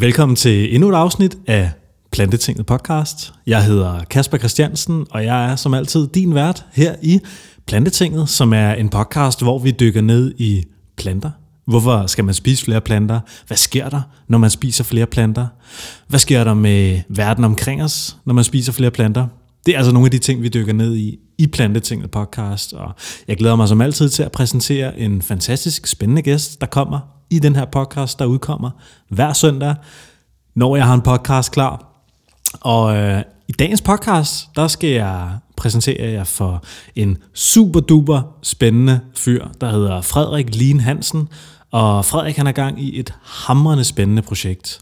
Velkommen 0.00 0.36
til 0.36 0.74
endnu 0.74 0.88
et 0.88 0.94
afsnit 0.94 1.38
af 1.46 1.70
Plantetinget 2.12 2.66
podcast. 2.66 3.32
Jeg 3.46 3.64
hedder 3.64 4.04
Kasper 4.04 4.38
Christiansen, 4.38 5.06
og 5.10 5.24
jeg 5.24 5.52
er 5.52 5.56
som 5.56 5.74
altid 5.74 6.06
din 6.06 6.34
vært 6.34 6.66
her 6.72 6.94
i 7.02 7.20
Plantetinget, 7.66 8.28
som 8.28 8.52
er 8.52 8.72
en 8.72 8.88
podcast, 8.88 9.42
hvor 9.42 9.58
vi 9.58 9.70
dykker 9.70 10.00
ned 10.00 10.34
i 10.38 10.64
planter. 10.96 11.30
Hvorfor 11.66 12.06
skal 12.06 12.24
man 12.24 12.34
spise 12.34 12.64
flere 12.64 12.80
planter? 12.80 13.20
Hvad 13.46 13.56
sker 13.56 13.88
der, 13.88 14.00
når 14.28 14.38
man 14.38 14.50
spiser 14.50 14.84
flere 14.84 15.06
planter? 15.06 15.46
Hvad 16.08 16.18
sker 16.20 16.44
der 16.44 16.54
med 16.54 17.00
verden 17.08 17.44
omkring 17.44 17.82
os, 17.82 18.16
når 18.24 18.34
man 18.34 18.44
spiser 18.44 18.72
flere 18.72 18.90
planter? 18.90 19.26
Det 19.66 19.74
er 19.74 19.78
altså 19.78 19.92
nogle 19.92 20.06
af 20.06 20.10
de 20.10 20.18
ting, 20.18 20.42
vi 20.42 20.48
dykker 20.48 20.72
ned 20.72 20.96
i 20.96 21.18
i 21.38 21.46
Plantetinget 21.46 22.10
podcast, 22.10 22.72
og 22.72 22.94
jeg 23.28 23.36
glæder 23.36 23.56
mig 23.56 23.68
som 23.68 23.80
altid 23.80 24.08
til 24.08 24.22
at 24.22 24.32
præsentere 24.32 24.98
en 24.98 25.22
fantastisk 25.22 25.86
spændende 25.86 26.22
gæst, 26.22 26.60
der 26.60 26.66
kommer 26.66 27.19
i 27.30 27.38
den 27.38 27.56
her 27.56 27.64
podcast, 27.64 28.18
der 28.18 28.24
udkommer 28.24 28.70
hver 29.08 29.32
søndag, 29.32 29.74
når 30.54 30.76
jeg 30.76 30.86
har 30.86 30.94
en 30.94 31.00
podcast 31.00 31.52
klar. 31.52 31.86
Og 32.60 32.96
øh, 32.96 33.22
i 33.48 33.52
dagens 33.52 33.80
podcast, 33.80 34.48
der 34.56 34.68
skal 34.68 34.90
jeg 34.90 35.30
præsentere 35.56 36.10
jer 36.12 36.24
for 36.24 36.64
en 36.96 37.18
super 37.34 37.80
duper 37.80 38.22
spændende 38.42 39.00
fyr, 39.16 39.46
der 39.60 39.70
hedder 39.70 40.00
Frederik 40.00 40.54
Lien 40.54 40.80
Hansen. 40.80 41.28
Og 41.70 42.04
Frederik 42.04 42.36
han 42.36 42.46
er 42.46 42.52
gang 42.52 42.82
i 42.82 42.98
et 42.98 43.14
hamrende 43.22 43.84
spændende 43.84 44.22
projekt, 44.22 44.80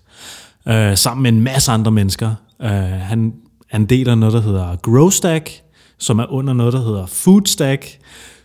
øh, 0.68 0.96
sammen 0.96 1.22
med 1.22 1.32
en 1.32 1.40
masse 1.40 1.72
andre 1.72 1.90
mennesker. 1.90 2.34
Øh, 2.62 2.70
han, 2.70 3.32
han 3.70 3.86
deler 3.86 4.14
noget, 4.14 4.32
der 4.32 4.40
hedder 4.40 4.76
Growstack, 4.76 5.62
som 5.98 6.18
er 6.18 6.32
under 6.32 6.52
noget, 6.52 6.72
der 6.72 6.84
hedder 6.84 7.06
Foodstack, 7.06 7.98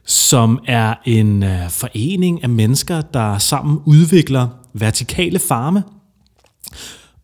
som 0.05 0.59
er 0.67 0.93
en 1.05 1.43
øh, 1.43 1.69
forening 1.69 2.43
af 2.43 2.49
mennesker, 2.49 3.01
der 3.01 3.37
sammen 3.37 3.79
udvikler 3.85 4.47
vertikale 4.73 5.39
farme. 5.39 5.83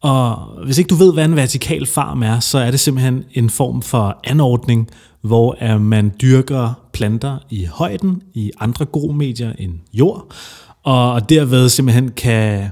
Og 0.02 0.50
hvis 0.66 0.78
ikke 0.78 0.88
du 0.88 0.96
ved, 0.96 1.14
hvad 1.14 1.26
en 1.26 1.36
vertikal 1.36 1.86
farm 1.86 2.24
er, 2.24 2.40
så 2.40 2.58
er 2.58 2.72
det 2.72 2.80
simpelthen 2.80 3.24
en 3.34 3.49
form 3.49 3.82
for 3.82 4.20
anordning, 4.24 4.90
hvor 5.21 5.58
øh, 5.62 5.82
man 5.82 6.12
dyrker 6.21 6.74
planter 6.94 7.38
i 7.49 7.66
højden 7.66 8.21
i 8.34 8.52
andre 8.60 9.14
medier 9.14 9.54
end 9.58 9.74
jord, 9.93 10.34
og 10.84 11.30
derved 11.30 11.70
simpelthen 11.70 12.12
kan 12.12 12.70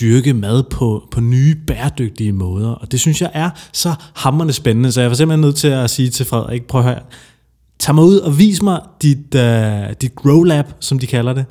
dyrke 0.00 0.34
mad 0.34 0.62
på, 0.62 1.08
på 1.10 1.20
nye 1.20 1.56
bæredygtige 1.66 2.32
måder. 2.32 2.70
Og 2.70 2.92
det 2.92 3.00
synes 3.00 3.20
jeg 3.20 3.30
er 3.34 3.50
så 3.72 3.94
hammerende 4.14 4.54
spændende, 4.54 4.92
så 4.92 5.00
jeg 5.00 5.10
var 5.10 5.16
simpelthen 5.16 5.40
nødt 5.40 5.56
til 5.56 5.68
at 5.68 5.90
sige 5.90 6.10
til 6.10 6.26
Frederik, 6.26 6.66
prøv 6.66 6.80
at 6.80 6.86
høre, 6.86 7.00
tag 7.84 7.94
mig 7.94 8.04
ud 8.04 8.18
og 8.18 8.38
vis 8.38 8.62
mig 8.62 8.80
dit, 9.02 9.34
uh, 9.34 9.92
dit 10.00 10.14
grow 10.14 10.42
lab, 10.42 10.66
som 10.80 10.98
de 10.98 11.06
kalder 11.06 11.32
det. 11.32 11.44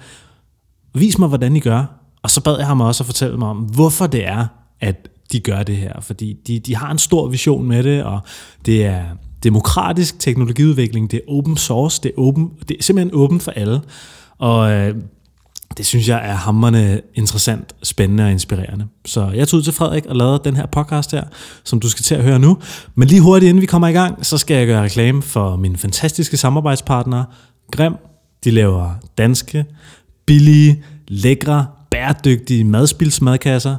Vis 0.95 1.17
mig, 1.17 1.27
hvordan 1.27 1.55
I 1.55 1.59
gør. 1.59 1.83
Og 2.23 2.29
så 2.29 2.43
bad 2.43 2.57
jeg 2.57 2.67
ham 2.67 2.81
også 2.81 3.03
at 3.03 3.05
fortælle 3.05 3.37
mig 3.37 3.47
om, 3.47 3.57
hvorfor 3.57 4.07
det 4.07 4.27
er, 4.27 4.47
at 4.79 5.09
de 5.31 5.39
gør 5.39 5.63
det 5.63 5.77
her. 5.77 6.01
Fordi 6.01 6.33
de, 6.47 6.59
de 6.59 6.75
har 6.75 6.91
en 6.91 6.97
stor 6.97 7.27
vision 7.27 7.67
med 7.67 7.83
det, 7.83 8.03
og 8.03 8.19
det 8.65 8.85
er 8.85 9.03
demokratisk 9.43 10.19
teknologiudvikling, 10.19 11.11
det 11.11 11.17
er 11.17 11.33
open 11.33 11.57
source, 11.57 12.01
det 12.03 12.11
er, 12.17 12.21
open, 12.21 12.51
det 12.67 12.77
er 12.79 12.83
simpelthen 12.83 13.15
åbent 13.15 13.43
for 13.43 13.51
alle. 13.51 13.81
Og 14.37 14.71
øh, 14.71 14.95
det 15.77 15.85
synes 15.85 16.09
jeg 16.09 16.29
er 16.29 16.33
hammerne 16.33 17.01
interessant, 17.15 17.75
spændende 17.83 18.23
og 18.23 18.31
inspirerende. 18.31 18.85
Så 19.05 19.29
jeg 19.29 19.47
tog 19.47 19.57
ud 19.57 19.63
til 19.63 19.73
Frederik 19.73 20.05
og 20.05 20.15
lavede 20.15 20.41
den 20.43 20.55
her 20.55 20.65
podcast 20.65 21.11
her, 21.11 21.23
som 21.63 21.79
du 21.79 21.89
skal 21.89 22.03
til 22.03 22.15
at 22.15 22.23
høre 22.23 22.39
nu. 22.39 22.57
Men 22.95 23.07
lige 23.07 23.21
hurtigt 23.21 23.49
inden 23.49 23.61
vi 23.61 23.65
kommer 23.65 23.87
i 23.87 23.91
gang, 23.91 24.25
så 24.25 24.37
skal 24.37 24.57
jeg 24.57 24.67
gøre 24.67 24.83
reklame 24.83 25.21
for 25.21 25.55
mine 25.55 25.77
fantastiske 25.77 26.37
samarbejdspartnere. 26.37 27.25
Grim, 27.71 27.93
de 28.43 28.51
laver 28.51 28.91
danske, 29.17 29.65
billige, 30.25 30.83
lækre, 31.07 31.65
bæredygtige 31.91 32.63
madspilsmadkasser. 32.63 33.75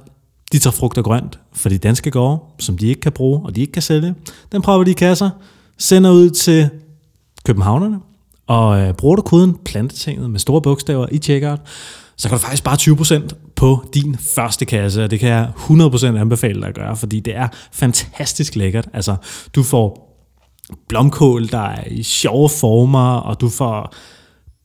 De 0.53 0.59
tager 0.59 0.73
frugt 0.73 0.99
og 0.99 1.05
grønt 1.05 1.39
for 1.53 1.69
de 1.69 1.79
danske 1.79 2.11
gårde, 2.11 2.43
som 2.59 2.79
de 2.79 2.87
ikke 2.87 3.01
kan 3.01 3.13
bruge 3.13 3.41
og 3.45 3.57
de 3.57 3.61
ikke 3.61 3.73
kan 3.73 3.83
sælge. 3.83 4.15
Den 4.53 4.63
prøver 4.63 4.85
de 4.85 4.91
i 4.91 4.95
kasser, 4.95 5.31
sender 5.79 6.11
ud 6.11 6.31
til 6.31 6.69
københavnerne, 7.45 7.99
og 8.47 8.81
øh, 8.81 8.95
bruger 8.95 9.17
du 9.17 9.23
koden 9.23 9.57
plantetinget 9.65 10.31
med 10.31 10.41
store 10.41 10.63
bogstaver 10.63 11.07
i 11.13 11.19
checkout, 11.19 11.61
så 12.17 12.29
kan 12.29 12.39
du 12.39 12.43
faktisk 12.43 12.65
bare 12.65 12.77
20% 12.81 13.29
på 13.57 13.85
din 13.95 14.17
første 14.35 14.65
kasse, 14.65 15.05
og 15.05 15.11
det 15.11 15.21
kan 15.21 15.29
jeg 15.29 15.51
100% 15.57 16.07
anbefale 16.07 16.61
dig 16.61 16.69
at 16.69 16.75
gøre, 16.75 16.97
fordi 16.97 17.21
det 17.21 17.37
er 17.37 17.49
fantastisk 17.73 18.57
lækkert. 18.57 18.89
Altså, 18.93 19.17
du 19.55 19.63
får 19.63 20.05
blomkål, 20.89 21.49
der 21.49 21.59
er 21.59 21.85
i 21.91 22.03
sjove 22.03 22.49
former, 22.49 23.15
og 23.17 23.41
du 23.41 23.49
får 23.49 23.95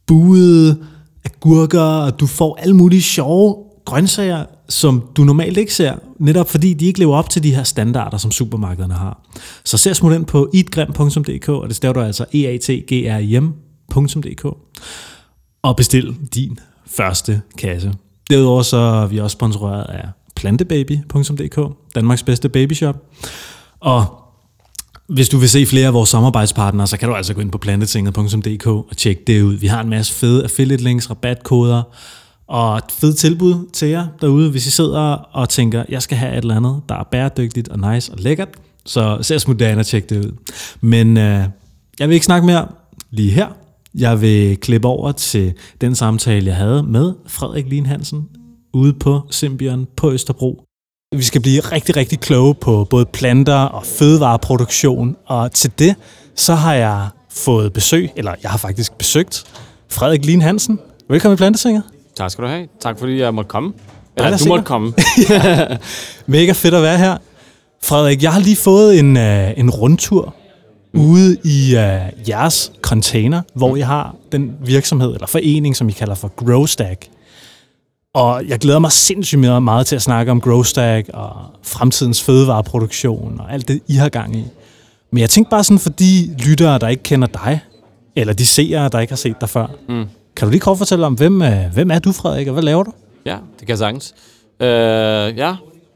buede 0.08 0.84
agurker, 1.26 1.82
og 1.82 2.20
du 2.20 2.28
får 2.28 2.58
alle 2.62 2.76
mulige 2.76 3.02
sjove 3.02 3.56
grøntsager, 3.86 4.46
som 4.70 5.04
du 5.18 5.24
normalt 5.24 5.58
ikke 5.58 5.74
ser, 5.74 5.94
netop 6.20 6.50
fordi 6.50 6.74
de 6.74 6.86
ikke 6.86 7.00
lever 7.00 7.16
op 7.16 7.30
til 7.30 7.44
de 7.44 7.56
her 7.56 7.64
standarder, 7.64 8.18
som 8.18 8.32
supermarkederne 8.32 8.94
har. 8.94 9.22
Så 9.66 9.78
ser 9.78 9.94
smut 9.94 10.14
ind 10.14 10.26
på 10.26 10.50
eatgrim.dk, 10.54 11.50
og 11.50 11.68
det 11.68 11.76
står 11.76 11.94
du 11.94 12.00
altså 12.00 12.26
e 12.34 12.48
a 12.48 12.58
t 12.58 12.70
g 12.70 12.92
r 12.92 13.18
i 13.18 13.40
-M 13.96 14.48
og 15.62 15.76
bestil 15.76 16.16
din 16.34 16.60
første 16.88 17.42
kasse. 17.58 17.94
Derudover 18.30 18.62
så 18.62 18.78
er 18.78 19.08
vi 19.08 19.18
også 19.18 19.34
sponsoreret 19.34 19.84
af 19.84 20.08
plantebaby.dk, 20.36 21.76
Danmarks 21.96 22.24
bedste 22.24 22.50
babyshop. 22.50 22.96
Og 23.80 24.06
hvis 25.08 25.30
du 25.30 25.38
vil 25.38 25.50
se 25.50 25.66
flere 25.66 25.88
af 25.88 25.94
vores 25.94 26.10
samarbejdspartnere, 26.10 26.88
så 26.88 26.98
kan 26.98 27.10
du 27.10 27.16
altså 27.16 27.34
gå 27.34 27.42
ind 27.42 27.52
på 27.52 27.58
plantetinget.dk 27.58 28.68
og 28.68 28.98
tjekke 28.98 29.24
det 29.28 29.42
ud. 29.42 29.54
Vi 29.54 29.68
har 29.68 29.82
en 29.82 29.90
masse 29.90 30.14
fede 30.14 30.44
affiliate 30.44 30.84
links, 30.84 31.10
rabatkoder 31.10 31.84
og 32.48 32.78
et 32.78 32.84
fedt 32.90 33.18
tilbud 33.18 33.70
til 33.74 33.88
jer 33.88 34.08
derude, 34.22 34.52
hvis 34.52 34.68
I 34.68 34.72
sidder 34.72 35.14
og 35.14 35.50
tænker, 35.50 35.84
jeg 35.90 36.02
skal 36.02 36.18
have 36.18 36.32
et 36.32 36.38
eller 36.38 36.56
andet, 36.56 36.82
der 36.90 36.96
er 36.96 37.04
bæredygtigt 37.04 37.70
og 37.70 37.94
nice 37.94 38.12
og 38.12 38.18
lækkert. 38.20 38.50
Så 38.86 39.18
se 39.22 39.40
smut 39.40 39.62
og 39.62 39.86
tjek 39.86 40.10
det 40.10 40.26
ud. 40.26 40.32
Men 40.82 41.18
øh, 41.18 41.44
jeg 42.00 42.08
vil 42.10 42.14
ikke 42.14 42.26
snakke 42.26 42.46
mere 42.46 42.68
lige 43.12 43.32
her. 43.32 43.48
Jeg 43.96 44.22
vil 44.22 44.58
klippe 44.58 44.88
over 44.88 45.12
til 45.12 45.54
den 45.82 45.96
samtale, 45.96 46.46
jeg 46.48 46.56
havde 46.56 46.84
med 46.84 47.14
Frederik 47.28 47.70
Lien 47.70 47.86
Hansen 47.86 48.28
ude 48.74 48.94
på 48.94 49.22
Symbion 49.30 49.88
på 49.98 50.12
Østerbro. 50.12 50.64
Vi 51.16 51.24
skal 51.24 51.42
blive 51.42 51.60
rigtig, 51.60 51.98
rigtig 51.98 52.20
kloge 52.20 52.56
på 52.56 52.88
både 52.90 53.06
planter 53.06 53.56
og 53.56 53.86
fødevareproduktion, 53.86 55.16
og 55.26 55.52
til 55.52 55.72
det, 55.80 55.96
så 56.36 56.56
har 56.56 56.74
jeg 56.74 57.08
fået 57.30 57.74
besøg, 57.74 58.10
eller 58.16 58.36
jeg 58.44 58.52
har 58.52 58.58
faktisk 58.58 58.98
besøgt 58.98 59.44
Frederik 59.90 60.26
Lien 60.26 60.42
Hansen. 60.42 60.80
Velkommen 61.10 61.36
i 61.36 61.38
Plantesinget. 61.38 61.84
Tak 62.16 62.32
skal 62.32 62.44
du 62.44 62.50
have. 62.50 62.68
Tak 62.82 63.00
fordi 63.00 63.20
jeg 63.20 63.34
måtte 63.34 63.48
komme. 63.48 63.74
Eller 64.18 64.38
du 64.38 64.48
måtte 64.48 64.66
komme. 64.66 64.94
Mega 66.28 66.52
fedt 66.52 66.74
at 66.74 66.82
være 66.82 66.98
her. 66.98 67.18
Frederik, 67.84 68.24
jeg 68.24 68.34
har 68.34 68.40
lige 68.40 68.56
fået 68.56 69.00
en, 69.00 69.18
uh, 69.18 69.60
en 69.60 69.70
rundtur 69.70 70.36
ude 70.94 71.38
i 71.44 71.76
uh, 71.76 72.30
jeres 72.30 72.72
container, 72.82 73.42
hvor 73.54 73.76
I 73.76 73.80
har 73.80 74.16
den 74.32 74.56
virksomhed 74.62 75.14
eller 75.14 75.28
forening, 75.28 75.76
som 75.76 75.90
I 75.90 75.92
kalder 75.92 76.16
for 76.16 76.28
Growstack. 76.28 77.08
Og 78.14 78.48
jeg 78.48 78.60
glæder 78.60 78.80
mig 78.80 78.92
sindssygt 78.92 79.40
meget, 79.40 79.64
meget 79.64 79.88
til 79.88 79.96
at 79.96 80.02
snakke 80.02 80.32
om 80.32 80.42
Growstack 80.42 81.10
og 81.14 81.32
fremtidens 81.64 82.24
fødevareproduktion 82.24 83.40
og 83.40 83.54
alt 83.54 83.68
det, 83.68 83.82
I 83.88 83.94
har 83.94 84.10
gang 84.10 84.36
i. 84.36 84.46
Men 85.12 85.22
jeg 85.22 85.30
tænkte 85.30 85.50
bare 85.50 85.64
sådan, 85.64 85.80
for 85.80 85.90
de 85.90 86.36
lyttere, 86.46 86.80
der 86.80 86.88
ikke 86.88 87.04
kender 87.04 87.28
dig, 87.28 87.60
eller 88.16 88.34
de 88.34 88.46
seere, 88.46 88.90
der 88.90 89.00
ikke 89.00 89.12
har 89.12 89.18
set 89.18 89.42
dig 89.42 89.50
før, 89.50 89.68
mm. 89.90 90.06
kan 90.36 90.48
du 90.48 90.52
lige 90.52 90.60
kort 90.60 90.78
fortælle 90.78 91.06
om, 91.06 91.14
hvem, 91.14 91.42
hvem 91.74 91.92
er 91.92 92.00
du, 92.00 92.12
Frederik, 92.12 92.48
og 92.48 92.54
hvad 92.54 92.64
laver 92.64 92.84
du? 92.84 92.92
Ja, 93.26 93.38
det 93.60 93.60
kan 93.60 93.70
jeg 93.70 93.78
sagtens. 93.78 94.14
Uh, 94.60 94.66
ja, 95.38 95.56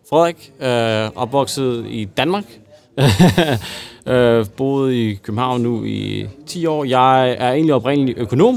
Frederik, 0.09 0.51
uh, 0.59 1.21
opvokset 1.21 1.85
i 1.89 2.05
Danmark, 2.05 2.43
øh, 4.13 4.45
boet 4.57 4.93
i 4.93 5.13
København 5.13 5.61
nu 5.61 5.83
i 5.83 6.27
10 6.47 6.65
år. 6.65 6.83
Jeg 6.83 7.31
er 7.31 7.51
egentlig 7.51 7.73
oprindelig 7.75 8.17
økonom, 8.17 8.55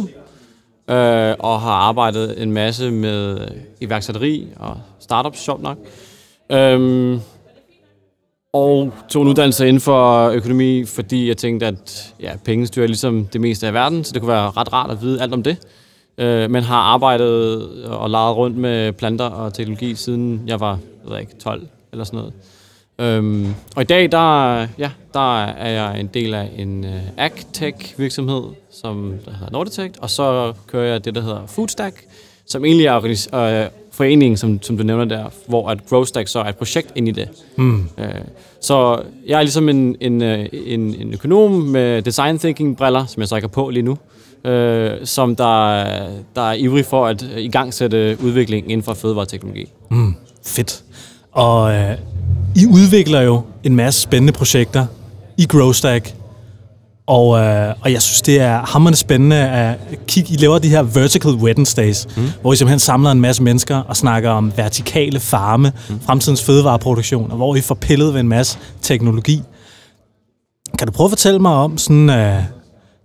øh, 0.90 1.34
og 1.38 1.60
har 1.60 1.72
arbejdet 1.72 2.42
en 2.42 2.52
masse 2.52 2.90
med 2.90 3.48
iværksætteri 3.80 4.48
og 4.56 4.76
startups, 5.00 5.40
sjovt 5.40 5.62
nok. 5.62 5.78
Øhm, 6.52 7.20
og 8.52 8.92
tog 9.08 9.22
en 9.22 9.28
uddannelse 9.28 9.68
inden 9.68 9.80
for 9.80 10.28
økonomi, 10.28 10.84
fordi 10.84 11.28
jeg 11.28 11.36
tænkte, 11.36 11.66
at 11.66 12.14
ja, 12.20 12.32
penge 12.44 12.66
styrer 12.66 12.86
ligesom 12.86 13.26
det 13.26 13.40
meste 13.40 13.66
af 13.66 13.74
verden, 13.74 14.04
så 14.04 14.12
det 14.12 14.22
kunne 14.22 14.32
være 14.32 14.50
ret 14.50 14.72
rart 14.72 14.90
at 14.90 15.02
vide 15.02 15.22
alt 15.22 15.32
om 15.32 15.42
det. 15.42 15.56
Øh, 16.18 16.50
men 16.50 16.62
har 16.62 16.80
arbejdet 16.80 17.68
og 17.86 18.10
leget 18.10 18.36
rundt 18.36 18.56
med 18.56 18.92
planter 18.92 19.24
og 19.24 19.54
teknologi, 19.54 19.94
siden 19.94 20.42
jeg 20.46 20.60
var 20.60 20.78
jeg 21.04 21.12
ved 21.12 21.20
ikke, 21.20 21.34
12 21.38 21.66
eller 21.92 22.04
sådan 22.04 22.18
noget. 22.18 22.32
Øhm, 22.98 23.54
og 23.76 23.82
i 23.82 23.84
dag, 23.84 24.12
der, 24.12 24.58
ja, 24.78 24.90
der 25.14 25.44
er 25.44 25.70
jeg 25.70 26.00
en 26.00 26.06
del 26.06 26.34
af 26.34 26.50
en 26.56 26.84
uh, 26.84 26.90
agtech 27.16 27.98
virksomhed, 27.98 28.42
som 28.70 29.14
der 29.24 29.30
hedder 29.32 29.52
Norditech, 29.52 29.94
og 30.00 30.10
så 30.10 30.52
kører 30.66 30.92
jeg 30.92 31.04
det, 31.04 31.14
der 31.14 31.20
hedder 31.20 31.46
Foodstack, 31.46 32.04
som 32.46 32.64
egentlig 32.64 32.86
er 32.86 33.04
øh, 33.64 33.70
foreningen, 33.96 34.36
som, 34.36 34.62
som 34.62 34.76
du 34.76 34.82
nævner 34.82 35.04
der, 35.04 35.24
hvor 35.46 35.68
at 35.68 35.86
Growstack 35.88 36.28
så 36.28 36.38
er 36.38 36.44
et 36.44 36.56
projekt 36.56 36.92
ind 36.94 37.08
i 37.08 37.10
det. 37.10 37.28
Mm. 37.56 37.88
Øh, 37.98 38.08
så 38.60 39.02
jeg 39.26 39.38
er 39.38 39.42
ligesom 39.42 39.68
en, 39.68 39.96
en, 40.00 40.22
øh, 40.22 40.48
en, 40.52 40.80
en 40.80 41.14
økonom 41.14 41.52
med 41.52 42.02
design 42.02 42.38
thinking 42.38 42.76
briller, 42.76 43.06
som 43.06 43.20
jeg 43.20 43.28
så 43.28 43.36
ikke 43.36 43.48
på 43.48 43.70
lige 43.70 43.82
nu, 43.82 43.98
øh, 44.44 44.92
som 45.04 45.36
der, 45.36 45.84
der 46.34 46.42
er 46.42 46.52
ivrig 46.52 46.84
for 46.84 47.06
at 47.06 47.22
i 47.36 47.48
gang 47.48 47.74
sætte 47.74 48.18
udvikling 48.24 48.70
inden 48.70 48.84
for 48.84 48.94
fødevareteknologi. 48.94 49.72
Mm. 49.90 50.14
Fedt. 50.46 50.84
Og 51.32 51.74
øh, 51.74 51.96
I 52.56 52.66
udvikler 52.66 53.20
jo 53.20 53.42
en 53.64 53.76
masse 53.76 54.00
spændende 54.00 54.32
projekter 54.32 54.86
i 55.36 55.46
GrowStack. 55.46 56.14
Og, 57.06 57.38
øh, 57.38 57.74
og 57.80 57.92
jeg 57.92 58.02
synes, 58.02 58.22
det 58.22 58.40
er 58.40 58.66
hammerende 58.66 58.98
spændende 58.98 59.36
at 59.36 59.78
kigge. 60.06 60.34
I 60.34 60.36
laver 60.36 60.58
de 60.58 60.68
her 60.68 60.82
Vertical 60.82 61.30
Wednesdays, 61.30 62.06
mm. 62.16 62.28
hvor 62.40 62.52
I 62.52 62.56
simpelthen 62.56 62.78
samler 62.78 63.10
en 63.10 63.20
masse 63.20 63.42
mennesker 63.42 63.76
og 63.76 63.96
snakker 63.96 64.30
om 64.30 64.52
vertikale 64.56 65.20
farme, 65.20 65.72
mm. 65.88 66.00
fremtidens 66.00 66.42
fødevareproduktion, 66.42 67.30
og 67.30 67.36
hvor 67.36 67.56
I 67.56 67.60
får 67.60 67.74
pillet 67.74 68.14
ved 68.14 68.20
en 68.20 68.28
masse 68.28 68.58
teknologi. 68.82 69.42
Kan 70.78 70.86
du 70.86 70.92
prøve 70.92 71.06
at 71.06 71.10
fortælle 71.10 71.38
mig 71.38 71.52
om 71.52 71.78
sådan, 71.78 72.08
uh, 72.08 72.44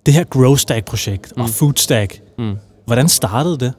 det 0.05 0.13
her 0.13 0.23
GrowStack-projekt 0.23 1.33
mm. 1.35 1.41
og 1.41 1.49
FoodStack? 1.49 2.19
Mm. 2.37 2.55
Hvordan 2.85 3.07
startede 3.07 3.57
det? 3.57 3.73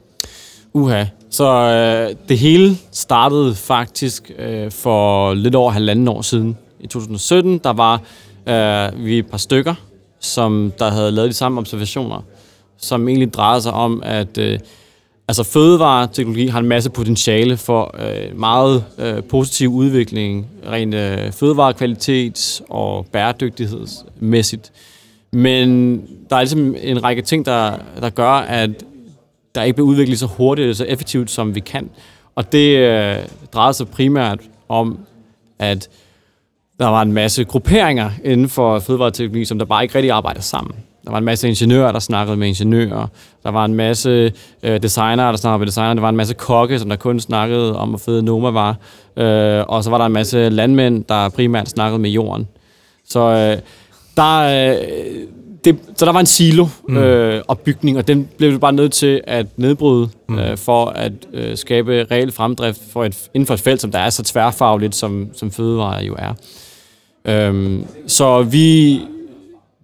Uha. 0.73 1.05
Så 1.33 1.45
øh, 1.49 2.15
det 2.29 2.37
hele 2.37 2.77
startede 2.91 3.55
faktisk 3.55 4.31
øh, 4.37 4.71
for 4.71 5.33
lidt 5.33 5.55
over 5.55 5.71
halvanden 5.71 6.07
år 6.07 6.21
siden. 6.21 6.57
I 6.79 6.87
2017, 6.87 7.57
der 7.57 7.73
var 7.73 8.01
øh, 8.47 9.05
vi 9.05 9.17
et 9.17 9.27
par 9.27 9.37
stykker, 9.37 9.73
som 10.19 10.73
der 10.79 10.91
havde 10.91 11.11
lavet 11.11 11.29
de 11.29 11.33
samme 11.33 11.59
observationer, 11.59 12.23
som 12.77 13.07
egentlig 13.07 13.33
drejede 13.33 13.61
sig 13.61 13.73
om, 13.73 14.01
at 14.05 14.37
øh, 14.37 14.59
altså 15.27 15.43
fødevareteknologi 15.43 16.47
har 16.47 16.59
en 16.59 16.67
masse 16.67 16.89
potentiale 16.89 17.57
for 17.57 17.95
øh, 17.99 18.39
meget 18.39 18.83
øh, 18.97 19.23
positiv 19.23 19.69
udvikling, 19.69 20.47
rent 20.69 20.95
øh, 20.95 21.31
fødevarekvalitet 21.31 22.61
og 22.69 23.05
bæredygtighedsmæssigt. 23.11 24.71
Men 25.31 25.97
der 26.29 26.35
er 26.35 26.41
ligesom 26.41 26.75
en 26.81 27.03
række 27.03 27.21
ting, 27.21 27.45
der, 27.45 27.77
der 28.01 28.09
gør, 28.09 28.31
at 28.31 28.69
der 29.55 29.63
ikke 29.63 29.75
bliver 29.75 29.87
udviklet 29.87 30.19
så 30.19 30.25
hurtigt 30.25 30.69
og 30.69 30.75
så 30.75 30.85
effektivt, 30.85 31.31
som 31.31 31.55
vi 31.55 31.59
kan. 31.59 31.89
Og 32.35 32.51
det 32.51 32.77
øh, 32.77 33.15
drejede 33.53 33.73
sig 33.73 33.87
primært 33.87 34.39
om, 34.69 34.99
at 35.59 35.89
der 36.79 36.87
var 36.87 37.01
en 37.01 37.13
masse 37.13 37.43
grupperinger 37.43 38.09
inden 38.23 38.49
for 38.49 38.79
fødevareteknologi, 38.79 39.45
som 39.45 39.59
der 39.59 39.65
bare 39.65 39.83
ikke 39.83 39.95
rigtig 39.95 40.11
arbejder 40.11 40.41
sammen. 40.41 40.75
Der 41.05 41.11
var 41.11 41.17
en 41.17 41.23
masse 41.23 41.47
ingeniører, 41.47 41.91
der 41.91 41.99
snakkede 41.99 42.37
med 42.37 42.47
ingeniører. 42.47 43.07
Der 43.43 43.51
var 43.51 43.65
en 43.65 43.75
masse 43.75 44.33
øh, 44.63 44.81
designere, 44.81 45.31
der 45.31 45.37
snakkede 45.37 45.59
med 45.59 45.67
designere. 45.67 45.95
Der 45.95 46.01
var 46.01 46.09
en 46.09 46.15
masse 46.15 46.33
kokke, 46.33 46.79
som 46.79 46.89
der 46.89 46.95
kun 46.95 47.19
snakkede 47.19 47.77
om, 47.77 47.89
hvor 47.89 47.97
fede 47.97 48.23
Noma 48.23 48.49
var. 48.49 48.77
Øh, 49.17 49.63
og 49.67 49.83
så 49.83 49.89
var 49.89 49.97
der 49.97 50.05
en 50.05 50.11
masse 50.11 50.49
landmænd, 50.49 51.03
der 51.03 51.29
primært 51.29 51.69
snakkede 51.69 51.99
med 51.99 52.09
jorden. 52.09 52.47
Så 53.09 53.19
øh, 53.19 53.57
der, 54.17 54.71
øh, 54.71 54.77
det, 55.65 55.79
så 55.95 56.05
der 56.05 56.11
var 56.11 56.19
en 56.19 56.25
silo 56.25 56.67
mm. 56.89 56.97
øh, 56.97 57.43
opbygning, 57.47 57.97
og 57.97 58.07
den 58.07 58.29
blev 58.37 58.53
du 58.53 58.57
bare 58.57 58.73
nødt 58.73 58.91
til 58.91 59.21
at 59.27 59.45
nedbryde 59.57 60.09
mm. 60.29 60.39
øh, 60.39 60.57
for 60.57 60.85
at 60.85 61.11
øh, 61.33 61.57
skabe 61.57 62.05
reel 62.11 62.31
fremdrift 62.31 62.81
for 62.91 63.05
et, 63.05 63.29
inden 63.33 63.47
for 63.47 63.53
et 63.53 63.59
felt, 63.59 63.81
som 63.81 63.91
der 63.91 63.99
er 63.99 64.09
så 64.09 64.23
tværfagligt, 64.23 64.95
som, 64.95 65.29
som 65.33 65.51
fødevare 65.51 66.03
jo 66.03 66.15
er. 66.19 66.33
Øhm, 67.25 67.85
så 68.07 68.43
vi, 68.43 69.01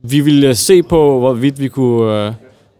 vi 0.02 0.20
ville 0.20 0.56
se 0.56 0.84
på, 0.84 1.20
hvorvidt 1.20 1.60
vi 1.60 1.68
kunne 1.68 2.34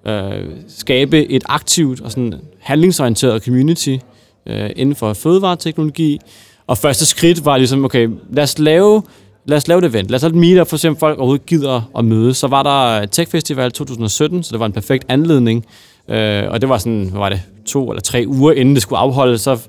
øh, 0.06 0.40
øh, 0.40 0.46
skabe 0.68 1.32
et 1.32 1.44
aktivt 1.50 2.02
og 2.02 2.12
sådan 2.12 2.34
handlingsorienteret 2.60 3.44
community 3.44 3.98
øh, 4.46 4.70
inden 4.76 4.96
for 4.96 5.14
fødevareteknologi. 5.14 6.20
Og 6.68 6.78
første 6.78 7.06
skridt 7.06 7.46
var 7.46 7.58
ligesom, 7.58 7.86
okay, 7.86 8.10
lad 8.30 8.44
os 8.44 8.60
lave 8.60 9.04
lad 9.50 9.58
os 9.58 9.68
lave 9.68 9.80
et 9.80 9.86
event. 9.86 10.10
Lad 10.10 10.16
os 10.16 10.22
have 10.22 10.30
et 10.30 10.36
meetup, 10.36 10.68
for 10.68 10.76
at 10.76 10.80
se, 10.80 10.88
om 10.88 10.98
folk 10.98 11.18
overhovedet 11.18 11.46
gider 11.46 11.82
at 11.98 12.06
møde. 12.06 12.34
Så 12.34 12.48
var 12.48 12.64
der 12.64 13.06
Tech 13.06 13.32
Festival 13.32 13.72
2017, 13.72 14.44
så 14.44 14.52
det 14.52 14.60
var 14.60 14.66
en 14.66 14.72
perfekt 14.72 15.06
anledning. 15.10 15.66
Øh, 16.10 16.44
og 16.50 16.62
det 16.62 16.70
var 16.70 16.78
sådan, 16.78 17.08
hvad 17.10 17.20
var 17.20 17.30
det, 17.30 17.42
to 17.66 17.90
eller 17.90 18.02
tre 18.02 18.24
uger 18.28 18.54
inden 18.54 18.76
det 18.76 18.82
skulle 18.82 19.00
afholdes, 19.00 19.42
så 19.42 19.60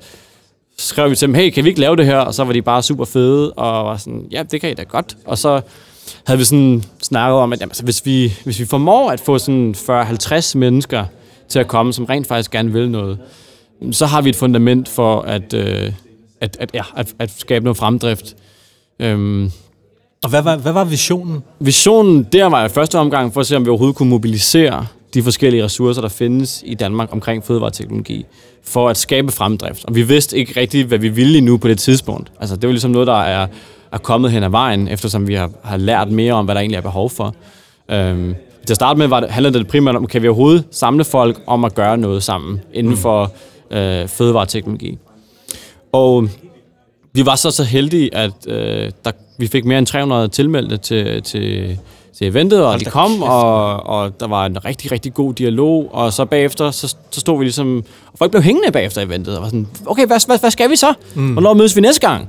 skrev 0.78 1.10
vi 1.10 1.16
til 1.16 1.28
dem, 1.28 1.34
hey, 1.34 1.50
kan 1.50 1.64
vi 1.64 1.68
ikke 1.68 1.80
lave 1.80 1.96
det 1.96 2.06
her? 2.06 2.18
Og 2.18 2.34
så 2.34 2.44
var 2.44 2.52
de 2.52 2.62
bare 2.62 2.82
super 2.82 3.04
fede, 3.04 3.52
og 3.52 3.84
var 3.84 3.96
sådan, 3.96 4.26
ja, 4.30 4.42
det 4.42 4.60
kan 4.60 4.70
I 4.70 4.74
da 4.74 4.82
godt. 4.82 5.16
Og 5.24 5.38
så 5.38 5.60
havde 6.26 6.38
vi 6.38 6.44
sådan 6.44 6.84
snakket 7.02 7.38
om, 7.38 7.52
at 7.52 7.60
jamen, 7.60 7.70
altså, 7.70 7.84
hvis, 7.84 8.06
vi, 8.06 8.32
hvis 8.44 8.60
vi 8.60 8.64
formår 8.64 9.10
at 9.10 9.20
få 9.20 9.38
sådan 9.38 9.74
40-50 9.78 10.58
mennesker 10.58 11.04
til 11.48 11.58
at 11.58 11.68
komme, 11.68 11.92
som 11.92 12.04
rent 12.04 12.26
faktisk 12.26 12.50
gerne 12.50 12.72
vil 12.72 12.90
noget, 12.90 13.18
så 13.92 14.06
har 14.06 14.22
vi 14.22 14.28
et 14.28 14.36
fundament 14.36 14.88
for 14.88 15.20
at, 15.20 15.54
øh, 15.54 15.92
at, 16.40 16.56
at, 16.60 16.70
ja, 16.74 16.82
at, 16.96 17.14
at 17.18 17.30
skabe 17.38 17.64
noget 17.64 17.76
fremdrift. 17.76 18.36
Øhm, 19.00 19.52
og 20.24 20.30
hvad 20.30 20.42
var, 20.42 20.56
hvad 20.56 20.72
var 20.72 20.84
visionen? 20.84 21.42
Visionen 21.60 22.26
der 22.32 22.46
var 22.46 22.64
i 22.64 22.68
første 22.68 22.98
omgang 22.98 23.32
for 23.32 23.40
at 23.40 23.46
se, 23.46 23.56
om 23.56 23.64
vi 23.64 23.70
overhovedet 23.70 23.96
kunne 23.96 24.08
mobilisere 24.08 24.86
de 25.14 25.22
forskellige 25.22 25.64
ressourcer, 25.64 26.02
der 26.02 26.08
findes 26.08 26.62
i 26.66 26.74
Danmark 26.74 27.08
omkring 27.12 27.44
fødevareteknologi, 27.44 28.26
for 28.64 28.88
at 28.88 28.96
skabe 28.96 29.32
fremdrift. 29.32 29.84
Og 29.84 29.94
vi 29.94 30.02
vidste 30.02 30.38
ikke 30.38 30.60
rigtigt, 30.60 30.88
hvad 30.88 30.98
vi 30.98 31.08
ville 31.08 31.38
endnu 31.38 31.56
på 31.56 31.68
det 31.68 31.78
tidspunkt. 31.78 32.32
Altså, 32.40 32.56
det 32.56 32.66
var 32.66 32.72
ligesom 32.72 32.90
noget, 32.90 33.06
der 33.06 33.22
er, 33.22 33.46
er 33.92 33.98
kommet 33.98 34.30
hen 34.30 34.42
ad 34.42 34.48
vejen, 34.48 34.88
eftersom 34.88 35.28
vi 35.28 35.34
har, 35.34 35.50
har 35.62 35.76
lært 35.76 36.10
mere 36.10 36.32
om, 36.32 36.44
hvad 36.44 36.54
der 36.54 36.60
egentlig 36.60 36.76
er 36.76 36.82
behov 36.82 37.10
for. 37.10 37.34
Øhm, 37.90 38.34
til 38.66 38.72
at 38.72 38.76
starte 38.76 38.98
med 38.98 39.06
var 39.06 39.20
det, 39.20 39.30
handlede 39.30 39.58
det 39.58 39.68
primært 39.68 39.96
om, 39.96 40.06
kan 40.06 40.22
vi 40.22 40.28
overhovedet 40.28 40.64
samle 40.70 41.04
folk 41.04 41.42
om 41.46 41.64
at 41.64 41.74
gøre 41.74 41.98
noget 41.98 42.22
sammen 42.22 42.60
inden 42.74 42.92
mm. 42.92 42.98
for 42.98 43.32
øh, 43.70 44.08
fødevareteknologi. 44.08 44.98
Og 45.92 46.28
vi 47.12 47.26
var 47.26 47.34
så 47.34 47.50
så 47.50 47.64
heldige, 47.64 48.14
at 48.14 48.32
øh, 48.48 48.90
der, 49.04 49.10
vi 49.40 49.46
fik 49.46 49.64
mere 49.64 49.78
end 49.78 49.86
300 49.86 50.28
tilmeldte 50.28 50.76
til, 50.76 51.22
til, 51.22 51.78
til 52.18 52.26
eventet, 52.26 52.64
og 52.64 52.80
de 52.80 52.84
kom, 52.84 53.22
og, 53.22 53.86
og 53.86 54.20
der 54.20 54.26
var 54.26 54.46
en 54.46 54.64
rigtig, 54.64 54.92
rigtig 54.92 55.14
god 55.14 55.34
dialog, 55.34 55.88
og 55.92 56.12
så 56.12 56.24
bagefter, 56.24 56.70
så, 56.70 56.96
så 57.10 57.20
stod 57.20 57.38
vi 57.38 57.44
ligesom, 57.44 57.84
og 58.12 58.18
folk 58.18 58.30
blev 58.30 58.42
hængende 58.42 58.72
bagefter 58.72 59.00
eventet, 59.00 59.36
og 59.36 59.42
var 59.42 59.48
sådan, 59.48 59.66
okay, 59.86 60.06
hvad, 60.06 60.26
hvad, 60.26 60.40
hvad 60.40 60.50
skal 60.50 60.70
vi 60.70 60.76
så? 60.76 60.94
Mm. 61.14 61.32
Hvornår 61.32 61.54
mødes 61.54 61.76
vi 61.76 61.80
næste 61.80 62.08
gang? 62.08 62.28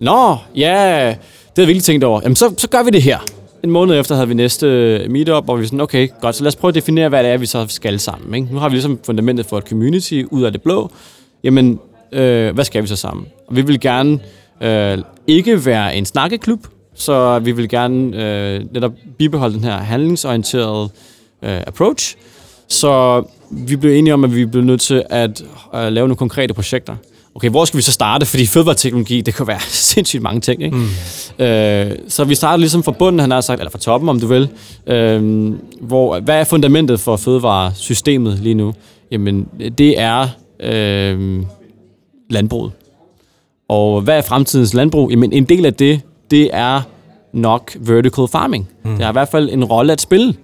Nå, 0.00 0.36
ja, 0.56 1.06
det 1.06 1.16
havde 1.56 1.56
vi 1.56 1.64
virkelig 1.66 1.82
tænkt 1.82 2.04
over. 2.04 2.20
Jamen, 2.22 2.36
så, 2.36 2.54
så 2.58 2.68
gør 2.68 2.82
vi 2.82 2.90
det 2.90 3.02
her. 3.02 3.18
En 3.64 3.70
måned 3.70 4.00
efter 4.00 4.14
havde 4.14 4.28
vi 4.28 4.34
næste 4.34 4.66
meetup, 5.10 5.44
hvor 5.44 5.56
vi 5.56 5.66
sådan, 5.66 5.80
okay, 5.80 6.08
godt, 6.20 6.36
så 6.36 6.42
lad 6.42 6.48
os 6.48 6.56
prøve 6.56 6.68
at 6.68 6.74
definere, 6.74 7.08
hvad 7.08 7.22
det 7.22 7.30
er, 7.30 7.36
vi 7.36 7.46
så 7.46 7.66
skal 7.68 8.00
sammen. 8.00 8.34
Ikke? 8.34 8.54
Nu 8.54 8.60
har 8.60 8.68
vi 8.68 8.74
ligesom 8.74 9.00
fundamentet 9.06 9.46
for 9.46 9.58
et 9.58 9.64
community 9.68 10.22
ud 10.30 10.42
af 10.42 10.52
det 10.52 10.62
blå. 10.62 10.90
Jamen, 11.44 11.78
øh, 12.12 12.54
hvad 12.54 12.64
skal 12.64 12.82
vi 12.82 12.88
så 12.88 12.96
sammen? 12.96 13.26
Og 13.46 13.56
vi 13.56 13.62
vil 13.62 13.80
gerne 13.80 14.20
øh, 14.62 14.98
ikke 15.26 15.66
være 15.66 15.96
en 15.96 16.04
snakkeklub, 16.04 16.66
så 16.94 17.38
vi 17.38 17.52
vil 17.52 17.68
gerne 17.68 18.24
øh, 18.24 18.64
netop 18.72 18.92
bibeholde 19.18 19.54
den 19.54 19.64
her 19.64 19.76
handlingsorienterede 19.76 20.88
øh, 21.42 21.60
approach. 21.66 22.16
Så 22.68 23.24
vi 23.50 23.76
blev 23.76 23.92
enige 23.92 24.14
om, 24.14 24.24
at 24.24 24.34
vi 24.34 24.46
blev 24.46 24.64
nødt 24.64 24.80
til 24.80 25.02
at 25.10 25.42
øh, 25.74 25.80
lave 25.80 26.08
nogle 26.08 26.16
konkrete 26.16 26.54
projekter. 26.54 26.96
Okay, 27.34 27.48
hvor 27.48 27.64
skal 27.64 27.78
vi 27.78 27.82
så 27.82 27.92
starte? 27.92 28.26
Fordi 28.26 28.46
fødevareteknologi, 28.46 29.20
det 29.20 29.34
kan 29.34 29.46
være 29.46 29.60
sindssygt 29.90 30.22
mange 30.22 30.40
ting. 30.40 30.62
Ikke? 30.62 30.76
Mm. 30.76 31.44
Øh, 31.44 31.96
så 32.08 32.24
vi 32.24 32.34
starter 32.34 32.56
ligesom 32.56 32.82
fra 32.82 32.92
bunden, 32.92 33.20
han 33.20 33.30
har 33.30 33.40
sagt, 33.40 33.60
eller 33.60 33.70
fra 33.70 33.78
toppen, 33.78 34.08
om 34.08 34.20
du 34.20 34.26
vil. 34.26 34.48
Øh, 34.86 35.52
hvor, 35.80 36.20
hvad 36.20 36.40
er 36.40 36.44
fundamentet 36.44 37.00
for 37.00 37.16
fødevaresystemet 37.16 38.38
lige 38.38 38.54
nu? 38.54 38.74
Jamen, 39.10 39.48
det 39.78 40.00
er 40.00 40.28
øh, 40.60 41.42
landbruget. 42.30 42.72
Og 43.72 44.00
hvad 44.00 44.16
er 44.16 44.22
fremtidens 44.22 44.74
landbrug? 44.74 45.10
Jamen, 45.10 45.32
en 45.32 45.44
del 45.44 45.66
af 45.66 45.74
det, 45.74 46.00
det 46.30 46.50
er 46.52 46.80
nok 47.32 47.76
vertical 47.80 48.28
farming. 48.28 48.68
Mm. 48.84 48.90
Det 48.90 49.04
har 49.04 49.12
i 49.12 49.12
hvert 49.12 49.28
fald 49.28 49.50
en 49.52 49.64
rolle 49.64 49.92
at 49.92 50.00
spille. 50.00 50.34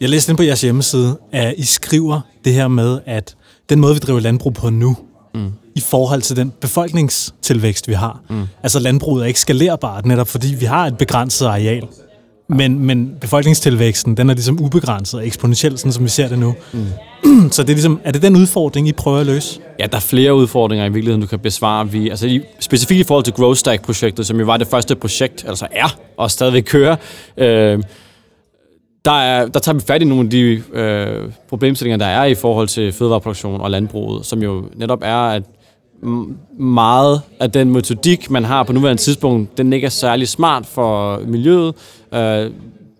Jeg 0.00 0.08
læste 0.08 0.30
ind 0.30 0.36
på 0.36 0.42
jeres 0.42 0.60
hjemmeside, 0.60 1.18
at 1.32 1.54
I 1.56 1.64
skriver 1.64 2.20
det 2.44 2.52
her 2.52 2.68
med, 2.68 3.00
at 3.06 3.36
den 3.68 3.80
måde, 3.80 3.94
vi 3.94 3.98
driver 3.98 4.20
landbrug 4.20 4.54
på 4.54 4.70
nu, 4.70 4.96
mm. 5.34 5.52
i 5.74 5.80
forhold 5.80 6.22
til 6.22 6.36
den 6.36 6.52
befolkningstilvækst, 6.60 7.88
vi 7.88 7.92
har. 7.92 8.20
Mm. 8.30 8.42
Altså 8.62 8.78
landbruget 8.78 9.22
er 9.22 9.26
ikke 9.26 9.40
skalerbart, 9.40 10.06
netop 10.06 10.28
fordi 10.28 10.54
vi 10.54 10.64
har 10.66 10.86
et 10.86 10.98
begrænset 10.98 11.46
areal. 11.46 11.86
Men, 12.48 12.78
men 12.78 13.16
befolkningstilvæksten, 13.20 14.16
den 14.16 14.30
er 14.30 14.34
ligesom 14.34 14.60
ubegrænset 14.62 15.20
og 15.20 15.26
eksponentiel, 15.26 15.78
sådan 15.78 15.92
som 15.92 16.04
vi 16.04 16.08
ser 16.08 16.28
det 16.28 16.38
nu. 16.38 16.54
Mm. 16.72 17.50
Så 17.50 17.62
det 17.62 17.70
er, 17.70 17.74
ligesom, 17.74 18.00
er 18.04 18.12
det 18.12 18.22
den 18.22 18.36
udfordring, 18.36 18.88
I 18.88 18.92
prøver 18.92 19.18
at 19.18 19.26
løse? 19.26 19.60
Ja, 19.78 19.86
der 19.86 19.96
er 19.96 20.00
flere 20.00 20.34
udfordringer 20.34 20.84
i 20.84 20.88
virkeligheden, 20.88 21.20
du 21.20 21.26
kan 21.26 21.38
besvare. 21.38 21.90
Vi, 21.90 22.08
altså, 22.08 22.26
i, 22.26 22.40
specifikt 22.60 23.00
i 23.00 23.04
forhold 23.04 23.24
til 23.24 23.34
Growth 23.34 23.58
Stack-projektet, 23.58 24.26
som 24.26 24.40
jo 24.40 24.46
var 24.46 24.56
det 24.56 24.66
første 24.66 24.96
projekt, 24.96 25.44
altså 25.48 25.66
er, 25.70 25.98
og 26.16 26.30
stadigvæk 26.30 26.62
kører, 26.62 26.96
øh, 27.36 27.82
der, 29.04 29.20
er, 29.20 29.46
der 29.46 29.60
tager 29.60 29.74
vi 29.74 29.80
fat 29.86 30.02
i 30.02 30.04
nogle 30.04 30.24
af 30.24 30.30
de 30.30 30.62
øh, 30.72 31.30
problemstillinger, 31.48 31.96
der 31.96 32.06
er 32.06 32.24
i 32.24 32.34
forhold 32.34 32.68
til 32.68 32.92
fødevareproduktion 32.92 33.60
og 33.60 33.70
landbruget, 33.70 34.26
som 34.26 34.42
jo 34.42 34.64
netop 34.76 35.02
er, 35.02 35.16
at 35.16 35.42
meget 36.58 37.20
af 37.40 37.52
den 37.52 37.70
metodik, 37.70 38.30
man 38.30 38.44
har 38.44 38.62
på 38.62 38.72
nuværende 38.72 39.02
tidspunkt, 39.02 39.58
den 39.58 39.72
ikke 39.72 39.84
er 39.84 39.90
særlig 39.90 40.28
smart 40.28 40.66
for 40.66 41.20
miljøet. 41.26 41.74
Øh, 42.16 42.50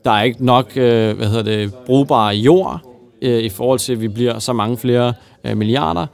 der 0.05 0.11
er 0.13 0.23
ikke 0.23 0.45
nok 0.45 0.77
øh, 0.77 1.17
hvad 1.17 1.27
hedder 1.27 1.43
det, 1.43 1.75
brugbare 1.75 2.35
jord 2.35 2.81
øh, 3.23 3.43
i 3.43 3.49
forhold 3.49 3.79
til, 3.79 3.93
at 3.93 4.01
vi 4.01 4.09
bliver 4.09 4.39
så 4.39 4.53
mange 4.53 4.77
flere 4.77 5.13
øh, 5.45 5.57
milliarder. 5.57 6.07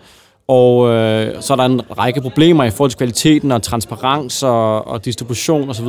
Og 0.49 0.89
øh, 0.89 1.43
så 1.43 1.53
er 1.53 1.57
der 1.57 1.65
en 1.65 1.81
række 1.99 2.21
problemer 2.21 2.65
i 2.65 2.71
forhold 2.71 2.91
til 2.91 2.99
kvaliteten 2.99 3.53
og 3.53 3.63
transparens 3.63 4.43
og, 4.43 4.89
og 4.89 5.05
distribution 5.05 5.71
osv. 5.71 5.87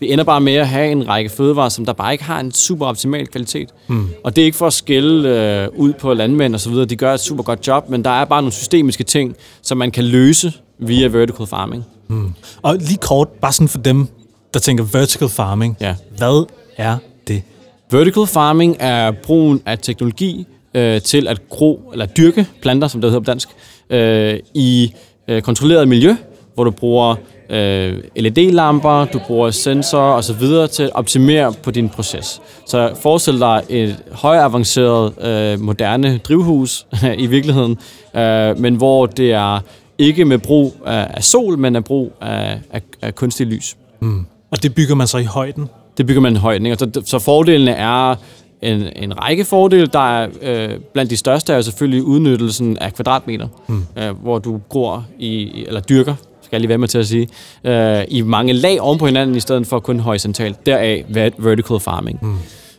Vi 0.00 0.12
ender 0.12 0.24
bare 0.24 0.40
med 0.40 0.54
at 0.54 0.68
have 0.68 0.90
en 0.90 1.08
række 1.08 1.30
fødevarer, 1.30 1.68
som 1.68 1.84
der 1.84 1.92
bare 1.92 2.12
ikke 2.12 2.24
har 2.24 2.40
en 2.40 2.52
super 2.52 2.86
optimal 2.86 3.26
kvalitet. 3.26 3.68
Mm. 3.86 4.08
Og 4.24 4.36
det 4.36 4.42
er 4.42 4.46
ikke 4.46 4.56
for 4.56 4.66
at 4.66 4.72
skælde 4.72 5.28
øh, 5.28 5.80
ud 5.80 5.92
på 5.92 6.14
landmænd 6.14 6.54
og 6.54 6.60
så 6.60 6.70
videre. 6.70 6.84
De 6.84 6.96
gør 6.96 7.14
et 7.14 7.20
super 7.20 7.42
godt 7.42 7.66
job, 7.66 7.88
men 7.88 8.04
der 8.04 8.10
er 8.10 8.24
bare 8.24 8.42
nogle 8.42 8.52
systemiske 8.52 9.04
ting, 9.04 9.36
som 9.62 9.78
man 9.78 9.90
kan 9.90 10.04
løse 10.04 10.52
via 10.78 11.06
vertical 11.06 11.46
farming. 11.46 11.84
Mm. 12.08 12.34
Og 12.62 12.76
lige 12.76 12.98
kort, 12.98 13.28
bare 13.28 13.52
sådan 13.52 13.68
for 13.68 13.78
dem, 13.78 14.08
der 14.56 14.60
tænker 14.60 14.84
vertical 14.84 15.28
farming. 15.28 15.76
Ja. 15.80 15.94
Hvad 16.16 16.46
er 16.76 16.96
det? 17.28 17.42
Vertical 17.90 18.26
farming 18.26 18.76
er 18.80 19.10
brugen 19.10 19.62
af 19.66 19.78
teknologi 19.78 20.46
øh, 20.74 21.02
til 21.02 21.28
at 21.28 21.48
gro, 21.48 21.90
eller 21.92 22.06
dyrke 22.06 22.46
planter, 22.62 22.88
som 22.88 23.00
det 23.00 23.10
hedder 23.10 23.20
på 23.20 23.30
dansk, 23.30 23.48
øh, 23.90 24.40
i 24.54 24.94
øh, 25.28 25.42
kontrolleret 25.42 25.88
miljø, 25.88 26.16
hvor 26.54 26.64
du 26.64 26.70
bruger 26.70 27.14
øh, 27.50 28.02
LED-lamper, 28.16 29.04
du 29.04 29.20
bruger 29.26 29.50
sensorer 29.50 30.14
osv. 30.14 30.68
til 30.72 30.82
at 30.82 30.90
optimere 30.94 31.52
på 31.62 31.70
din 31.70 31.88
proces. 31.88 32.40
Så 32.66 32.94
forestil 33.02 33.40
dig 33.40 33.62
et 33.68 33.96
højt 34.12 34.40
avanceret, 34.40 35.24
øh, 35.24 35.60
moderne 35.60 36.18
drivhus 36.18 36.86
i 37.24 37.26
virkeligheden, 37.26 37.78
øh, 38.16 38.58
men 38.58 38.74
hvor 38.74 39.06
det 39.06 39.32
er 39.32 39.60
ikke 39.98 40.24
med 40.24 40.38
brug 40.38 40.74
af, 40.86 41.06
af 41.10 41.24
sol, 41.24 41.58
men 41.58 41.76
af 41.76 41.84
brug 41.84 42.12
af, 42.20 42.60
af, 42.70 42.82
af 43.02 43.14
kunstig 43.14 43.46
lys. 43.46 43.76
Mm. 44.00 44.26
Og 44.50 44.62
det 44.62 44.74
bygger 44.74 44.94
man 44.94 45.06
så 45.06 45.18
i 45.18 45.24
højden? 45.24 45.68
Det 45.98 46.06
bygger 46.06 46.20
man 46.20 46.32
i 46.32 46.38
højden. 46.38 46.66
Ikke? 46.66 46.78
Så, 46.78 47.02
så 47.04 47.18
fordelene 47.18 47.70
er 47.70 48.14
en, 48.62 48.88
en 48.96 49.22
række 49.22 49.44
fordele. 49.44 49.86
Der 49.86 50.18
er 50.18 50.28
øh, 50.42 50.70
blandt 50.92 51.10
de 51.10 51.16
største 51.16 51.52
er 51.52 51.60
selvfølgelig 51.60 52.02
udnyttelsen 52.02 52.78
af 52.78 52.94
kvadratmeter, 52.94 53.48
mm. 53.66 53.84
øh, 53.96 54.22
hvor 54.22 54.38
du 54.38 54.60
gror 54.68 55.06
i, 55.18 55.64
eller 55.66 55.80
dyrker 55.80 56.14
skal 56.46 56.56
jeg 56.56 56.60
lige 56.60 56.68
være 56.68 56.78
med 56.78 56.88
til 56.88 56.98
at 56.98 57.06
sige, 57.06 57.28
øh, 57.64 58.04
i 58.08 58.22
mange 58.22 58.52
lag 58.52 58.80
oven 58.80 58.98
på 58.98 59.06
hinanden, 59.06 59.36
i 59.36 59.40
stedet 59.40 59.66
for 59.66 59.80
kun 59.80 60.00
horisontalt. 60.00 60.66
Deraf 60.66 61.04
vertical 61.38 61.80
farming. 61.80 62.18
Mm. 62.22 62.38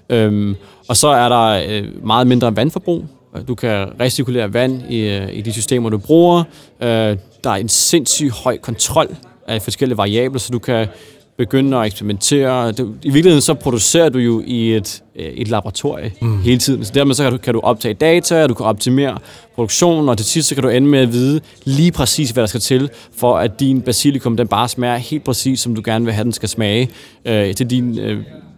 Øhm, 0.09 0.55
og 0.87 0.97
så 0.97 1.07
er 1.07 1.29
der 1.29 1.63
øh, 1.69 2.05
meget 2.05 2.27
mindre 2.27 2.55
vandforbrug. 2.55 3.05
Du 3.47 3.55
kan 3.55 3.87
recirkulere 3.99 4.53
vand 4.53 4.81
i, 4.89 4.99
øh, 4.99 5.33
i 5.33 5.41
de 5.41 5.53
systemer, 5.53 5.89
du 5.89 5.97
bruger. 5.97 6.43
Øh, 6.81 7.17
der 7.43 7.49
er 7.49 7.55
en 7.55 7.69
sindssygt 7.69 8.31
høj 8.31 8.57
kontrol 8.57 9.15
af 9.47 9.61
forskellige 9.61 9.97
variabler, 9.97 10.39
så 10.39 10.51
du 10.51 10.59
kan 10.59 10.87
begynde 11.37 11.77
at 11.77 11.85
eksperimentere. 11.85 12.71
Du, 12.71 12.93
I 13.03 13.09
virkeligheden 13.09 13.41
så 13.41 13.53
producerer 13.53 14.09
du 14.09 14.19
jo 14.19 14.43
i 14.45 14.75
et, 14.75 15.03
øh, 15.15 15.25
et 15.25 15.47
laboratorie 15.47 16.11
mm. 16.21 16.41
hele 16.41 16.59
tiden. 16.59 16.85
Så 16.85 16.91
dermed 16.95 17.15
så 17.15 17.23
kan 17.23 17.31
du, 17.31 17.37
kan 17.37 17.53
du 17.53 17.59
optage 17.59 17.93
data, 17.93 18.43
og 18.43 18.49
du 18.49 18.53
kan 18.53 18.65
optimere 18.65 19.17
produktionen, 19.55 20.09
og 20.09 20.17
til 20.17 20.25
sidst 20.25 20.49
så 20.49 20.55
kan 20.55 20.63
du 20.63 20.69
ende 20.69 20.87
med 20.87 20.99
at 20.99 21.13
vide 21.13 21.41
lige 21.63 21.91
præcis, 21.91 22.29
hvad 22.29 22.41
der 22.41 22.47
skal 22.47 22.61
til, 22.61 22.89
for 23.17 23.37
at 23.37 23.59
din 23.59 23.81
basilikum 23.81 24.37
den 24.37 24.47
bare 24.47 24.67
smager 24.69 24.97
helt 24.97 25.23
præcis, 25.23 25.59
som 25.59 25.75
du 25.75 25.81
gerne 25.85 26.05
vil 26.05 26.13
have, 26.13 26.23
den 26.23 26.33
skal 26.33 26.49
smage 26.49 26.89
øh, 27.25 27.55
til 27.55 27.69
din... 27.69 27.99
Øh, 27.99 28.17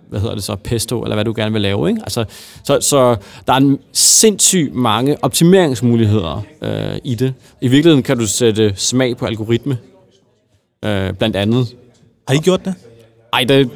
hvad 0.09 0.19
hedder 0.19 0.35
det 0.35 0.43
så, 0.43 0.55
pesto, 0.55 1.03
eller 1.03 1.15
hvad 1.15 1.25
du 1.25 1.33
gerne 1.35 1.53
vil 1.53 1.61
lave. 1.61 1.89
Ikke? 1.89 2.01
Altså, 2.03 2.25
så, 2.63 2.77
så 2.81 3.15
der 3.47 3.53
er 3.53 3.57
en 3.57 3.79
sindssygt 3.93 4.75
mange 4.75 5.17
optimeringsmuligheder 5.21 6.43
øh, 6.61 6.99
i 7.03 7.15
det. 7.15 7.33
I 7.61 7.67
virkeligheden 7.67 8.03
kan 8.03 8.17
du 8.17 8.27
sætte 8.27 8.73
smag 8.75 9.17
på 9.17 9.25
algoritme, 9.25 9.77
øh, 10.85 11.13
blandt 11.13 11.35
andet. 11.35 11.67
Har 12.29 12.35
I 12.35 12.37
gjort 12.37 12.65
det? 12.65 12.75
Ej, 13.33 13.43
det, 13.43 13.69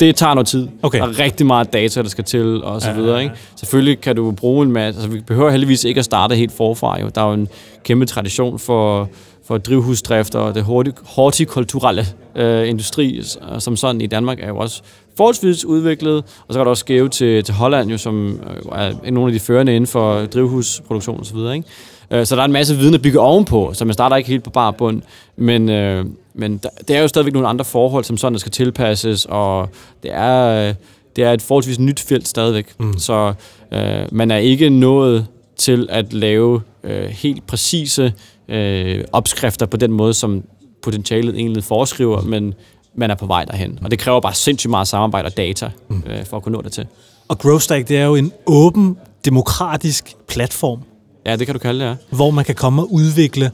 det 0.00 0.16
tager 0.16 0.34
noget 0.34 0.46
tid. 0.46 0.68
Okay. 0.82 0.98
Der 0.98 1.04
er 1.04 1.18
rigtig 1.18 1.46
meget 1.46 1.72
data, 1.72 2.02
der 2.02 2.08
skal 2.08 2.24
til, 2.24 2.64
og 2.64 2.82
så 2.82 2.88
ja, 2.88 2.96
videre. 2.96 3.22
Ikke? 3.22 3.34
Selvfølgelig 3.56 4.00
kan 4.00 4.16
du 4.16 4.30
bruge 4.30 4.66
en 4.66 4.72
masse... 4.72 5.00
Altså, 5.00 5.16
vi 5.16 5.20
behøver 5.20 5.50
heldigvis 5.50 5.84
ikke 5.84 5.98
at 5.98 6.04
starte 6.04 6.34
helt 6.34 6.52
forfra. 6.52 7.00
Jo. 7.00 7.10
Der 7.14 7.22
er 7.22 7.26
jo 7.26 7.32
en 7.32 7.48
kæmpe 7.84 8.06
tradition 8.06 8.58
for, 8.58 9.08
for 9.46 9.58
drivhusdrift, 9.58 10.34
og 10.34 10.54
det 10.54 10.64
hortikulturelle 11.06 12.06
øh, 12.36 12.68
industri, 12.68 13.22
som 13.58 13.76
sådan 13.76 14.00
i 14.00 14.06
Danmark, 14.06 14.38
er 14.40 14.48
jo 14.48 14.56
også 14.56 14.82
forholdsvis 15.16 15.64
udviklet. 15.64 16.16
Og 16.16 16.54
så 16.54 16.58
kan 16.58 16.64
du 16.64 16.70
også 16.70 16.80
skæve 16.80 17.08
til, 17.08 17.44
til 17.44 17.54
Holland, 17.54 17.90
jo, 17.90 17.98
som 17.98 18.28
øh, 18.28 18.72
er 19.04 19.10
nogle 19.10 19.28
af 19.28 19.32
de 19.32 19.40
førende 19.40 19.76
inden 19.76 19.88
for 19.88 20.26
drivhusproduktion 20.26 21.20
osv., 21.20 21.36
ikke? 21.36 21.68
Øh, 22.10 22.26
så 22.26 22.36
der 22.36 22.42
er 22.42 22.46
en 22.46 22.52
masse 22.52 22.76
viden 22.76 22.94
at 22.94 23.02
bygge 23.02 23.20
ovenpå, 23.20 23.70
så 23.74 23.84
man 23.84 23.94
starter 23.94 24.16
ikke 24.16 24.30
helt 24.30 24.44
på 24.44 24.50
bare 24.50 24.72
bund. 24.72 25.02
Men, 25.36 25.68
øh, 25.68 26.06
men 26.34 26.56
der, 26.56 26.68
det 26.88 26.96
er 26.96 27.00
jo 27.00 27.08
stadigvæk 27.08 27.32
nogle 27.32 27.48
andre 27.48 27.64
forhold, 27.64 28.04
som 28.04 28.16
sådan, 28.16 28.32
der 28.32 28.38
skal 28.38 28.52
tilpasses, 28.52 29.26
og 29.28 29.68
det 30.02 30.10
er, 30.14 30.74
det 31.16 31.24
er 31.24 31.32
et 31.32 31.42
forholdsvis 31.42 31.78
nyt 31.78 32.00
felt 32.00 32.28
stadigvæk. 32.28 32.66
Mm. 32.78 32.98
Så 32.98 33.32
øh, 33.72 34.02
man 34.12 34.30
er 34.30 34.36
ikke 34.36 34.70
nået 34.70 35.26
til 35.56 35.86
at 35.90 36.12
lave 36.12 36.62
øh, 36.84 37.04
helt 37.04 37.46
præcise 37.46 38.12
øh, 38.48 39.04
opskrifter 39.12 39.66
på 39.66 39.76
den 39.76 39.92
måde, 39.92 40.14
som 40.14 40.44
potentialet 40.82 41.34
egentlig 41.34 41.64
foreskriver, 41.64 42.22
men 42.22 42.54
man 42.94 43.10
er 43.10 43.14
på 43.14 43.26
vej 43.26 43.44
derhen. 43.44 43.78
Og 43.82 43.90
det 43.90 43.98
kræver 43.98 44.20
bare 44.20 44.34
sindssygt 44.34 44.70
meget 44.70 44.88
samarbejde 44.88 45.26
og 45.26 45.36
data, 45.36 45.70
mm. 45.88 46.02
øh, 46.06 46.24
for 46.24 46.36
at 46.36 46.42
kunne 46.42 46.52
nå 46.52 46.62
det 46.62 46.72
til. 46.72 46.86
Og 47.28 47.38
GrowStack, 47.38 47.88
det 47.88 47.96
er 47.96 48.04
jo 48.04 48.14
en 48.14 48.32
åben, 48.46 48.96
demokratisk 49.24 50.14
platform, 50.28 50.80
Ja, 51.26 51.36
det 51.36 51.46
kan 51.46 51.54
du 51.54 51.58
kalde 51.58 51.80
det, 51.80 51.86
ja. 51.86 51.94
Hvor 52.10 52.30
man 52.30 52.44
kan 52.44 52.54
komme 52.54 52.82
og 52.82 52.92
udvikle 52.92 53.50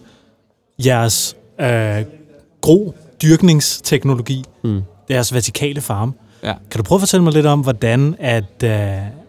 jeres 0.85 1.37
øh, 1.61 2.05
gro 2.61 2.95
dyrkningsteknologi, 3.23 4.45
mm. 4.65 4.83
deres 5.09 5.35
vertikale 5.35 5.81
farm. 5.81 6.15
Ja. 6.43 6.53
Kan 6.71 6.79
du 6.79 6.83
prøve 6.83 6.97
at 6.97 7.01
fortælle 7.01 7.25
mig 7.25 7.33
lidt 7.33 7.47
om, 7.47 7.61
hvordan 7.61 8.17
at, 8.19 8.63
øh, 8.65 8.71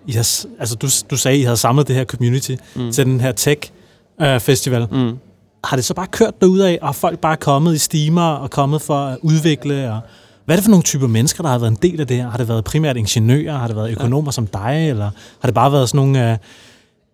I 0.07 0.11
har, 0.11 0.45
altså 0.59 0.75
du, 0.75 0.87
du 1.09 1.17
sagde, 1.17 1.35
at 1.35 1.41
I 1.41 1.43
havde 1.43 1.57
samlet 1.57 1.87
det 1.87 1.95
her 1.95 2.05
community 2.05 2.55
mm. 2.75 2.91
til 2.91 3.05
den 3.05 3.19
her 3.19 3.31
tech-festival. 3.31 4.81
Øh, 4.81 4.91
mm. 4.91 5.17
Har 5.63 5.75
det 5.75 5.85
så 5.85 5.93
bare 5.93 6.07
kørt 6.07 6.33
af, 6.41 6.79
og 6.81 6.95
folk 6.95 7.19
bare 7.19 7.37
kommet 7.37 7.75
i 7.75 7.77
steamer 7.77 8.29
og 8.29 8.49
kommet 8.49 8.81
for 8.81 8.97
at 8.97 9.17
udvikle? 9.21 9.91
Og 9.91 9.99
hvad 10.45 10.55
er 10.55 10.57
det 10.57 10.63
for 10.63 10.71
nogle 10.71 10.83
typer 10.83 11.07
mennesker, 11.07 11.43
der 11.43 11.49
har 11.49 11.59
været 11.59 11.71
en 11.71 11.77
del 11.81 12.01
af 12.01 12.07
det 12.07 12.17
her? 12.17 12.29
Har 12.29 12.37
det 12.37 12.47
været 12.47 12.63
primært 12.63 12.97
ingeniører? 12.97 13.57
Har 13.57 13.67
det 13.67 13.75
været 13.75 13.91
økonomer 13.91 14.27
ja. 14.27 14.31
som 14.31 14.47
dig? 14.47 14.89
Eller 14.89 15.09
har 15.39 15.47
det 15.47 15.53
bare 15.53 15.71
været 15.71 15.89
sådan 15.89 15.97
nogle... 15.97 16.31
Øh, 16.31 16.37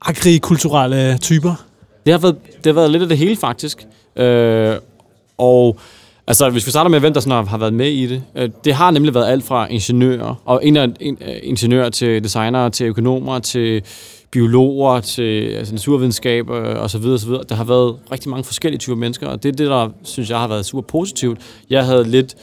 agrikulturelle 0.06 1.18
typer? 1.18 1.66
Det 2.06 2.14
har 2.14 2.20
været, 2.20 2.36
det 2.46 2.66
har 2.66 2.74
været 2.74 2.92
lidt 2.92 3.04
af 3.04 3.10
det 3.10 3.18
hele, 3.18 3.36
faktisk. 3.36 3.88
Øh, 4.16 4.76
og 5.38 5.78
altså, 6.28 6.50
hvis 6.50 6.66
vi 6.66 6.72
starter 6.72 6.90
med, 6.90 7.00
hvem 7.00 7.14
der 7.14 7.20
sådan 7.20 7.48
har, 7.48 7.58
været 7.58 7.74
med 7.74 7.92
i 7.92 8.08
det. 8.08 8.24
Øh, 8.36 8.50
det 8.66 8.74
har 8.74 8.92
nemlig 8.92 9.14
været 9.14 9.28
alt 9.28 9.44
fra 9.44 9.68
ingeniører, 9.70 10.42
og 10.46 10.66
en 10.66 10.78
af 10.78 10.88
en, 11.00 11.18
øh, 11.22 11.36
ingeniører 11.44 11.90
til 11.90 12.24
designere, 12.24 12.70
til 12.70 12.86
økonomer, 12.86 13.40
til 13.40 13.84
biologer, 14.32 15.00
til 15.00 15.48
altså, 15.48 15.74
naturvidenskab 15.74 16.50
øh, 16.50 16.82
og 16.82 16.90
så 16.90 16.98
videre, 16.98 17.14
og 17.14 17.20
så 17.20 17.28
videre. 17.28 17.44
Der 17.50 17.56
har 17.56 17.64
været 17.64 17.96
rigtig 18.12 18.30
mange 18.30 18.44
forskellige 18.44 18.80
typer 18.80 18.96
mennesker, 18.96 19.28
og 19.28 19.44
det 19.44 19.50
er 19.50 19.54
det, 19.56 19.68
der 19.68 19.90
synes 20.04 20.30
jeg 20.30 20.40
har 20.40 20.48
været 20.48 20.66
super 20.66 20.82
positivt. 20.82 21.40
Jeg 21.70 21.86
havde 21.86 22.04
lidt, 22.04 22.36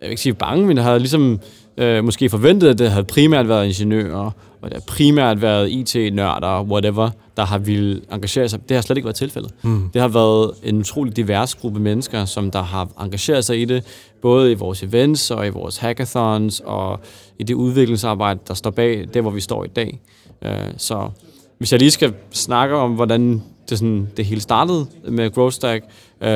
jeg 0.00 0.06
vil 0.06 0.10
ikke 0.10 0.22
sige 0.22 0.34
bange, 0.34 0.66
men 0.66 0.76
jeg 0.76 0.84
havde 0.84 0.98
ligesom 0.98 1.40
øh, 1.76 2.04
måske 2.04 2.30
forventet, 2.30 2.68
at 2.68 2.78
det 2.78 2.90
havde 2.90 3.04
primært 3.04 3.48
været 3.48 3.66
ingeniører, 3.66 4.30
og 4.64 4.70
det 4.70 4.76
har 4.76 4.94
primært 4.94 5.42
været 5.42 5.70
IT-nørder, 5.70 6.62
whatever, 6.62 7.10
der 7.36 7.44
har 7.44 7.58
ville 7.58 8.00
engagere 8.12 8.48
sig. 8.48 8.68
Det 8.68 8.74
har 8.74 8.82
slet 8.82 8.96
ikke 8.96 9.06
været 9.06 9.16
tilfældet. 9.16 9.52
Mm. 9.62 9.90
Det 9.92 10.00
har 10.00 10.08
været 10.08 10.50
en 10.62 10.78
utrolig 10.78 11.16
divers 11.16 11.54
gruppe 11.54 11.80
mennesker, 11.80 12.24
som 12.24 12.50
der 12.50 12.62
har 12.62 12.88
engageret 13.00 13.44
sig 13.44 13.60
i 13.60 13.64
det, 13.64 13.84
både 14.22 14.52
i 14.52 14.54
vores 14.54 14.82
events 14.82 15.30
og 15.30 15.46
i 15.46 15.50
vores 15.50 15.76
hackathons 15.76 16.60
og 16.64 17.00
i 17.38 17.42
det 17.42 17.54
udviklingsarbejde, 17.54 18.40
der 18.48 18.54
står 18.54 18.70
bag 18.70 19.08
det, 19.14 19.22
hvor 19.22 19.30
vi 19.30 19.40
står 19.40 19.64
i 19.64 19.68
dag. 19.68 20.00
Uh, 20.42 20.50
så 20.76 21.10
hvis 21.58 21.72
jeg 21.72 21.80
lige 21.80 21.90
skal 21.90 22.14
snakke 22.30 22.76
om, 22.76 22.92
hvordan 22.92 23.42
det, 23.68 23.78
sådan, 23.78 24.08
det 24.16 24.24
hele 24.24 24.40
startede 24.40 24.86
med 25.08 25.30
GrowStack, 25.30 25.84
uh, 26.20 26.26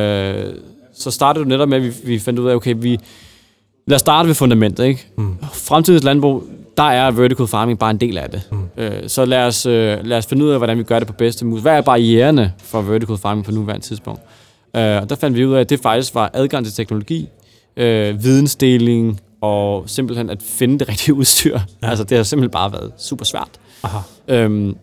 så 0.95 1.11
startede 1.11 1.45
det 1.45 1.49
netop 1.49 1.69
med, 1.69 1.77
at 1.77 1.85
vi, 1.85 1.93
vi 2.05 2.19
fandt 2.19 2.39
ud 2.39 2.49
af, 2.49 2.55
okay, 2.55 2.75
vi, 2.79 2.99
lad 3.89 3.95
os 3.95 4.01
starte 4.01 4.27
ved 4.27 4.35
fundamentet. 4.35 4.85
Ikke? 4.85 5.07
Mm. 5.17 5.37
Fremtidens 5.53 6.05
landbrug, 6.05 6.45
der 6.77 6.83
er 6.83 7.11
vertical 7.11 7.47
farming 7.47 7.79
bare 7.79 7.91
en 7.91 7.97
del 7.97 8.19
af 8.19 8.31
det. 8.31 8.43
Mm. 8.53 8.83
Øh, 8.83 9.09
så 9.09 9.25
lad 9.25 9.47
os, 9.47 9.67
øh, 9.67 9.99
lad 10.05 10.19
os 10.19 10.27
finde 10.27 10.45
ud 10.45 10.51
af, 10.51 10.59
hvordan 10.59 10.79
vi 10.79 10.83
gør 10.83 10.99
det 10.99 11.09
på 11.09 11.15
bedste 11.15 11.45
måde. 11.45 11.63
Hvad 11.63 11.73
er 11.77 11.81
barriererne 11.81 12.53
for 12.59 12.83
vertical 12.83 13.19
farming 13.19 13.45
på 13.45 13.53
nuværende 13.53 13.87
tidspunkt? 13.87 14.21
Øh, 14.77 15.03
og 15.03 15.11
der 15.11 15.17
fandt 15.17 15.37
vi 15.37 15.47
ud 15.47 15.55
af, 15.55 15.61
at 15.61 15.71
det 15.71 15.81
faktisk 15.81 16.15
var 16.15 16.31
adgang 16.35 16.65
til 16.65 16.75
teknologi, 16.75 17.29
øh, 17.77 18.25
vidensdeling 18.25 19.21
og 19.41 19.85
simpelthen 19.87 20.31
at 20.31 20.43
finde 20.43 20.79
det 20.79 20.89
rigtige 20.89 21.15
udstyr. 21.15 21.59
Ja. 21.83 21.89
Altså 21.89 22.05
det 22.05 22.17
har 22.17 22.25
simpelthen 22.25 22.51
bare 22.51 22.73
været 22.73 22.93
super 22.99 23.25
svært. 23.25 23.51
Aha. 23.83 23.99
Øhm, 24.29 24.77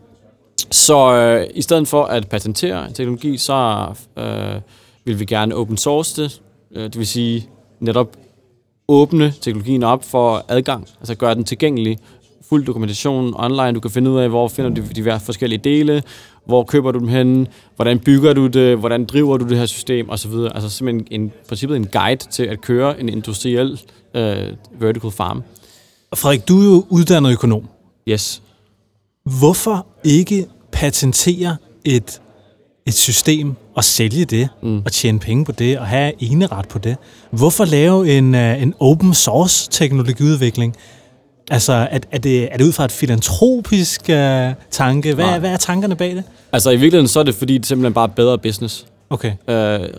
så 0.72 1.14
øh, 1.16 1.48
i 1.54 1.62
stedet 1.62 1.88
for 1.88 2.04
at 2.04 2.30
patentere 2.30 2.92
teknologi, 2.94 3.38
så 3.38 3.88
øh, 4.18 4.62
vil 5.06 5.20
vi 5.20 5.26
gerne 5.26 5.56
open 5.56 5.78
source 5.78 6.24
det. 6.24 6.42
Øh, 6.76 6.84
det 6.84 6.98
vil 6.98 7.08
sige 7.08 7.50
netop 7.80 8.18
åbne 8.88 9.34
teknologien 9.42 9.84
op 9.84 10.04
for 10.04 10.46
adgang, 10.48 10.88
altså 11.00 11.16
gøre 11.16 11.36
den 11.36 11.44
tilgængelig, 11.44 11.98
fuld 12.50 12.66
dokumentation 12.66 13.34
online, 13.38 13.74
du 13.74 13.80
kan 13.80 13.92
finde 13.92 14.12
ud 14.12 14.20
af, 14.20 14.30
hvor 14.30 14.48
finder 14.48 14.70
du 14.70 14.82
de 14.96 15.20
forskellige 15.20 15.60
dele, 15.64 16.04
hvor 16.46 16.64
køber 16.64 16.92
du 16.92 17.00
dem 17.00 17.08
hen, 17.08 17.48
hvordan 17.76 18.00
bygger 18.00 18.34
du 18.34 18.48
det, 18.48 18.78
hvordan 18.78 19.06
driver 19.06 19.38
du 19.38 19.48
det 19.48 19.58
her 19.58 19.66
system, 19.66 20.10
osv. 20.10 20.32
Altså 20.56 20.70
simpelthen 20.70 21.22
en, 21.22 21.32
princippet 21.48 21.78
en 21.78 21.88
guide 21.88 22.26
til 22.32 22.44
at 22.44 22.62
køre 22.62 23.00
en 23.00 23.10
industriel 23.10 23.82
uh, 24.16 24.82
vertical 24.82 25.12
farm. 25.12 25.44
Frederik, 26.16 26.48
du 26.48 26.60
er 26.60 26.66
jo 26.66 26.86
uddannet 26.90 27.32
økonom. 27.32 27.68
Yes. 28.10 28.42
Hvorfor 29.40 29.88
ikke 30.04 30.48
patentere 30.72 31.58
et 31.86 32.22
et 32.86 32.94
system 32.94 33.56
og 33.76 33.84
sælge 33.84 34.26
det, 34.26 34.50
mm. 34.62 34.82
og 34.86 34.92
tjene 34.92 35.20
penge 35.20 35.46
på 35.46 35.52
det, 35.52 35.80
og 35.80 35.88
have 35.88 36.12
ret 36.52 36.68
på 36.68 36.80
det. 36.80 36.98
Hvorfor 37.32 37.66
lave 37.66 38.18
en, 38.18 38.36
uh, 38.36 38.62
en 38.62 38.74
open 38.80 39.14
source 39.14 39.70
teknologiudvikling? 39.72 40.76
Altså, 41.52 41.74
er, 41.74 42.00
er, 42.12 42.18
det, 42.18 42.54
er 42.54 42.58
det 42.58 42.66
ud 42.66 42.72
fra 42.72 42.86
et 42.86 42.92
filantropisk 42.92 44.02
uh, 44.10 44.16
tanke? 44.72 45.14
Hvad, 45.14 45.40
hvad 45.40 45.52
er 45.52 45.58
tankerne 45.58 45.96
bag 45.96 46.16
det? 46.16 46.24
Altså, 46.52 46.70
i 46.70 46.76
virkeligheden 46.76 47.08
så 47.08 47.20
er 47.20 47.24
det, 47.24 47.36
fordi 47.36 47.58
det 47.58 47.66
simpelthen 47.66 47.94
bare 47.94 48.10
er 48.10 48.14
bedre 48.14 48.38
business. 48.38 48.86
Okay. 49.10 49.32
Øh, 49.48 49.56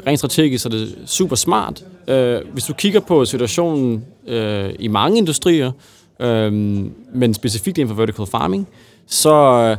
rent 0.06 0.18
strategisk 0.18 0.62
så 0.62 0.68
er 0.68 0.70
det 0.70 0.94
super 1.06 1.36
smart. 1.36 1.84
Øh, 2.08 2.40
hvis 2.52 2.64
du 2.64 2.72
kigger 2.72 3.00
på 3.00 3.24
situationen 3.24 4.04
øh, 4.26 4.70
i 4.78 4.88
mange 4.88 5.18
industrier, 5.18 5.72
øh, 6.20 6.52
men 7.14 7.34
specifikt 7.34 7.78
inden 7.78 7.94
for 7.94 8.02
vertical 8.02 8.26
farming, 8.26 8.68
så 9.06 9.34
øh, 9.34 9.76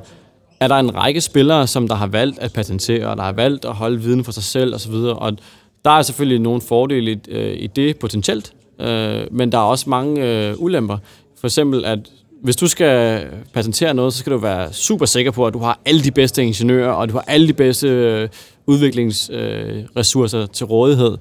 er 0.60 0.68
der 0.68 0.76
en 0.76 0.96
række 0.96 1.22
spillere, 1.22 1.68
som 1.68 1.88
der 1.88 1.96
har 1.96 2.08
valgt 2.08 2.40
at 2.40 2.54
patentere, 2.54 3.08
og 3.08 3.18
der 3.18 3.24
har 3.24 3.32
valgt 3.32 3.66
at 3.66 3.74
holde 3.74 4.02
viden 4.02 4.24
for 4.24 4.32
sig 4.32 4.44
selv 4.44 4.76
osv., 4.76 4.94
og 4.94 5.38
der 5.86 5.92
er 5.92 6.02
selvfølgelig 6.02 6.40
nogle 6.40 6.62
fordele 6.62 7.12
i, 7.12 7.18
øh, 7.28 7.58
i 7.60 7.68
det 7.68 7.98
potentielt, 7.98 8.54
øh, 8.80 9.22
men 9.32 9.52
der 9.52 9.58
er 9.58 9.62
også 9.62 9.90
mange 9.90 10.26
øh, 10.26 10.54
ulemper. 10.58 10.98
For 11.40 11.48
eksempel, 11.48 11.86
at 11.86 12.00
hvis 12.44 12.56
du 12.56 12.68
skal 12.68 13.26
patentere 13.54 13.94
noget, 13.94 14.14
så 14.14 14.20
skal 14.20 14.32
du 14.32 14.38
være 14.38 14.74
super 14.74 15.06
sikker 15.06 15.32
på, 15.32 15.48
at 15.48 15.54
du 15.54 15.60
har 15.60 15.80
alle 15.86 16.04
de 16.04 16.12
bedste 16.12 16.44
ingeniører, 16.44 16.92
og 16.92 17.10
du 17.10 17.14
har 17.14 17.24
alle 17.28 17.48
de 17.48 17.54
bedste 17.54 17.88
øh, 17.88 18.30
udviklingsressourcer 18.66 20.42
øh, 20.42 20.48
til 20.48 20.66
rådighed. 20.66 21.18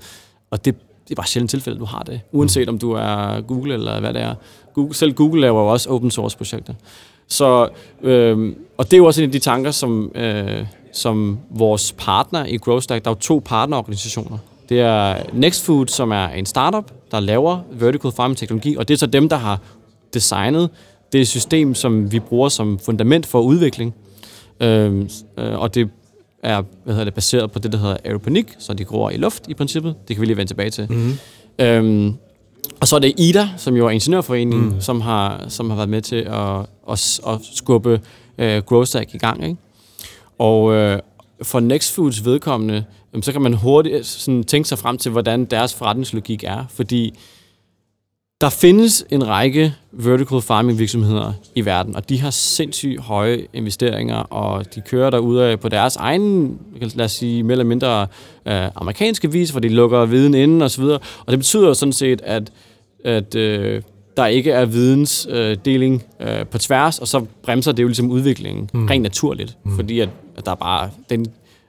Og 0.51 0.65
det, 0.65 0.75
det 1.05 1.11
er 1.11 1.15
bare 1.15 1.27
sjældent 1.27 1.51
tilfælde, 1.51 1.79
du 1.79 1.85
har 1.85 2.03
det. 2.03 2.21
Uanset 2.33 2.69
om 2.69 2.79
du 2.79 2.93
er 2.93 3.41
Google 3.41 3.75
eller 3.75 4.01
hvad 4.01 4.15
det 4.15 4.23
er. 4.23 4.35
Google, 4.75 4.95
selv 4.95 5.13
Google 5.13 5.41
laver 5.41 5.61
jo 5.61 5.67
også 5.67 5.91
open 5.91 6.11
source 6.11 6.37
projekter. 6.37 6.75
Så, 7.29 7.69
øh, 8.03 8.53
og 8.79 8.85
det 8.85 8.93
er 8.93 8.97
jo 8.99 9.05
også 9.05 9.23
en 9.23 9.29
af 9.29 9.33
de 9.33 9.39
tanker, 9.39 9.71
som, 9.71 10.11
øh, 10.15 10.67
som 10.93 11.39
vores 11.51 11.95
partner 11.99 12.45
i 12.45 12.57
GrowStack, 12.57 13.05
der 13.05 13.11
er 13.11 13.15
jo 13.15 13.21
to 13.21 13.43
partnerorganisationer. 13.45 14.39
Det 14.69 14.81
er 14.81 15.17
Nextfood, 15.33 15.87
som 15.87 16.11
er 16.11 16.29
en 16.29 16.47
startup, 16.47 16.91
der 17.11 17.21
laver 17.21 17.59
vertical 17.73 18.13
farming 18.13 18.39
teknologi, 18.39 18.77
og 18.77 18.89
det 18.89 18.95
er 18.95 18.99
så 18.99 19.07
dem, 19.07 19.29
der 19.29 19.37
har 19.37 19.61
designet 20.15 20.71
det 21.13 21.29
system, 21.29 21.75
som 21.75 22.13
vi 22.13 22.21
bruger 22.21 22.49
som 22.49 22.79
fundament 22.79 23.27
for 23.27 23.41
udvikling. 23.41 23.95
Øh, 24.61 25.03
øh, 25.39 25.59
og 25.59 25.75
det 25.75 25.89
er 26.43 26.63
hvad 26.85 26.95
hedder 26.95 27.05
det, 27.05 27.15
baseret 27.15 27.53
på 27.53 27.59
det, 27.59 27.73
der 27.73 27.79
hedder 27.79 27.97
aeroponik, 28.05 28.55
så 28.59 28.75
de 28.75 28.85
gror 28.85 29.11
i 29.11 29.17
luft 29.17 29.49
i 29.49 29.55
princippet. 29.55 29.95
Det 30.09 30.17
kan 30.17 30.21
vi 30.21 30.27
lige 30.27 30.37
vende 30.37 30.51
tilbage 30.51 30.71
til. 30.71 30.87
Mm-hmm. 30.91 31.19
Øhm, 31.59 32.15
og 32.81 32.89
så 32.89 32.97
er 32.97 33.01
det 33.01 33.15
IDA, 33.19 33.49
som 33.57 33.77
jo 33.77 33.87
er 33.87 33.91
ingeniørforeningen, 33.91 34.69
mm. 34.69 34.81
som, 34.81 35.01
har, 35.01 35.45
som 35.49 35.71
har 35.71 35.77
været 35.77 35.89
med 35.89 36.03
til 36.03 36.17
at, 36.17 36.67
at, 36.91 37.21
at 37.27 37.41
skubbe 37.55 38.01
øh, 38.39 38.63
GrowStack 38.63 39.15
i 39.15 39.19
gang. 39.19 39.45
Ikke? 39.45 39.57
Og 40.39 40.73
øh, 40.73 40.99
for 41.43 41.61
Nextfoods 41.61 42.25
vedkommende, 42.25 42.85
så 43.23 43.33
kan 43.33 43.43
man 43.43 43.55
hurtigt 43.55 43.95
øh, 43.95 44.05
sådan, 44.05 44.45
tænke 44.45 44.69
sig 44.69 44.79
frem 44.79 44.99
til, 44.99 45.13
hvordan 45.13 45.45
deres 45.45 45.75
forretningslogik 45.75 46.45
er. 46.45 46.65
Fordi 46.71 47.19
der 48.41 48.49
findes 48.49 49.05
en 49.11 49.29
række 49.29 49.75
vertical 49.93 50.41
farming 50.41 50.79
virksomheder 50.79 51.33
i 51.55 51.65
verden, 51.65 51.97
og 51.97 52.09
de 52.09 52.21
har 52.21 52.31
sindssygt 52.31 53.01
høje 53.01 53.47
investeringer, 53.53 54.17
og 54.17 54.75
de 54.75 54.81
kører 54.81 55.11
derude 55.11 55.57
på 55.57 55.69
deres 55.69 55.97
egen, 55.97 56.59
lad 56.81 57.05
os 57.05 57.13
sige, 57.13 57.43
mere 57.43 57.53
eller 57.53 57.65
mindre 57.65 58.07
øh, 58.47 58.69
amerikanske 58.75 59.33
vis, 59.33 59.51
hvor 59.51 59.61
de 59.61 59.69
lukker 59.69 60.05
viden 60.05 60.35
inden 60.35 60.63
og 60.63 60.71
så 60.71 60.81
videre. 60.81 60.99
Og 61.27 61.31
det 61.31 61.39
betyder 61.39 61.73
sådan 61.73 61.93
set, 61.93 62.23
at, 62.25 62.53
at 63.05 63.35
øh, 63.35 63.83
der 64.17 64.27
ikke 64.27 64.51
er 64.51 64.65
vidensdeling 64.65 66.05
øh, 66.21 66.39
øh, 66.39 66.47
på 66.47 66.59
tværs, 66.59 66.99
og 66.99 67.09
så 67.09 67.27
bremser 67.43 67.73
det 67.73 67.83
jo 67.83 67.89
ligesom 67.89 68.11
udviklingen 68.11 68.71
mm. 68.75 68.87
rent 68.87 69.03
naturligt, 69.03 69.57
mm. 69.65 69.77
fordi 69.77 70.01
at, 70.01 70.09
at 70.37 70.45
der 70.45 70.51
er 70.51 70.57
bare, 70.57 70.91
den, 71.11 71.27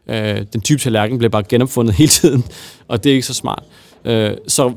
øh, 0.07 0.45
den 0.53 0.61
type 0.61 0.79
tallerken 0.79 1.17
bliver 1.17 1.29
bare 1.29 1.43
genopfundet 1.43 1.95
hele 1.99 2.09
tiden, 2.09 2.43
og 2.87 3.03
det 3.03 3.09
er 3.09 3.13
ikke 3.13 3.27
så 3.27 3.33
smart. 3.33 3.63
Øh, 4.05 4.31
så 4.47 4.73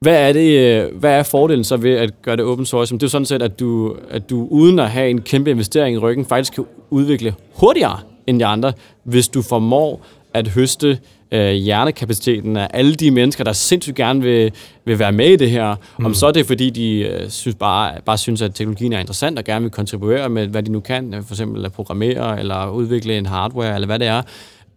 hvad 0.00 0.28
er, 0.28 0.32
det, 0.32 0.58
øh, 0.58 0.98
hvad 0.98 1.12
er 1.12 1.22
fordelen 1.22 1.64
så 1.64 1.76
ved 1.76 1.94
at 1.94 2.22
gøre 2.22 2.36
det 2.36 2.44
open 2.44 2.66
source? 2.66 2.94
Det 2.94 3.02
er 3.02 3.06
jo 3.06 3.10
sådan 3.10 3.26
set, 3.26 3.42
at 3.42 3.60
du, 3.60 3.96
at 4.10 4.30
du 4.30 4.48
uden 4.50 4.78
at 4.78 4.90
have 4.90 5.10
en 5.10 5.20
kæmpe 5.20 5.50
investering 5.50 5.94
i 5.94 5.98
ryggen, 5.98 6.24
faktisk 6.26 6.52
kan 6.52 6.64
udvikle 6.90 7.34
hurtigere 7.54 7.98
end 8.26 8.40
de 8.40 8.46
andre, 8.46 8.72
hvis 9.04 9.28
du 9.28 9.42
formår 9.42 10.06
at 10.34 10.48
høste 10.48 10.98
øh, 11.32 11.52
hjernekapaciteten 11.52 12.56
af 12.56 12.68
alle 12.70 12.94
de 12.94 13.10
mennesker, 13.10 13.44
der 13.44 13.52
sindssygt 13.52 13.96
gerne 13.96 14.22
vil, 14.22 14.52
vil 14.84 14.98
være 14.98 15.12
med 15.12 15.30
i 15.30 15.36
det 15.36 15.50
her. 15.50 15.74
Mm. 15.98 16.04
Om 16.04 16.14
så 16.14 16.26
er 16.26 16.32
det, 16.32 16.46
fordi 16.46 16.70
de 16.70 16.98
øh, 16.98 17.30
synes 17.30 17.54
bare, 17.54 17.92
bare 18.06 18.18
synes, 18.18 18.42
at 18.42 18.54
teknologien 18.54 18.92
er 18.92 19.00
interessant 19.00 19.38
og 19.38 19.44
gerne 19.44 19.62
vil 19.62 19.70
kontribuere 19.70 20.28
med, 20.28 20.46
hvad 20.46 20.62
de 20.62 20.72
nu 20.72 20.80
kan, 20.80 21.24
for 21.26 21.34
eksempel 21.34 21.64
at 21.64 21.72
programmere 21.72 22.40
eller 22.40 22.70
udvikle 22.70 23.18
en 23.18 23.26
hardware 23.26 23.74
eller 23.74 23.86
hvad 23.86 23.98
det 23.98 24.06
er 24.06 24.22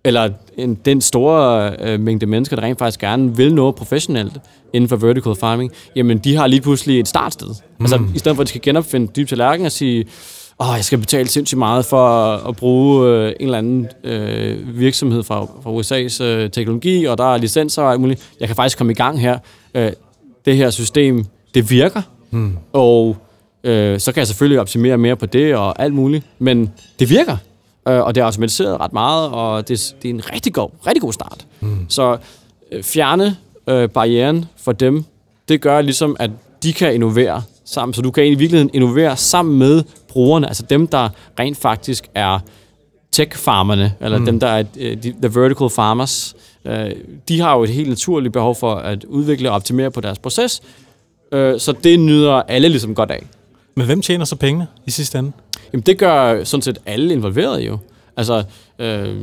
eller 0.04 0.30
en, 0.58 0.76
den 0.86 1.02
store 1.02 1.76
øh, 1.80 2.00
mængde 2.00 2.26
mennesker, 2.26 2.56
der 2.56 2.64
rent 2.64 2.80
faktisk 2.80 3.00
gerne 3.00 3.38
vil 3.38 3.56
noget 3.56 3.76
professionelt 3.76 4.34
inden 4.74 4.90
for 4.90 4.96
vertical 4.96 5.36
farming, 5.36 5.72
jamen 5.96 6.18
de 6.18 6.36
har 6.36 6.48
lige 6.48 6.62
pludselig 6.62 7.00
et 7.00 7.08
startsted. 7.08 7.48
Altså, 7.48 7.98
mm. 7.98 8.04
Altså 8.04 8.16
i 8.16 8.20
stedet 8.20 8.36
for 8.36 8.42
at 8.42 8.46
de 8.46 8.50
skal 8.50 8.62
genopfinde 8.62 9.08
dyb 9.16 9.28
tallerken 9.28 9.66
og 9.66 9.72
sige, 9.72 10.06
åh, 10.60 10.74
jeg 10.76 10.86
skal 10.86 11.00
betale 11.00 11.28
sindssygt 11.28 11.60
meget 11.60 11.86
for 11.86 12.08
at, 12.08 12.48
at 12.50 12.56
bruge 12.56 13.08
øh, 13.08 13.28
en 13.28 13.46
eller 13.46 13.58
anden 13.58 13.88
øh, 14.04 14.80
virksomhed 14.80 15.24
fra, 15.24 15.46
fra 15.64 15.72
USA's 15.72 16.24
øh, 16.24 16.50
teknologi, 16.50 17.06
og 17.06 17.18
der 17.18 17.34
er 17.34 17.38
licenser 17.38 17.84
og 17.84 17.92
alt 17.92 18.02
muligt. 18.02 18.30
Jeg 18.40 18.48
kan 18.48 18.56
faktisk 18.56 18.78
komme 18.78 18.94
i 18.94 18.96
gang 18.96 19.22
her. 19.22 19.38
Øh, 19.74 19.92
det 20.46 20.58
her 20.58 20.70
system, 20.70 21.26
det 21.54 21.70
virker, 21.70 22.02
mm. 22.32 22.58
og 22.74 23.18
øh, 23.64 24.00
så 24.00 24.12
kan 24.12 24.20
jeg 24.20 24.28
selvfølgelig 24.28 24.60
optimere 24.60 24.98
mere 24.98 25.16
på 25.16 25.26
det 25.26 25.56
og 25.56 25.82
alt 25.82 25.94
muligt, 25.94 26.26
men 26.40 26.72
det 27.00 27.10
virker. 27.10 27.38
Øh, 27.88 28.00
og 28.00 28.16
det 28.16 28.22
er 28.22 28.26
automatiseret 28.26 28.80
ret 28.80 28.94
meget, 28.94 29.30
og 29.30 29.68
det, 29.68 29.96
det 30.02 30.10
er 30.10 30.14
en 30.14 30.34
rigtig 30.34 30.54
god, 30.54 30.70
rigtig 30.88 31.02
god 31.02 31.14
start. 31.14 31.46
Mm. 31.60 31.86
Så 31.90 32.18
øh, 32.72 32.84
fjerne 32.84 33.38
øh, 33.68 33.90
barrieren 33.90 34.46
for 34.58 34.72
dem, 34.72 35.04
det 35.50 35.62
gør 35.62 35.82
ligesom, 35.82 36.16
at 36.20 36.32
de 36.64 36.74
kan 36.74 36.94
innovere 36.94 37.42
sammen. 37.66 37.94
Så 37.94 38.02
du 38.02 38.12
kan 38.12 38.26
i 38.26 38.30
virkeligheden 38.30 38.70
innovere 38.74 39.18
sammen 39.18 39.60
med 39.60 39.84
brugerne, 40.12 40.48
altså 40.48 40.64
dem, 40.70 40.88
der 40.88 41.10
rent 41.40 41.58
faktisk 41.58 42.08
er 42.16 42.40
tech-farmerne, 43.12 43.94
eller 44.02 44.18
mm. 44.18 44.26
dem, 44.26 44.40
der 44.40 44.48
er 44.48 44.64
uh, 44.64 45.02
the 45.22 45.42
vertical 45.42 45.70
farmers. 45.70 46.36
Uh, 46.66 46.74
de 47.28 47.40
har 47.40 47.56
jo 47.56 47.64
et 47.64 47.70
helt 47.70 47.90
naturligt 47.90 48.34
behov 48.34 48.56
for 48.56 48.76
at 48.76 49.04
udvikle 49.04 49.50
og 49.50 49.56
optimere 49.56 49.92
på 49.92 50.02
deres 50.02 50.20
proces, 50.20 50.62
uh, 51.32 51.40
så 51.58 51.76
det 51.84 52.00
nyder 52.00 52.34
alle 52.34 52.70
ligesom 52.70 52.96
godt 52.96 53.12
af. 53.12 53.24
Men 53.76 53.86
hvem 53.86 54.02
tjener 54.02 54.26
så 54.26 54.36
pengene 54.36 54.68
i 54.86 54.92
sidste 54.92 55.20
ende? 55.20 55.32
Jamen, 55.74 55.84
det 55.84 55.98
gør 55.98 56.44
sådan 56.44 56.62
set 56.62 56.78
alle 56.86 57.14
involverede 57.14 57.64
jo. 57.64 57.78
Altså, 58.18 58.44
øh, 58.80 59.16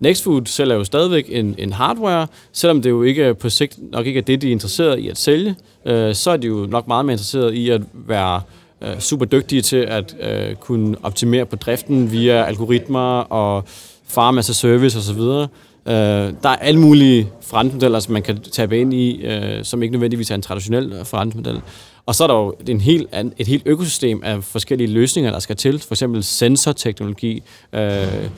Nextfood 0.00 0.46
sælger 0.46 0.74
jo 0.74 0.84
stadigvæk 0.84 1.26
en, 1.28 1.54
en 1.58 1.72
hardware, 1.72 2.26
selvom 2.52 2.82
det 2.82 2.90
jo 2.90 3.02
ikke 3.02 3.34
på 3.34 3.48
sigt 3.48 3.78
nok 3.92 4.06
ikke 4.06 4.18
er 4.18 4.22
det, 4.22 4.42
de 4.42 4.48
er 4.48 4.52
interesseret 4.52 4.98
i 4.98 5.08
at 5.08 5.18
sælge, 5.18 5.54
øh, 5.86 6.14
så 6.14 6.30
er 6.30 6.36
de 6.36 6.46
jo 6.46 6.66
nok 6.70 6.88
meget 6.88 7.04
mere 7.04 7.12
interesseret 7.12 7.54
i 7.54 7.70
at 7.70 7.82
være 7.92 8.36
øh, 8.36 8.42
Øh, 8.82 8.98
super 8.98 9.24
dygtige 9.24 9.62
til 9.62 9.76
at 9.76 10.16
øh, 10.20 10.54
kunne 10.54 10.96
optimere 11.02 11.46
på 11.46 11.56
driften 11.56 12.12
via 12.12 12.44
algoritmer 12.44 13.20
og 13.20 13.64
farm 14.08 14.38
as 14.38 14.50
a 14.50 14.52
service 14.52 14.98
osv. 14.98 15.20
Øh, 15.20 16.32
der 16.42 16.48
er 16.48 16.56
alle 16.56 16.80
mulige 16.80 17.28
forretningsmodeller, 17.40 18.00
som 18.00 18.12
man 18.12 18.22
kan 18.22 18.42
tabe 18.42 18.80
ind 18.80 18.94
i, 18.94 19.22
øh, 19.22 19.64
som 19.64 19.82
ikke 19.82 19.92
nødvendigvis 19.92 20.30
er 20.30 20.34
en 20.34 20.42
traditionel 20.42 21.04
forretningsmodel. 21.04 21.60
Og 22.06 22.14
så 22.14 22.24
er 22.24 22.28
der 22.28 22.34
jo 22.34 22.54
en 22.68 22.80
helt, 22.80 23.08
et 23.38 23.46
helt 23.46 23.62
økosystem 23.66 24.20
af 24.24 24.44
forskellige 24.44 24.90
løsninger, 24.90 25.30
der 25.32 25.38
skal 25.38 25.56
til. 25.56 25.78
For 25.78 25.94
eksempel 25.94 26.24
sensorteknologi. 26.24 27.42
Øh, 27.72 28.28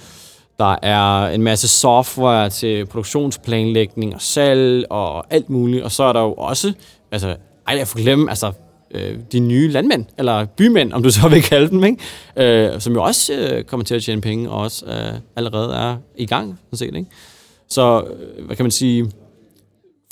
der 0.59 0.76
er 0.83 1.26
en 1.26 1.42
masse 1.42 1.68
software 1.68 2.50
til 2.50 2.87
produktionsplanlægning 2.87 4.14
og 4.14 4.20
salg 4.20 4.85
og 4.90 5.35
alt 5.35 5.50
muligt. 5.50 5.85
Og 5.85 5.92
så 5.92 6.02
er 6.02 6.12
der 6.12 6.20
jo 6.20 6.33
også, 6.33 6.72
altså, 7.12 7.37
ej, 7.68 7.76
jeg 7.78 7.88
får 7.88 7.98
glemme, 7.98 8.31
altså, 8.31 8.52
øh, 8.94 9.18
de 9.33 9.40
nye 9.40 9.68
landmænd, 9.68 10.05
eller 10.18 10.44
bymænd, 10.44 10.92
om 10.92 11.02
du 11.02 11.11
så 11.11 11.28
vil 11.28 11.42
kalde 11.42 11.70
dem, 11.70 11.85
ikke? 11.85 12.72
Øh, 12.72 12.81
som 12.81 12.92
jo 12.92 13.02
også 13.02 13.33
øh, 13.33 13.64
kommer 13.64 13.85
til 13.85 13.94
at 13.94 14.02
tjene 14.02 14.20
penge, 14.20 14.50
og 14.50 14.61
også 14.61 14.87
øh, 14.87 15.18
allerede 15.37 15.74
er 15.74 15.96
i 16.16 16.26
gang, 16.26 16.59
sådan 16.66 16.76
set, 16.76 16.96
ikke? 16.96 17.11
Så, 17.68 18.05
øh, 18.37 18.46
hvad 18.46 18.57
kan 18.57 18.64
man 18.64 18.70
sige, 18.70 19.11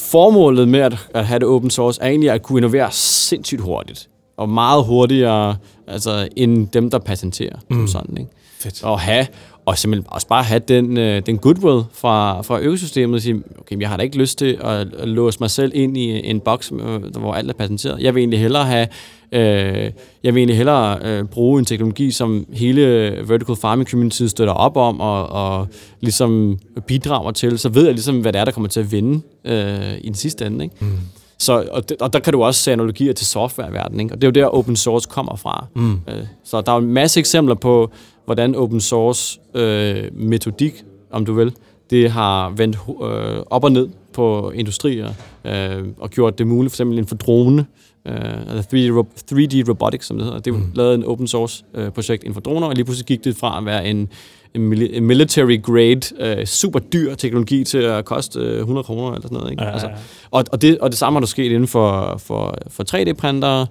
formålet 0.01 0.69
med 0.69 0.81
at, 0.81 1.09
at 1.15 1.27
have 1.27 1.39
det 1.39 1.49
open 1.49 1.71
source 1.71 2.03
er 2.03 2.09
egentlig 2.09 2.31
at 2.31 2.43
kunne 2.43 2.59
innovere 2.59 2.89
sindssygt 2.93 3.61
hurtigt. 3.61 4.09
Og 4.37 4.49
meget 4.49 4.85
hurtigere 4.85 5.57
altså, 5.87 6.29
end 6.37 6.69
dem, 6.69 6.91
der 6.91 6.99
patenterer. 6.99 7.57
Mm. 7.71 7.77
Som 7.77 7.87
sådan, 7.87 8.19
ikke? 8.19 8.31
Fedt. 8.61 8.85
Og 8.85 9.01
have, 9.01 9.27
og 9.67 9.79
simpelthen 9.79 10.07
også 10.09 10.27
bare 10.27 10.43
have 10.43 10.61
den, 10.69 10.97
øh, 10.97 11.23
den 11.27 11.39
goodwill 11.39 11.83
fra, 11.93 12.43
fra 12.43 12.61
økosystemet 12.61 13.15
og 13.15 13.23
sige, 13.23 13.43
okay, 13.59 13.81
jeg 13.81 13.89
har 13.89 13.97
da 13.97 14.03
ikke 14.03 14.19
lyst 14.19 14.39
til 14.39 14.59
at, 14.61 14.95
at 14.95 15.09
låse 15.09 15.37
mig 15.41 15.51
selv 15.51 15.73
ind 15.75 15.97
i 15.97 16.31
en 16.31 16.41
boks, 16.41 16.73
øh, 16.73 17.17
hvor 17.19 17.35
alt 17.35 17.51
er 17.51 17.55
patenteret. 17.55 18.01
Jeg 18.01 18.15
vil 18.15 18.21
egentlig 18.21 18.41
hellere 18.41 18.65
have, 18.65 18.89
øh, 19.33 19.91
jeg 20.23 20.35
vil 20.35 20.37
egentlig 20.37 20.57
hellere 20.57 20.99
øh, 21.03 21.25
bruge 21.25 21.59
en 21.59 21.65
teknologi, 21.65 22.11
som 22.11 22.47
hele 22.53 22.83
vertical 23.27 23.57
farming 23.57 23.91
community 23.91 24.23
støtter 24.23 24.55
op 24.55 24.77
om 24.77 25.01
og, 25.01 25.27
og 25.27 25.69
ligesom 26.01 26.59
bidrager 26.87 27.31
til, 27.31 27.59
så 27.59 27.69
ved 27.69 27.85
jeg 27.85 27.95
ligesom, 27.95 28.21
hvad 28.21 28.33
det 28.33 28.41
er, 28.41 28.45
der 28.45 28.53
kommer 28.53 28.69
til 28.69 28.81
at 28.81 28.93
vinde 28.93 29.23
øh, 29.45 29.99
i 30.01 30.07
den 30.07 30.15
sidste 30.15 30.47
ende. 30.47 30.65
Ikke? 30.65 30.77
Mm. 30.81 30.99
Så, 31.41 31.69
og, 31.73 31.89
det, 31.89 32.03
og 32.03 32.13
der 32.13 32.19
kan 32.19 32.33
du 32.33 32.43
også 32.43 32.63
se 32.63 32.73
analogier 32.73 33.13
til 33.13 33.27
softwareverdenen, 33.27 34.01
ikke? 34.01 34.15
og 34.15 34.21
det 34.21 34.27
er 34.27 34.41
jo 34.41 34.45
der, 34.45 34.55
open 34.55 34.77
source 34.77 35.09
kommer 35.11 35.37
fra. 35.37 35.67
Mm. 35.75 35.93
Øh, 35.93 36.25
så 36.45 36.61
der 36.61 36.73
er 36.73 36.77
en 36.77 36.93
masse 36.93 37.21
eksempler 37.21 37.55
på, 37.55 37.91
hvordan 38.25 38.55
open 38.55 38.81
source 38.81 39.41
øh, 39.55 40.05
metodik, 40.13 40.85
om 41.11 41.25
du 41.25 41.33
vil, 41.33 41.53
det 41.91 42.11
har 42.11 42.51
vendt 42.51 42.79
øh, 43.03 43.43
op 43.51 43.65
og 43.65 43.73
ned 43.73 43.89
på 44.13 44.51
industrier, 44.55 45.13
øh, 45.45 45.85
og 45.99 46.11
gjort 46.11 46.39
det 46.39 46.47
muligt 46.47 46.73
for 46.73 46.75
eksempel 46.75 46.99
inden 46.99 47.09
for 47.09 47.17
drone, 47.17 47.67
øh, 48.07 48.15
eller 48.49 48.63
3D, 48.63 48.99
ro- 48.99 49.09
3D 49.33 49.69
Robotics, 49.69 50.07
som 50.07 50.17
det 50.17 50.27
hedder. 50.27 50.39
Det 50.39 50.55
er 50.55 50.59
mm. 50.59 50.73
lavet 50.75 50.95
en 50.95 51.05
open 51.05 51.29
source 51.29 51.65
øh, 51.75 51.91
projekt 51.91 52.23
inden 52.23 52.35
for 52.35 52.41
droner, 52.41 52.67
og 52.67 52.75
lige 52.75 52.85
pludselig 52.85 53.07
gik 53.07 53.25
det 53.25 53.37
fra 53.37 53.59
at 53.59 53.65
være 53.65 53.87
en, 53.87 54.09
en 54.55 54.69
military 55.07 55.63
grade, 55.63 56.01
øh, 56.39 56.47
super 56.47 56.79
dyr 56.79 57.15
teknologi 57.15 57.65
til 57.65 57.79
at 57.79 58.05
koste 58.05 58.41
øh, 58.41 58.59
100 58.59 58.85
kroner 58.85 59.09
eller 59.13 59.23
sådan 59.23 59.39
noget. 59.39 59.51
Ikke? 59.51 59.63
Ja, 59.63 59.69
ja, 59.69 59.77
ja. 59.77 59.87
Altså, 59.87 60.03
og, 60.31 60.45
og, 60.53 60.63
det, 60.63 60.79
og 60.79 60.91
det 60.91 60.99
samme 60.99 61.17
har 61.17 61.21
der 61.21 61.27
sket 61.27 61.53
inden 61.53 61.69
for, 61.69 62.17
for, 62.19 62.59
for 62.69 62.85
3D-printere. 62.95 63.67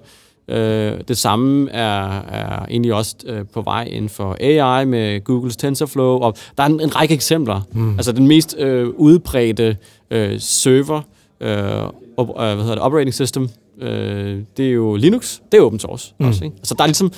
Øh, 0.50 1.00
det 1.08 1.18
samme 1.18 1.70
er, 1.70 2.20
er 2.20 2.64
egentlig 2.70 2.94
også 2.94 3.16
øh, 3.26 3.44
på 3.52 3.62
vej 3.62 3.84
inden 3.84 4.08
for 4.08 4.36
AI 4.40 4.84
med 4.84 5.24
Googles 5.24 5.56
TensorFlow. 5.56 6.18
Og 6.18 6.34
der 6.58 6.62
er 6.64 6.68
en, 6.68 6.80
en 6.80 6.96
række 6.96 7.14
eksempler. 7.14 7.60
Mm. 7.72 7.94
Altså 7.94 8.12
den 8.12 8.28
mest 8.28 8.56
øh, 8.58 8.88
udbredte 8.88 9.76
øh, 10.10 10.40
server, 10.40 11.00
øh, 11.40 11.90
op, 12.16 12.28
øh, 12.28 12.34
hvad 12.34 12.56
hedder 12.56 12.74
det, 12.74 12.78
operating 12.78 13.14
system, 13.14 13.48
øh, 13.80 14.38
det 14.56 14.66
er 14.66 14.72
jo 14.72 14.96
Linux. 14.96 15.40
Det 15.52 15.58
er 15.58 15.62
open 15.62 15.78
source 15.78 16.14
mm. 16.18 16.26
også. 16.26 16.44
Ikke? 16.44 16.56
Altså 16.56 16.74
der 16.74 16.82
er 16.82 16.86
ligesom 16.86 17.12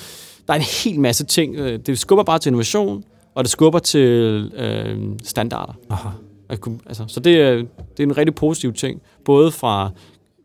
der 0.47 0.53
er 0.53 0.57
en 0.57 0.65
hel 0.83 0.99
masse 0.99 1.25
ting. 1.25 1.55
Øh, 1.55 1.79
Det 1.79 1.99
skubber 1.99 2.23
bare 2.23 2.39
til 2.39 2.49
innovation, 2.49 3.03
og 3.35 3.43
det 3.43 3.51
skubber 3.51 3.79
til 3.79 4.07
øh, 4.55 4.97
standarder. 5.23 5.73
Aha. 5.89 6.09
Altså, 6.85 7.03
så 7.07 7.19
det 7.19 7.41
er, 7.41 7.55
det 7.55 7.99
er 7.99 8.03
en 8.03 8.17
rigtig 8.17 8.35
positiv 8.35 8.73
ting, 8.73 9.01
både 9.25 9.51
fra 9.51 9.89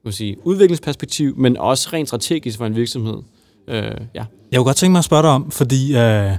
man 0.09 0.13
sige, 0.13 0.37
udviklingsperspektiv, 0.47 1.35
men 1.37 1.57
også 1.57 1.89
rent 1.93 2.09
strategisk 2.09 2.59
for 2.59 2.67
en 2.67 2.77
virksomhed. 2.77 3.17
Øh, 3.69 3.83
ja. 4.15 4.25
Jeg 4.53 4.59
kunne 4.59 4.65
godt 4.65 4.77
tænke 4.77 4.93
mig 4.93 4.99
at 4.99 5.05
spørge 5.05 5.23
dig 5.23 5.31
om, 5.31 5.51
fordi 5.51 5.97
øh, 5.97 6.33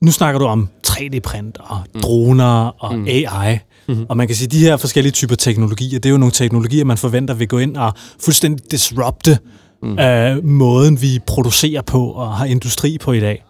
nu 0.00 0.10
snakker 0.10 0.38
du 0.38 0.44
om 0.44 0.68
3D-print 0.86 1.58
og 1.58 1.78
droner 2.02 2.66
og 2.78 2.98
mm. 2.98 3.06
AI. 3.06 3.58
Mm-hmm. 3.88 4.06
Og 4.08 4.16
man 4.16 4.26
kan 4.26 4.36
sige, 4.36 4.46
at 4.46 4.52
de 4.52 4.58
her 4.58 4.76
forskellige 4.76 5.12
typer 5.12 5.34
teknologier, 5.34 5.98
det 5.98 6.06
er 6.06 6.10
jo 6.10 6.16
nogle 6.16 6.32
teknologier, 6.32 6.84
man 6.84 6.98
forventer 6.98 7.34
vil 7.34 7.48
gå 7.48 7.58
ind 7.58 7.76
og 7.76 7.92
fuldstændig 8.20 8.70
disrupte 8.70 9.38
mm. 9.82 9.98
øh, 9.98 10.44
måden, 10.44 11.02
vi 11.02 11.18
producerer 11.26 11.82
på 11.82 12.10
og 12.10 12.36
har 12.36 12.44
industri 12.44 12.98
på 12.98 13.12
i 13.12 13.20
dag. 13.20 13.44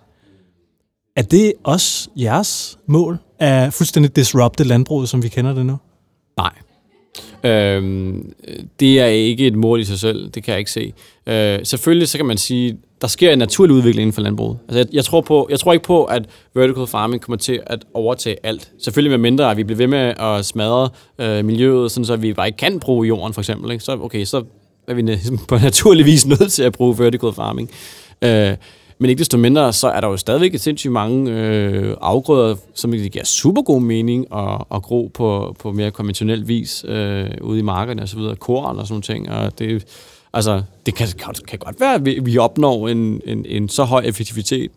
Er 1.16 1.22
det 1.22 1.52
også 1.64 2.08
jeres 2.16 2.78
mål 2.86 3.18
at 3.38 3.74
fuldstændig 3.74 4.16
disrupte 4.16 4.64
landbruget, 4.64 5.08
som 5.08 5.22
vi 5.22 5.28
kender 5.28 5.54
det 5.54 5.66
nu? 5.66 5.78
Nej. 6.36 6.52
Øhm, 7.44 8.32
det 8.80 9.00
er 9.00 9.06
ikke 9.06 9.46
et 9.46 9.56
mål 9.56 9.80
i 9.80 9.84
sig 9.84 9.98
selv, 9.98 10.30
det 10.30 10.44
kan 10.44 10.52
jeg 10.52 10.58
ikke 10.58 10.70
se. 10.70 10.92
Øh, 11.26 11.58
selvfølgelig 11.62 12.08
så 12.08 12.18
kan 12.18 12.26
man 12.26 12.38
sige, 12.38 12.78
der 13.00 13.06
sker 13.06 13.32
en 13.32 13.38
naturlig 13.38 13.76
udvikling 13.76 14.02
inden 14.02 14.12
for 14.12 14.22
landbruget. 14.22 14.58
Altså, 14.68 14.78
jeg, 14.78 14.86
jeg, 14.92 15.04
tror 15.04 15.20
på, 15.20 15.46
jeg 15.50 15.60
tror 15.60 15.72
ikke 15.72 15.84
på, 15.84 16.04
at 16.04 16.22
vertical 16.54 16.86
farming 16.86 17.22
kommer 17.22 17.36
til 17.36 17.60
at 17.66 17.84
overtage 17.94 18.36
alt. 18.42 18.70
Selvfølgelig 18.78 19.10
med 19.10 19.18
mindre, 19.18 19.50
at 19.50 19.56
vi 19.56 19.64
bliver 19.64 19.76
ved 19.76 19.86
med 19.86 20.14
at 20.20 20.44
smadre 20.44 20.88
øh, 21.18 21.44
miljøet, 21.44 21.90
sådan 21.90 22.04
så 22.04 22.16
vi 22.16 22.32
bare 22.32 22.46
ikke 22.46 22.56
kan 22.56 22.80
bruge 22.80 23.06
jorden, 23.06 23.34
for 23.34 23.40
eksempel. 23.40 23.72
Ikke? 23.72 23.84
Så, 23.84 23.92
okay, 23.92 24.24
så 24.24 24.44
er 24.88 24.94
vi 24.94 25.02
på 25.48 25.58
naturlig 25.58 26.06
vis 26.06 26.26
nødt 26.26 26.52
til 26.52 26.62
at 26.62 26.72
bruge 26.72 26.98
vertical 26.98 27.32
farming. 27.32 27.70
Øh, 28.22 28.56
men 28.98 29.10
ikke 29.10 29.18
desto 29.18 29.38
mindre, 29.38 29.72
så 29.72 29.88
er 29.88 30.00
der 30.00 30.08
jo 30.08 30.16
stadigvæk 30.16 30.54
et 30.54 30.60
sindssygt 30.60 30.92
mange 30.92 31.32
øh, 31.32 31.96
afgrøder, 32.00 32.56
som 32.74 32.90
det 32.90 33.12
giver 33.12 33.24
super 33.24 33.62
god 33.62 33.80
mening 33.80 34.34
at, 34.34 34.64
at 34.74 34.82
gro 34.82 35.10
på, 35.14 35.56
på 35.58 35.72
mere 35.72 35.90
konventionel 35.90 36.48
vis 36.48 36.84
øh, 36.88 37.30
ude 37.40 37.58
i 37.58 37.62
markerne 37.62 38.02
og 38.02 38.08
så 38.08 38.16
videre, 38.16 38.36
korn 38.36 38.78
og 38.78 38.86
sådan 38.86 39.02
ting. 39.02 39.30
Og 39.30 39.58
det, 39.58 39.86
altså, 40.32 40.62
det 40.86 40.94
kan, 40.94 41.08
kan, 41.18 41.34
kan 41.48 41.58
godt 41.58 41.80
være, 41.80 41.94
at 41.94 42.04
vi, 42.04 42.18
vi 42.22 42.38
opnår 42.38 42.88
en, 42.88 43.20
en, 43.24 43.46
en 43.48 43.68
så 43.68 43.84
høj 43.84 44.02
effektivitet, 44.04 44.70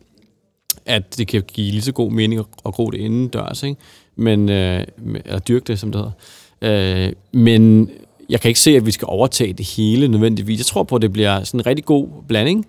at 0.86 1.18
det 1.18 1.28
kan 1.28 1.44
give 1.54 1.72
lige 1.72 1.82
så 1.82 1.92
god 1.92 2.12
mening 2.12 2.40
at, 2.40 2.46
at 2.66 2.74
gro 2.74 2.90
det 2.90 2.98
indendørs, 2.98 3.64
ikke? 3.64 3.82
Men, 4.16 4.50
øh, 4.50 4.84
eller 5.26 5.40
dyrke 5.40 5.64
det, 5.68 5.80
som 5.80 5.92
det 5.92 6.02
hedder. 6.02 7.08
Øh, 7.08 7.14
men 7.32 7.90
jeg 8.30 8.42
kan 8.42 8.50
ikke 8.50 8.60
se, 8.60 8.76
at 8.76 8.86
vi 8.86 8.92
skal 8.92 9.06
overtage 9.06 9.54
det 9.54 9.66
hele 9.66 10.08
nødvendigvis. 10.08 10.60
Jeg 10.60 10.66
tror 10.66 10.84
på, 10.84 10.96
at 10.96 11.02
det 11.02 11.14
bliver 11.14 11.44
sådan 11.44 11.60
en 11.60 11.66
rigtig 11.66 11.86
god 11.86 12.08
blanding. 12.28 12.66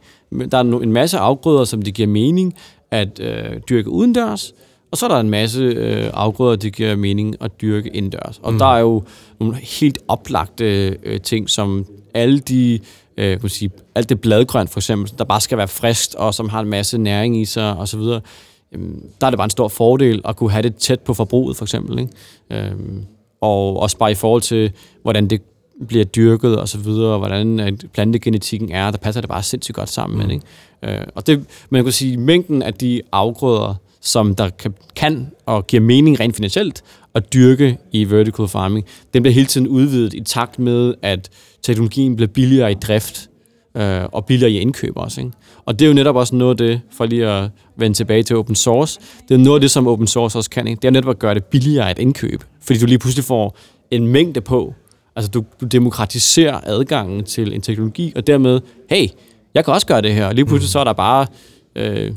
Der 0.51 0.59
er 0.59 0.63
en 0.63 0.93
masse 0.93 1.19
afgrøder, 1.19 1.65
som 1.65 1.83
det 1.83 1.95
giver 1.95 2.09
mening 2.09 2.55
at 2.91 3.21
øh, 3.21 3.61
dyrke 3.69 3.91
udendørs, 3.91 4.55
og 4.93 4.99
så 4.99 5.07
er 5.07 5.09
der 5.09 5.21
en 5.21 5.31
masse 5.31 5.63
øh, 5.63 6.11
afgrøder, 6.15 6.57
det 6.57 6.73
giver 6.73 6.97
mening 6.97 7.37
at 7.41 7.61
dyrke 7.61 7.89
indendørs. 7.89 8.41
Og 8.43 8.53
mm. 8.53 8.59
der 8.59 8.67
er 8.67 8.79
jo 8.79 9.03
nogle 9.41 9.57
helt 9.57 9.99
oplagte 10.09 10.65
øh, 11.03 11.21
ting, 11.21 11.51
som 11.51 11.87
alle 12.15 12.39
de, 12.39 12.79
øh, 13.17 13.31
kan 13.31 13.39
man 13.43 13.49
sige, 13.49 13.71
alt 13.95 14.09
det 14.09 14.21
bladgrønt 14.21 14.71
for 14.71 14.81
eksempel, 14.81 15.13
der 15.19 15.25
bare 15.25 15.41
skal 15.41 15.59
være 15.59 15.69
friskt, 15.69 16.15
og 16.15 16.35
som 16.35 16.49
har 16.49 16.61
en 16.61 16.69
masse 16.69 16.99
næring 16.99 17.41
i 17.41 17.45
sig, 17.45 17.77
og 17.77 17.89
så 17.89 17.97
videre. 17.97 18.21
Jamen, 18.73 19.03
der 19.21 19.27
er 19.27 19.31
det 19.31 19.37
bare 19.37 19.45
en 19.45 19.51
stor 19.51 19.69
fordel 19.69 20.21
at 20.25 20.37
kunne 20.37 20.51
have 20.51 20.63
det 20.63 20.77
tæt 20.77 21.01
på 21.01 21.15
forbruget, 21.15 21.57
for 21.57 21.65
eksempel. 21.65 21.99
Ikke? 21.99 22.13
Øhm, 22.51 23.05
og 23.41 23.81
også 23.81 23.99
bare 23.99 24.11
i 24.11 24.15
forhold 24.15 24.43
til, 24.43 24.73
hvordan 25.03 25.27
det 25.27 25.43
bliver 25.89 26.05
dyrket 26.05 26.59
og 26.59 26.69
så 26.69 26.79
videre, 26.79 27.13
og 27.13 27.19
hvordan 27.19 27.61
øh, 27.61 27.73
plantegenetikken 27.95 28.73
er, 28.73 28.91
der 28.91 28.99
passer 28.99 29.21
det 29.21 29.31
bare 29.31 29.43
sindssygt 29.43 29.77
godt 29.77 29.89
sammen 29.89 30.19
med 30.19 30.27
det. 30.27 30.33
Ikke? 30.33 31.01
Øh, 31.01 31.07
og 31.15 31.27
det, 31.27 31.45
man 31.71 31.85
kan 31.85 31.93
sige, 31.93 32.17
mængden 32.17 32.63
af 32.63 32.75
de 32.75 33.03
afgrøder, 33.13 33.75
som 34.01 34.35
der 34.35 34.49
kan, 34.49 34.75
kan 34.97 35.31
og 35.47 35.67
giver 35.67 35.83
mening 35.83 36.21
rent 36.21 36.37
finansielt 36.37 36.83
at 37.15 37.33
dyrke 37.33 37.79
i 37.93 38.11
vertical 38.11 38.49
farming, 38.49 38.87
den 39.15 39.23
bliver 39.23 39.35
hele 39.35 39.47
tiden 39.47 39.69
udvidet 39.69 40.15
i 40.15 40.21
takt 40.21 40.59
med, 40.59 40.95
at 41.03 41.31
teknologien 41.63 42.17
bliver 42.17 42.29
billigere 42.29 42.73
i 42.73 42.75
drift, 42.75 43.29
øh, 43.77 44.05
og 44.13 44.27
billigere 44.27 44.53
i 44.53 44.59
indkøb 44.59 44.93
også. 44.97 45.21
Ikke? 45.21 45.33
Og 45.65 45.79
det 45.79 45.85
er 45.85 45.89
jo 45.89 45.95
netop 45.95 46.17
også 46.17 46.35
noget 46.37 46.51
af 46.51 46.57
det, 46.57 46.81
for 46.93 47.07
lige 47.07 47.27
at 47.27 47.51
vende 47.77 47.97
tilbage 47.97 48.23
til 48.23 48.37
open 48.37 48.55
source, 48.55 49.01
det 49.29 49.35
er 49.35 49.39
noget 49.39 49.57
af 49.57 49.61
det, 49.61 49.71
som 49.71 49.87
open 49.87 50.07
source 50.07 50.39
også 50.39 50.51
kan. 50.51 50.67
Ikke? 50.67 50.81
Det 50.81 50.89
er 50.89 50.93
netop 50.93 51.11
at 51.11 51.19
gøre 51.19 51.35
det 51.35 51.45
billigere 51.45 51.91
at 51.91 51.99
indkøbe, 51.99 52.45
fordi 52.63 52.79
du 52.79 52.87
lige 52.87 52.99
pludselig 52.99 53.25
får 53.25 53.57
en 53.91 54.07
mængde 54.07 54.41
på. 54.41 54.75
Altså 55.17 55.31
du, 55.31 55.45
du 55.61 55.67
demokratiserer 55.67 56.61
adgangen 56.65 57.25
til 57.25 57.55
en 57.55 57.61
teknologi, 57.61 58.13
og 58.17 58.27
dermed, 58.27 58.61
hey, 58.91 59.09
jeg 59.55 59.65
kan 59.65 59.75
også 59.75 59.87
gøre 59.87 60.03
det 60.03 60.15
her. 60.15 60.27
Og 60.27 60.35
lige 60.35 60.47
pludselig 60.47 60.71
så 60.71 60.79
er 60.79 60.85
der 60.85 60.93
bare 60.93 61.27
øh, 61.77 62.13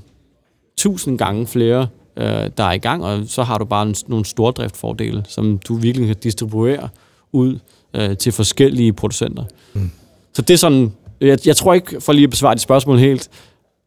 tusind 0.78 1.18
gange 1.18 1.48
flere, 1.48 1.88
øh, 2.18 2.50
der 2.58 2.64
er 2.64 2.72
i 2.72 2.78
gang, 2.78 3.04
og 3.04 3.24
så 3.28 3.44
har 3.44 3.58
du 3.58 3.66
bare 3.66 3.88
en, 3.88 3.96
nogle 4.08 4.26
stordriftfordele, 4.26 5.24
som 5.28 5.58
du 5.58 5.76
virkelig 5.76 6.08
kan 6.08 6.16
distribuere 6.16 6.90
ud 7.32 7.60
øh, 7.94 8.18
til 8.18 8.32
forskellige 8.32 8.94
producenter. 8.94 9.44
Mm. 9.74 9.92
Så 10.34 10.42
det 10.42 10.54
er 10.54 10.58
sådan, 10.58 10.94
jeg, 11.22 11.48
jeg 11.48 11.56
tror 11.56 11.74
ikke, 11.74 12.02
for 12.02 12.14
lige 12.14 12.24
at 12.24 12.30
besvare 12.30 12.56
dit 12.56 12.62
spørgsmål 12.62 13.00
helt, 13.00 13.30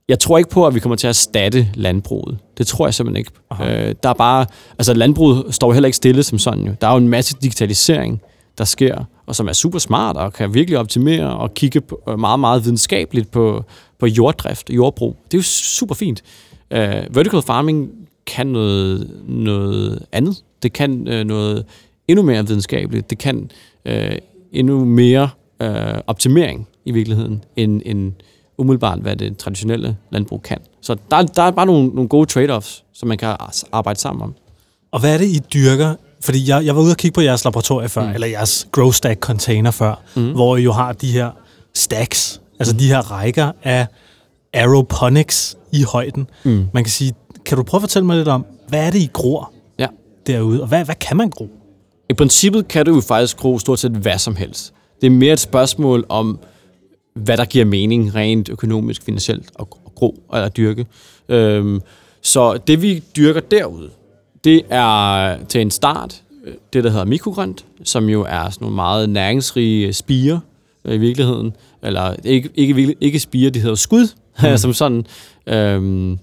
jeg 0.09 0.19
tror 0.19 0.39
ikke 0.39 0.51
på, 0.51 0.67
at 0.67 0.75
vi 0.75 0.81
kommer 0.81 0.97
til 0.97 1.07
at 1.07 1.09
erstatte 1.09 1.69
landbruget. 1.75 2.39
Det 2.59 2.67
tror 2.67 2.87
jeg 2.87 2.95
simpelthen 2.95 3.17
ikke. 3.17 3.31
Øh, 3.63 3.95
der 4.03 4.09
er 4.09 4.15
bare, 4.15 4.47
altså 4.79 4.95
landbruget 4.95 5.55
står 5.55 5.73
heller 5.73 5.87
ikke 5.87 5.97
stille 5.97 6.23
som 6.23 6.39
sådan 6.39 6.67
jo. 6.67 6.75
Der 6.81 6.87
er 6.87 6.93
jo 6.93 6.99
en 6.99 7.09
masse 7.09 7.37
digitalisering, 7.43 8.23
der 8.59 8.65
sker, 8.65 9.05
og 9.27 9.37
som 9.37 9.49
er 9.49 9.53
super 9.53 9.79
smart 9.79 10.17
og 10.17 10.33
kan 10.33 10.55
virkelig 10.55 10.79
optimere 10.79 11.37
og 11.37 11.55
kigge 11.55 11.81
på, 11.81 12.03
øh, 12.09 12.19
meget, 12.19 12.41
meget 12.41 12.65
videnskabeligt 12.65 13.31
på, 13.31 13.65
på 13.99 14.07
jorddrift 14.07 14.71
og 14.71 14.77
jordbrug. 14.77 15.17
Det 15.25 15.35
er 15.35 15.39
jo 15.39 15.43
super 15.43 15.95
fint. 15.95 16.23
Uh, 16.71 17.17
vertical 17.17 17.43
farming 17.43 17.91
kan 18.27 18.47
noget, 18.47 19.11
noget 19.29 20.07
andet. 20.13 20.45
Det 20.63 20.73
kan 20.73 20.91
uh, 21.09 21.27
noget 21.27 21.65
endnu 22.09 22.25
mere 22.25 22.47
videnskabeligt. 22.47 23.11
Det 23.11 23.19
kan 23.19 23.51
uh, 23.89 23.95
endnu 24.53 24.85
mere 24.85 25.29
uh, 25.65 26.01
optimering 26.07 26.69
i 26.85 26.91
virkeligheden, 26.91 27.45
end, 27.57 27.83
end 27.85 28.13
umiddelbart, 28.59 28.99
hvad 28.99 29.17
det 29.17 29.39
traditionelle 29.39 29.97
landbrug 30.11 30.43
kan. 30.43 30.59
Så 30.81 30.97
der, 31.11 31.23
der 31.23 31.43
er 31.43 31.51
bare 31.51 31.67
nogle, 31.67 31.89
nogle 31.89 32.09
gode 32.09 32.27
trade-offs, 32.27 32.85
som 32.93 33.09
man 33.09 33.19
kan 33.19 33.37
arbejde 33.73 34.01
sammen 34.01 34.23
om. 34.23 34.35
Og 34.91 35.01
hvad 35.01 35.15
er 35.15 35.19
det, 35.19 35.27
I 35.27 35.39
dyrker? 35.39 35.95
Fordi 36.21 36.49
jeg, 36.51 36.65
jeg 36.67 36.77
var 36.77 36.83
ude 36.83 36.91
og 36.91 36.97
kigge 36.97 37.15
på 37.15 37.21
jeres 37.21 37.45
laboratorie 37.45 37.89
før, 37.89 38.07
mm. 38.07 38.15
eller 38.15 38.27
jeres 38.27 38.69
grow 38.73 38.91
stack 38.91 39.21
container 39.21 39.71
før, 39.71 40.03
mm. 40.17 40.33
hvor 40.33 40.57
I 40.57 40.63
jo 40.63 40.73
har 40.73 40.93
de 40.93 41.13
her 41.13 41.31
stacks, 41.75 42.41
altså 42.59 42.75
mm. 42.75 42.79
de 42.79 42.87
her 42.89 43.11
rækker 43.11 43.53
af 43.63 43.87
aeroponics 44.55 45.57
i 45.73 45.83
højden. 45.83 46.27
Mm. 46.45 46.67
Man 46.73 46.85
kan 46.85 46.91
sige, 46.91 47.15
kan 47.45 47.57
du 47.59 47.63
prøve 47.63 47.79
at 47.79 47.83
fortælle 47.83 48.07
mig 48.07 48.17
lidt 48.17 48.29
om, 48.29 48.47
hvad 48.69 48.87
er 48.87 48.91
det, 48.91 48.99
I 48.99 49.11
gror 49.13 49.53
Ja. 49.79 49.87
derude, 50.27 50.63
og 50.63 50.69
hvad, 50.69 50.85
hvad 50.85 50.95
kan 50.95 51.17
man 51.17 51.31
gro? 51.31 51.49
I 52.11 52.13
princippet 52.15 52.69
kan 52.69 52.87
du 52.87 52.95
jo 52.95 53.01
faktisk 53.01 53.37
gro 53.37 53.59
stort 53.59 53.79
set 53.79 53.93
hvad 53.93 54.19
som 54.19 54.37
helst. 54.37 54.73
Det 55.01 55.07
er 55.07 55.11
mere 55.11 55.33
et 55.33 55.41
spørgsmål 55.41 56.07
om, 56.09 56.39
hvad 57.15 57.37
der 57.37 57.45
giver 57.45 57.65
mening 57.65 58.15
rent 58.15 58.49
økonomisk, 58.49 59.03
finansielt 59.03 59.51
at 59.61 59.67
gro 59.95 60.23
eller 60.35 60.49
dyrke. 60.49 60.87
Øhm, 61.29 61.81
så 62.23 62.57
det 62.67 62.83
vi 62.83 63.03
dyrker 63.17 63.41
derude, 63.41 63.91
det 64.45 64.63
er 64.71 65.37
til 65.49 65.61
en 65.61 65.71
start 65.71 66.23
øh, 66.45 66.55
det, 66.73 66.85
der 66.85 66.91
hedder 66.91 67.05
mikrogrønt, 67.05 67.65
som 67.85 68.09
jo 68.09 68.27
er 68.29 68.51
sådan 68.51 68.65
nogle 68.65 68.77
meget 68.77 69.09
næringsrige 69.09 69.93
spiger 69.93 70.41
øh, 70.85 70.95
i 70.95 70.99
virkeligheden. 70.99 71.57
Eller 71.83 72.15
ikke, 72.25 72.51
ikke, 72.55 72.97
ikke 73.01 73.21
spiger, 73.21 73.51
det 73.51 73.63
hedder 73.63 73.77
skud, 73.77 74.09
mm. 74.43 74.57
som 74.57 74.73
sådan. 74.73 75.07
Øhm, 75.47 76.19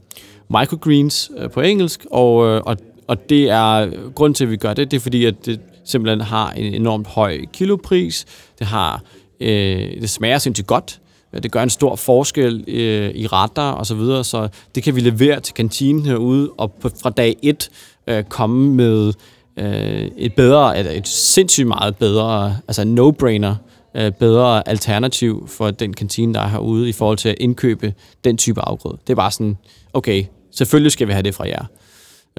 microgreens 0.50 1.32
øh, 1.38 1.50
på 1.50 1.62
engelsk, 1.62 2.06
og, 2.12 2.36
og, 2.38 2.78
og 3.08 3.30
det 3.30 3.50
er, 3.50 3.90
grund 4.14 4.36
til, 4.36 4.44
at 4.44 4.52
vi 4.52 4.58
gør 4.58 4.74
det, 4.74 4.92
det 4.92 4.98
er 4.98 5.02
fordi, 5.02 5.26
at 5.26 5.46
det 5.46 5.60
simpelthen 5.86 6.22
har 6.22 6.52
en 6.52 6.74
enormt 6.74 7.08
høj 7.08 7.38
kilopris. 7.54 8.26
Det 8.60 8.68
har, 8.68 9.02
øh, 9.40 10.02
det 10.02 10.10
smager 10.10 10.38
sindssygt 10.38 10.68
godt. 10.68 11.00
Det 11.44 11.52
gør 11.52 11.64
en 11.64 11.70
stor 11.70 11.96
forskel 11.96 12.64
øh, 12.68 13.12
i 13.16 13.28
retter 13.28 13.62
og 13.62 13.86
så 13.86 13.96
videre, 13.96 14.24
så 14.24 14.48
det 14.76 14.84
kan 14.84 14.96
vi 14.96 15.02
levere 15.02 15.40
til 15.40 15.54
kantinen 15.54 16.06
herude, 16.06 16.50
og 16.58 16.72
på, 16.72 16.90
fra 17.02 17.10
dag 17.10 17.36
1 17.44 17.70
øh, 18.08 18.24
komme 18.24 18.74
med 18.74 19.14
øh, 19.58 20.10
et 20.18 20.34
bedre, 20.34 20.80
et, 20.80 20.98
et 20.98 21.08
sindssygt 21.08 21.68
meget 21.68 21.96
bedre, 21.96 22.58
altså 22.68 22.82
no-brainer, 22.84 23.56
øh, 23.96 24.12
bedre 24.12 24.68
alternativ 24.70 25.48
for 25.48 25.72
den 25.72 25.94
kantine, 25.94 26.34
der 26.34 26.40
er 26.40 26.48
herude, 26.48 26.90
i 26.90 26.92
forhold 26.92 27.18
til 27.18 27.30
at 27.30 27.36
indkøbe 27.40 27.94
den 28.24 28.38
type 28.38 28.62
afgrøde. 28.62 28.98
Det 29.08 29.14
er 29.14 29.16
bare 29.16 29.32
sådan, 29.32 29.58
okay, 29.94 30.26
selvfølgelig 30.52 30.92
skal 30.92 31.08
vi 31.08 31.14
have 31.14 31.24
det 31.24 31.36
fra 31.36 31.48
jer. 31.48 31.66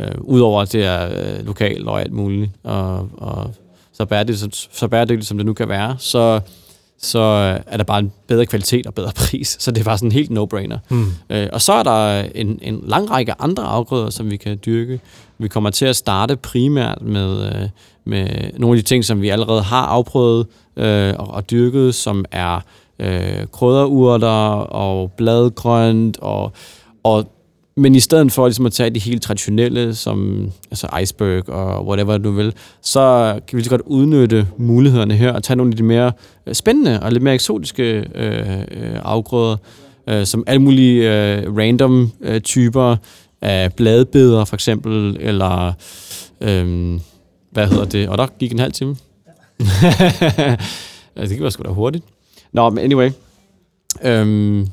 Øh, 0.00 0.14
Udover 0.20 0.62
at 0.62 0.72
det 0.72 0.84
er 0.84 1.06
øh, 1.06 1.46
lokalt 1.46 1.88
og 1.88 2.00
alt 2.00 2.12
muligt, 2.12 2.50
og, 2.62 3.08
og 3.16 3.50
så 3.92 4.04
bæredygtigt, 4.04 4.68
så 4.72 4.88
bæredygtigt, 4.88 5.26
som 5.26 5.36
det 5.38 5.46
nu 5.46 5.52
kan 5.52 5.68
være, 5.68 5.96
så, 5.98 6.40
så 6.98 7.18
er 7.66 7.76
der 7.76 7.84
bare 7.84 7.98
en 7.98 8.12
bedre 8.26 8.46
kvalitet 8.46 8.86
og 8.86 8.94
bedre 8.94 9.12
pris. 9.26 9.56
Så 9.60 9.70
det 9.70 9.80
er 9.80 9.84
bare 9.84 9.98
sådan 9.98 10.08
en 10.08 10.12
helt 10.12 10.30
no-brainer. 10.30 10.78
Mm. 10.88 11.12
Øh, 11.30 11.48
og 11.52 11.62
så 11.62 11.72
er 11.72 11.82
der 11.82 12.24
en, 12.34 12.58
en 12.62 12.82
lang 12.86 13.10
række 13.10 13.34
andre 13.38 13.62
afgrøder, 13.62 14.10
som 14.10 14.30
vi 14.30 14.36
kan 14.36 14.58
dyrke. 14.66 15.00
Vi 15.38 15.48
kommer 15.48 15.70
til 15.70 15.86
at 15.86 15.96
starte 15.96 16.36
primært 16.36 17.02
med, 17.02 17.46
øh, 17.46 17.68
med 18.04 18.28
nogle 18.58 18.78
af 18.78 18.82
de 18.82 18.88
ting, 18.88 19.04
som 19.04 19.22
vi 19.22 19.28
allerede 19.28 19.62
har 19.62 19.86
afprøvet 19.86 20.46
øh, 20.76 21.14
og, 21.18 21.26
og 21.28 21.50
dyrket, 21.50 21.94
som 21.94 22.24
er 22.32 22.60
øh, 22.98 23.46
krydderurter 23.52 24.28
og 24.58 25.12
bladgrønt 25.12 26.18
og, 26.20 26.52
og 27.02 27.35
men 27.76 27.94
i 27.94 28.00
stedet 28.00 28.32
for 28.32 28.46
ligesom 28.46 28.66
at 28.66 28.72
tage 28.72 28.90
de 28.90 28.98
helt 28.98 29.22
traditionelle, 29.22 29.94
som 29.94 30.50
altså 30.70 30.88
iceberg 31.02 31.48
og 31.48 31.86
whatever 31.86 32.18
du 32.18 32.30
vil, 32.30 32.54
så 32.82 33.34
kan 33.48 33.56
vi 33.56 33.62
lige 33.62 33.70
godt 33.70 33.82
udnytte 33.86 34.48
mulighederne 34.56 35.14
her 35.14 35.32
og 35.32 35.42
tage 35.42 35.56
nogle 35.56 35.72
af 35.72 35.76
de 35.76 35.82
mere 35.82 36.12
øh, 36.46 36.54
spændende 36.54 37.02
og 37.02 37.12
lidt 37.12 37.22
mere 37.22 37.34
eksotiske 37.34 38.04
øh, 38.14 38.60
øh, 38.60 39.00
afgrøder, 39.02 39.56
øh, 40.06 40.26
som 40.26 40.44
alle 40.46 40.62
mulige 40.62 41.34
øh, 41.34 41.56
random 41.56 42.12
øh, 42.20 42.40
typer 42.40 42.96
af 43.42 43.72
bladbeder 43.72 44.44
for 44.44 44.56
eksempel, 44.56 45.16
eller 45.20 45.72
øh, 46.40 47.00
hvad 47.50 47.66
hedder 47.66 47.84
det? 47.84 48.08
Og 48.08 48.18
der 48.18 48.26
gik 48.38 48.52
en 48.52 48.58
halv 48.58 48.72
time. 48.72 48.96
det 51.16 51.28
gik 51.28 51.40
sgu 51.50 51.62
da 51.62 51.68
hurtigt. 51.68 52.04
Nå, 52.52 52.70
men 52.70 52.84
anyway. 52.84 53.10
Øhm, 54.02 54.68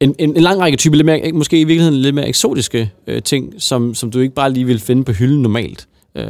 en, 0.00 0.14
en, 0.18 0.36
en 0.36 0.42
lang 0.42 0.60
række 0.60 0.78
typer, 0.78 0.96
lidt 0.96 1.06
mere, 1.06 1.32
måske 1.32 1.60
i 1.60 1.64
virkeligheden 1.64 2.00
lidt 2.00 2.14
mere 2.14 2.28
eksotiske 2.28 2.92
øh, 3.06 3.22
ting, 3.22 3.54
som, 3.58 3.94
som 3.94 4.10
du 4.10 4.18
ikke 4.18 4.34
bare 4.34 4.52
lige 4.52 4.66
vil 4.66 4.80
finde 4.80 5.04
på 5.04 5.12
hylden 5.12 5.42
normalt. 5.42 5.88
Øh, 6.14 6.26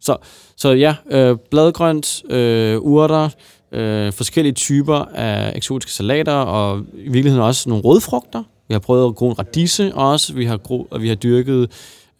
så, 0.00 0.16
så 0.56 0.68
ja, 0.70 0.94
øh, 1.10 1.36
bladgrønt, 1.50 2.22
øh, 2.30 2.78
urter, 2.78 3.28
øh, 3.72 4.12
forskellige 4.12 4.52
typer 4.52 4.94
af 5.14 5.52
eksotiske 5.56 5.92
salater, 5.92 6.32
og 6.32 6.82
i 6.94 7.08
virkeligheden 7.08 7.44
også 7.44 7.68
nogle 7.68 7.84
rødfrugter. 7.84 8.42
Vi 8.68 8.74
har 8.74 8.78
prøvet 8.78 9.08
at 9.08 9.14
gro 9.14 9.28
en 9.30 9.38
radise 9.38 9.94
også, 9.94 10.32
vi 10.32 10.44
har, 10.44 10.56
gro, 10.56 10.88
og 10.90 11.02
vi 11.02 11.08
har 11.08 11.14
dyrket 11.14 11.70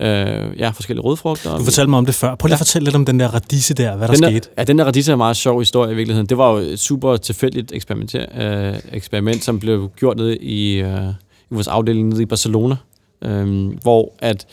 øh, 0.00 0.58
ja, 0.58 0.70
forskellige 0.70 1.04
rødfrugter. 1.04 1.58
Du 1.58 1.64
fortalte 1.64 1.90
mig 1.90 1.98
om 1.98 2.06
det 2.06 2.14
før. 2.14 2.34
Prøv 2.34 2.46
lige 2.46 2.52
ja. 2.52 2.54
at 2.54 2.58
fortælle 2.58 2.84
lidt 2.84 2.96
om 2.96 3.04
den 3.04 3.20
der 3.20 3.34
radise 3.34 3.74
der, 3.74 3.96
hvad 3.96 4.08
der 4.08 4.14
den 4.14 4.22
der, 4.22 4.30
skete. 4.30 4.48
Ja, 4.58 4.64
den 4.64 4.78
der 4.78 4.84
radise 4.84 5.10
er 5.10 5.14
en 5.14 5.18
meget 5.18 5.36
sjov 5.36 5.58
historie 5.58 5.92
i 5.92 5.94
virkeligheden. 5.94 6.26
Det 6.26 6.38
var 6.38 6.50
jo 6.50 6.56
et 6.56 6.78
super 6.78 7.16
tilfældigt 7.16 7.72
eksperiment, 7.72 8.14
øh, 8.14 8.74
eksperiment 8.92 9.44
som 9.44 9.60
blev 9.60 9.90
gjort 9.96 10.16
nede 10.16 10.36
i, 10.36 10.74
øh, 10.74 11.08
i 11.50 11.54
vores 11.54 11.68
afdeling 11.68 12.08
nede 12.08 12.22
i 12.22 12.26
Barcelona, 12.26 12.76
øh, 13.24 13.72
hvor 13.82 14.12
at 14.18 14.46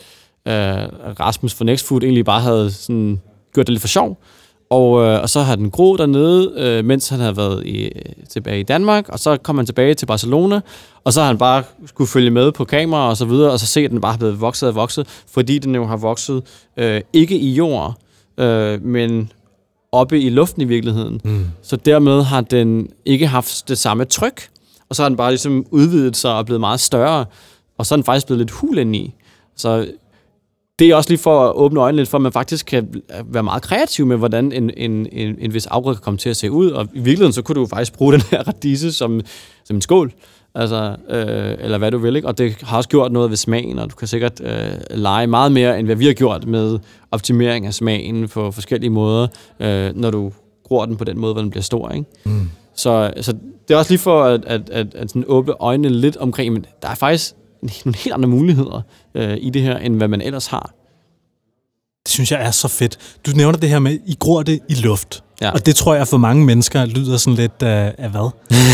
øh, 0.48 0.54
Rasmus 1.20 1.54
fra 1.54 1.66
Nextfood 1.66 2.04
egentlig 2.04 2.26
bare 2.26 2.42
havde 2.42 2.72
sådan, 2.72 3.22
gjort 3.54 3.68
det 3.68 3.74
lidt 3.74 3.82
for 3.82 3.88
sjov, 3.88 4.18
og, 4.70 5.04
øh, 5.04 5.22
og 5.22 5.30
så 5.30 5.42
har 5.42 5.56
den 5.56 5.72
groet 5.72 6.00
dernede, 6.00 6.54
øh, 6.58 6.86
mens 6.86 7.10
han 7.10 7.20
havde 7.20 7.38
været 7.38 7.66
i, 7.66 7.92
tilbage 8.30 8.60
i 8.60 8.64
Danmark, 8.64 9.10
og 9.10 9.20
så 9.20 9.38
kom 9.38 9.58
han 9.58 9.66
tilbage 9.66 9.94
til 9.94 10.06
Barcelona, 10.06 10.62
og 11.04 11.14
så 11.14 11.20
har 11.20 11.28
han 11.28 11.38
bare 11.38 11.64
skulle 11.86 12.08
følge 12.08 12.30
med 12.30 12.52
på 12.52 12.66
kamera 12.66 13.10
og 13.10 13.18
så 13.18 13.26
videre, 13.26 13.52
og 13.52 13.60
så 13.60 13.66
se, 13.66 13.80
at 13.80 13.92
den 13.92 14.02
bare 14.02 14.14
er 14.14 14.18
blevet 14.18 14.42
vokset 14.42 14.70
og 14.70 14.76
vokset, 14.76 15.08
fordi 15.32 15.60
den 15.60 15.76
jo 15.76 15.86
har 15.86 15.98
vokset 15.98 16.44
øh, 16.78 17.02
ikke 17.14 17.38
i 17.38 17.54
jord, 17.54 17.94
øh, 18.38 18.84
men 18.84 19.32
oppe 19.92 20.20
i 20.20 20.30
luften 20.30 20.62
i 20.62 20.66
virkeligheden. 20.66 21.22
Mm. 21.24 21.46
Så 21.62 21.76
dermed 21.76 22.24
har 22.24 22.42
den 22.42 22.90
ikke 23.06 23.28
haft 23.28 23.70
det 23.70 23.78
samme 23.78 24.06
tryk, 24.06 24.50
og 24.90 24.96
så 24.96 25.02
har 25.02 25.10
den 25.10 25.18
bare 25.18 25.32
ligesom 25.32 25.66
udvidet 25.72 26.18
sig 26.18 26.34
og 26.34 26.46
blevet 26.46 26.60
meget 26.60 26.80
større, 26.80 27.26
og 27.78 27.86
så 27.86 27.96
er 27.96 27.98
den 27.98 28.04
faktisk 28.04 28.26
blevet 28.26 28.40
lidt 28.40 28.52
hul 28.52 28.96
i. 28.96 29.14
Så 29.56 29.88
det 30.80 30.90
er 30.90 30.96
også 30.96 31.10
lige 31.10 31.20
for 31.20 31.50
at 31.50 31.56
åbne 31.56 31.80
øjnene 31.80 32.02
lidt 32.02 32.10
for, 32.10 32.18
at 32.18 32.22
man 32.22 32.32
faktisk 32.32 32.66
kan 32.66 33.02
være 33.26 33.44
meget 33.44 33.64
kreativ 33.64 34.06
med, 34.06 34.18
hvordan 34.18 34.52
en, 34.52 34.72
en, 34.78 35.08
en, 35.12 35.36
en 35.40 35.54
vis 35.54 35.66
afgrøde 35.66 35.96
kan 35.96 36.04
komme 36.04 36.18
til 36.18 36.30
at 36.30 36.38
se 36.38 36.52
ud. 36.52 36.70
Og 36.70 36.88
i 36.94 37.00
virkeligheden, 37.00 37.34
så 37.34 37.42
kunne 37.42 37.56
du 37.56 37.66
faktisk 37.66 37.94
bruge 37.94 38.14
den 38.18 38.22
her 38.22 38.48
radise 38.48 38.94
som, 38.94 39.22
som 39.66 39.76
en 39.76 39.82
skål. 39.82 40.12
Altså, 40.56 40.96
øh, 41.10 41.56
eller 41.60 41.78
hvad 41.78 41.92
du 41.92 41.98
vil, 41.98 42.16
ikke? 42.16 42.28
Og 42.28 42.38
det 42.38 42.62
har 42.62 42.78
også 42.78 42.90
gjort 42.90 43.12
noget 43.12 43.30
ved 43.30 43.38
smagen, 43.38 43.80
og 43.80 43.92
du 43.92 43.96
kan 43.96 44.08
sikkert 44.08 44.42
øh, 44.44 44.72
lege 44.92 45.28
meget 45.28 45.52
mere, 45.52 45.80
end 45.80 45.88
hvad 45.88 45.96
vi 45.96 46.06
har 46.06 46.14
gjort 46.14 46.48
med 46.48 46.80
optimering 47.12 47.66
af 47.66 47.74
smagen 47.74 48.28
på 48.28 48.52
forskellige 48.52 48.90
måder, 48.90 49.28
øh, 49.60 49.96
når 49.96 50.12
du 50.12 50.32
gror 50.64 50.86
den 50.86 50.98
på 50.98 51.04
den 51.04 51.20
måde, 51.20 51.34
hvor 51.34 51.42
den 51.42 51.50
bliver 51.50 51.64
stor, 51.64 51.90
ikke? 51.90 52.06
Mm. 52.26 52.50
Så, 52.76 53.14
så 53.22 53.34
det 53.68 53.74
er 53.74 53.78
også 53.78 53.92
lige 53.92 54.00
for 54.00 54.24
at, 54.24 54.46
at, 54.46 54.70
at, 54.70 54.96
at 54.96 55.10
sådan 55.10 55.24
åbne 55.28 55.54
øjnene 55.60 55.90
lidt 55.90 56.18
omkring, 56.18 56.54
men 56.54 56.66
der 56.82 56.90
er 56.90 56.96
faktisk 56.96 57.36
nogle 57.62 57.98
helt 57.98 58.14
andre 58.14 58.30
muligheder 58.30 58.82
øh, 59.16 59.38
i 59.42 59.50
det 59.50 59.62
her, 59.62 59.78
end 59.78 59.96
hvad 59.96 60.08
man 60.08 60.22
ellers 60.22 60.48
har. 60.48 60.74
Det 62.04 62.12
synes 62.12 62.32
jeg 62.32 62.42
er 62.42 62.52
så 62.52 62.68
fedt. 62.68 62.98
Du 63.26 63.32
nævner 63.32 63.58
det 63.60 63.70
her 63.70 63.80
med, 63.80 64.00
I 64.06 64.16
gror 64.20 64.44
det 64.44 64.60
i 64.70 64.74
luft. 64.74 65.24
Ja. 65.42 65.52
Og 65.52 65.66
det 65.66 65.76
tror 65.76 65.96
jeg 65.96 66.08
for 66.08 66.18
mange 66.18 66.46
mennesker 66.46 66.86
lyder 66.86 67.18
sådan 67.18 67.38
lidt 67.38 67.64
af, 67.64 67.96
af 67.98 68.10
hvad? 68.10 68.30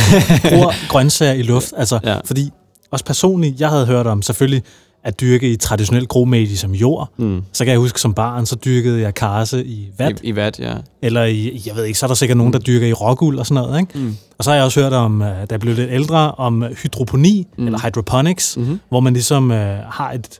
gror 0.50 0.88
grøntsager 0.89 1.34
i 1.34 1.41
luft. 1.41 1.74
Altså, 1.78 2.00
Ja. 2.04 2.17
Fordi 2.26 2.52
også 2.91 3.06
personligt, 3.06 3.60
jeg 3.60 3.69
havde 3.69 3.86
hørt 3.86 4.08
om 4.08 4.22
selvfølgelig 4.22 4.63
at 5.03 5.21
dyrke 5.21 5.51
i 5.51 5.55
traditionelt 5.55 6.09
gromedie 6.09 6.57
som 6.57 6.71
jord. 6.71 7.09
Mm. 7.17 7.41
Så 7.53 7.65
kan 7.65 7.71
jeg 7.71 7.79
huske, 7.79 7.99
som 8.01 8.13
barn, 8.13 8.45
så 8.45 8.55
dyrkede 8.55 9.01
jeg 9.01 9.13
karse 9.15 9.65
i 9.65 9.89
vat. 9.97 10.19
I, 10.23 10.27
I 10.27 10.35
vat, 10.35 10.59
ja. 10.59 10.73
Eller 11.01 11.23
i, 11.23 11.61
jeg 11.67 11.75
ved 11.75 11.83
ikke, 11.85 11.99
så 11.99 12.05
er 12.05 12.07
der 12.07 12.15
sikkert 12.15 12.37
nogen, 12.37 12.53
der 12.53 12.59
dyrker 12.59 12.87
i 12.87 12.93
råguld 12.93 13.39
og 13.39 13.45
sådan 13.45 13.63
noget. 13.63 13.79
Ikke? 13.79 13.99
Mm. 13.99 14.15
Og 14.37 14.43
så 14.43 14.49
har 14.49 14.55
jeg 14.55 14.65
også 14.65 14.81
hørt 14.81 14.93
om, 14.93 15.21
øh, 15.21 15.27
da 15.27 15.45
jeg 15.51 15.59
blev 15.59 15.75
lidt 15.75 15.91
ældre, 15.91 16.31
om 16.31 16.63
hydroponi, 16.83 17.47
mm. 17.57 17.65
eller 17.65 17.79
hydroponics, 17.85 18.57
Mhm. 18.57 18.79
hvor 18.89 18.99
man 18.99 19.13
ligesom 19.13 19.51
øh, 19.51 19.77
har 19.89 20.11
et... 20.11 20.39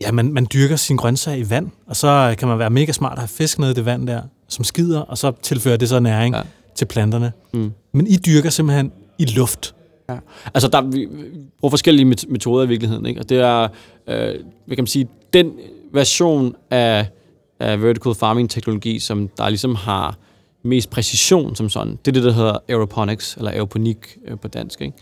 Ja, 0.00 0.12
man, 0.12 0.32
man 0.32 0.46
dyrker 0.52 0.76
sin 0.76 0.96
grøntsager 0.96 1.36
i 1.46 1.50
vand, 1.50 1.70
og 1.86 1.96
så 1.96 2.34
kan 2.38 2.48
man 2.48 2.58
være 2.58 2.70
mega 2.70 2.92
smart 2.92 3.12
at 3.12 3.18
have 3.18 3.28
fisk 3.28 3.58
nede 3.58 3.70
i 3.70 3.74
det 3.74 3.84
vand 3.84 4.06
der, 4.06 4.20
som 4.48 4.64
skider, 4.64 5.00
og 5.00 5.18
så 5.18 5.32
tilfører 5.42 5.76
det 5.76 5.88
så 5.88 6.00
næring 6.00 6.34
ja. 6.34 6.40
til 6.76 6.84
planterne. 6.84 7.32
Mm. 7.54 7.72
Men 7.94 8.06
I 8.06 8.16
dyrker 8.16 8.50
simpelthen 8.50 8.92
i 9.18 9.24
luft. 9.24 9.74
Ja. 10.08 10.14
Altså, 10.54 10.68
der, 10.68 10.80
vi, 10.80 10.98
vi 11.10 11.24
bruger 11.60 11.70
forskellige 11.70 12.10
met- 12.10 12.24
metoder 12.32 12.64
i 12.64 12.68
virkeligheden, 12.68 13.06
ikke? 13.06 13.20
Og 13.20 13.28
det 13.28 13.38
er, 13.38 13.62
øh, 14.08 14.34
hvad 14.66 14.76
kan 14.76 14.82
man 14.82 14.86
sige, 14.86 15.08
den 15.32 15.52
version 15.92 16.54
af, 16.70 17.06
af 17.60 17.82
vertical 17.82 18.14
farming-teknologi, 18.14 18.98
som 18.98 19.28
der 19.38 19.48
ligesom 19.48 19.74
har 19.74 20.16
mest 20.62 20.90
præcision 20.90 21.56
som 21.56 21.68
sådan, 21.68 21.98
det 22.04 22.08
er 22.08 22.12
det, 22.12 22.22
der 22.24 22.32
hedder 22.32 22.58
aeroponics, 22.68 23.34
eller 23.36 23.50
aeroponik 23.50 24.16
øh, 24.28 24.38
på 24.38 24.48
dansk, 24.48 24.80
ikke? 24.80 24.92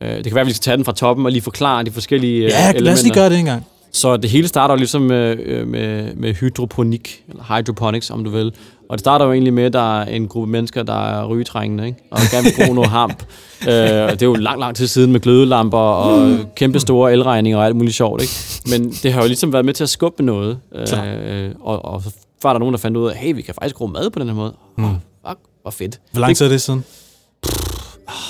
Øh, 0.00 0.16
det 0.16 0.24
kan 0.24 0.34
være, 0.34 0.40
at 0.40 0.46
vi 0.46 0.52
skal 0.52 0.62
tage 0.62 0.76
den 0.76 0.84
fra 0.84 0.92
toppen 0.92 1.26
og 1.26 1.32
lige 1.32 1.42
forklare 1.42 1.82
de 1.84 1.90
forskellige 1.90 2.36
øh, 2.44 2.50
Ja, 2.50 2.58
elementer. 2.64 2.80
lad 2.84 2.92
os 2.92 3.02
lige 3.02 3.14
gøre 3.14 3.30
det 3.30 3.38
en 3.38 3.44
gang. 3.44 3.66
Så 3.92 4.16
det 4.16 4.30
hele 4.30 4.48
starter 4.48 4.76
ligesom 4.76 5.02
med, 5.02 5.36
øh, 5.38 5.66
med, 5.66 6.14
med 6.14 6.34
hydroponik, 6.34 7.24
eller 7.28 7.56
hydroponics, 7.56 8.10
om 8.10 8.24
du 8.24 8.30
vil. 8.30 8.52
Og 8.88 8.98
det 8.98 9.00
starter 9.00 9.24
jo 9.24 9.32
egentlig 9.32 9.52
med, 9.52 9.64
at 9.64 9.72
der 9.72 10.00
er 10.00 10.04
en 10.04 10.28
gruppe 10.28 10.52
mennesker, 10.52 10.82
der 10.82 11.08
er 11.08 11.26
rygetrængende, 11.26 11.86
ikke? 11.86 11.98
og 12.10 12.18
gerne 12.30 12.44
vil 12.44 12.64
bruge 12.64 12.74
noget 12.74 12.90
hamp. 12.90 13.24
Øh, 13.62 13.68
det 13.68 14.22
er 14.22 14.26
jo 14.26 14.34
lang, 14.34 14.60
lang 14.60 14.76
tid 14.76 14.86
siden 14.86 15.12
med 15.12 15.20
glødelamper 15.20 15.78
og 15.78 16.38
kæmpe 16.56 16.80
store 16.80 17.12
elregninger 17.12 17.58
og 17.58 17.66
alt 17.66 17.76
muligt 17.76 17.96
sjovt. 17.96 18.22
Ikke? 18.22 18.32
Men 18.70 18.90
det 18.90 19.12
har 19.12 19.20
jo 19.20 19.26
ligesom 19.26 19.52
været 19.52 19.64
med 19.64 19.74
til 19.74 19.84
at 19.84 19.90
skubbe 19.90 20.22
noget. 20.22 20.58
Øh, 20.74 21.50
og, 21.60 21.84
og 21.84 22.02
så 22.02 22.10
var 22.42 22.52
der 22.52 22.58
nogen, 22.58 22.72
der 22.72 22.78
fandt 22.78 22.96
ud 22.96 23.08
af, 23.08 23.16
hey, 23.16 23.34
vi 23.34 23.42
kan 23.42 23.54
faktisk 23.54 23.76
gro 23.76 23.86
mad 23.86 24.10
på 24.10 24.18
den 24.18 24.28
her 24.28 24.34
måde. 24.34 24.54
Mm. 24.78 24.84
Oh, 24.84 24.90
fuck, 25.28 25.38
hvor 25.62 25.70
fedt. 25.70 26.00
Hvor 26.12 26.20
lang 26.20 26.36
tid 26.36 26.46
er 26.46 26.50
det 26.50 26.60
siden? 26.60 26.84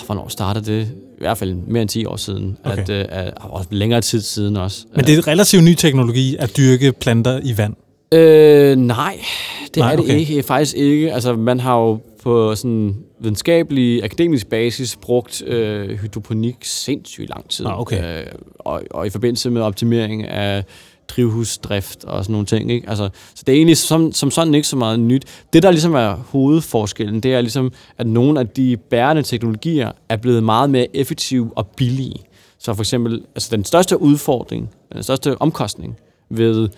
Hvornår 0.07 0.29
startede 0.29 0.65
det? 0.65 0.89
I 0.93 1.19
hvert 1.19 1.39
fald 1.39 1.55
mere 1.55 1.83
end 1.83 1.89
10 1.89 2.05
år 2.05 2.17
siden. 2.17 2.59
Okay. 2.65 2.83
At, 2.83 2.91
øh, 2.91 3.05
at, 3.09 3.33
og 3.41 3.67
længere 3.71 4.01
tid 4.01 4.21
siden 4.21 4.57
også. 4.57 4.87
Men 4.97 5.05
det 5.05 5.19
er 5.19 5.29
relativt 5.29 5.65
ny 5.65 5.75
teknologi 5.75 6.37
at 6.39 6.57
dyrke 6.57 6.93
planter 6.93 7.41
i 7.43 7.59
vand. 7.59 7.75
Øh, 8.13 8.77
nej, 8.77 9.19
det 9.65 9.77
nej, 9.77 9.93
er 9.93 9.97
det 9.97 10.05
okay. 10.05 10.19
ikke. 10.19 10.43
Faktisk 10.43 10.77
ikke. 10.77 11.13
Altså, 11.13 11.37
man 11.37 11.61
har 11.61 11.79
jo 11.79 11.99
på 12.23 12.55
sådan 12.55 12.97
videnskabelig, 13.21 14.05
akademisk 14.05 14.47
basis 14.47 14.97
brugt 14.97 15.43
øh, 15.47 15.99
hydroponik 15.99 16.57
sindssygt 16.63 17.29
lang 17.29 17.49
tid. 17.49 17.67
Ah, 17.67 17.81
okay. 17.81 18.21
Øh, 18.21 18.27
og, 18.59 18.83
og 18.91 19.07
i 19.07 19.11
forbindelse 19.11 19.51
med 19.51 19.63
optimering 19.63 20.25
af 20.25 20.65
drivhusdrift 21.09 22.05
og 22.05 22.25
sådan 22.25 22.33
nogle 22.33 22.47
ting. 22.47 22.73
Ikke? 22.73 22.88
Altså, 22.88 23.09
så 23.35 23.43
det 23.47 23.53
er 23.53 23.57
egentlig 23.57 23.77
som, 23.77 24.12
som 24.12 24.31
sådan 24.31 24.55
ikke 24.55 24.69
så 24.69 24.77
meget 24.77 25.01
nyt. 25.01 25.25
Det, 25.53 25.62
der 25.62 25.71
ligesom 25.71 25.95
er 25.95 26.15
hovedforskellen, 26.15 27.21
det 27.21 27.35
er 27.35 27.41
ligesom, 27.41 27.73
at 27.99 28.07
nogle 28.07 28.41
af 28.41 28.49
de 28.49 28.77
bærende 28.77 29.23
teknologier 29.23 29.93
er 30.09 30.17
blevet 30.17 30.45
meget 30.45 30.71
mere 30.71 30.97
effektive 30.97 31.51
og 31.57 31.67
billige. 31.67 32.17
Så 32.59 32.75
for 32.75 32.83
eksempel, 32.83 33.23
altså 33.35 33.57
den 33.57 33.65
største 33.65 34.01
udfordring, 34.01 34.71
den 34.93 35.03
største 35.03 35.43
omkostning 35.43 35.97
ved 36.31 36.69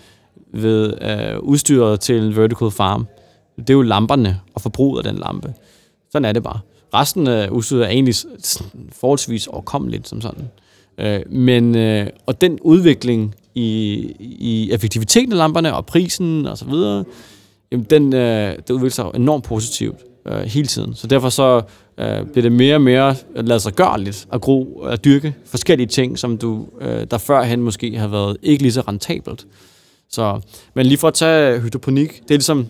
ved 0.53 0.93
øh, 1.01 1.39
udstyret 1.39 1.99
til 1.99 2.23
en 2.23 2.35
vertical 2.35 2.71
farm, 2.71 3.07
det 3.57 3.69
er 3.69 3.73
jo 3.73 3.81
lamperne 3.81 4.39
og 4.53 4.61
forbruget 4.61 5.05
af 5.05 5.13
den 5.13 5.21
lampe. 5.21 5.53
Sådan 6.11 6.25
er 6.25 6.31
det 6.31 6.43
bare. 6.43 6.59
Resten 6.93 7.27
af 7.27 7.49
udstyret 7.49 7.83
er 7.83 7.89
egentlig 7.89 8.15
forholdsvis 8.91 9.47
overkommeligt 9.47 10.07
som 10.07 10.21
sådan. 10.21 10.49
Øh, 10.97 11.19
men, 11.29 11.75
øh, 11.75 12.07
og 12.25 12.41
den 12.41 12.59
udvikling 12.61 13.35
i, 13.55 13.67
i 14.19 14.71
effektiviteten 14.71 15.31
af 15.31 15.37
lamperne 15.37 15.75
og 15.75 15.85
prisen 15.85 16.45
og 16.45 16.57
så 16.57 16.65
videre, 16.65 17.03
jamen 17.71 17.85
den, 17.89 18.13
øh, 18.13 18.55
det 18.57 18.69
udvikler 18.69 18.89
sig 18.89 19.05
enormt 19.15 19.43
positivt 19.43 19.97
øh, 20.27 20.41
hele 20.41 20.67
tiden. 20.67 20.95
Så 20.95 21.07
derfor 21.07 21.29
så 21.29 21.61
øh, 21.97 22.25
bliver 22.25 22.41
det 22.41 22.51
mere 22.51 22.75
og 22.75 22.81
mere 22.81 23.15
lade 23.35 23.59
sig 23.59 23.73
gøre 23.73 24.01
lidt 24.01 24.27
at 24.33 24.41
gro, 24.41 24.81
at 24.81 25.05
dyrke 25.05 25.35
forskellige 25.45 25.87
ting, 25.87 26.19
som 26.19 26.37
du, 26.37 26.67
øh, 26.81 27.07
der 27.11 27.17
førhen 27.17 27.61
måske 27.61 27.97
har 27.97 28.07
været 28.07 28.37
ikke 28.43 28.63
lige 28.63 28.71
så 28.71 28.81
rentabelt. 28.81 29.47
Så, 30.09 30.39
men 30.73 30.85
lige 30.85 30.97
for 30.97 31.07
at 31.07 31.13
tage 31.13 31.59
hydroponik, 31.59 32.09
det 32.23 32.31
er 32.31 32.37
ligesom, 32.37 32.67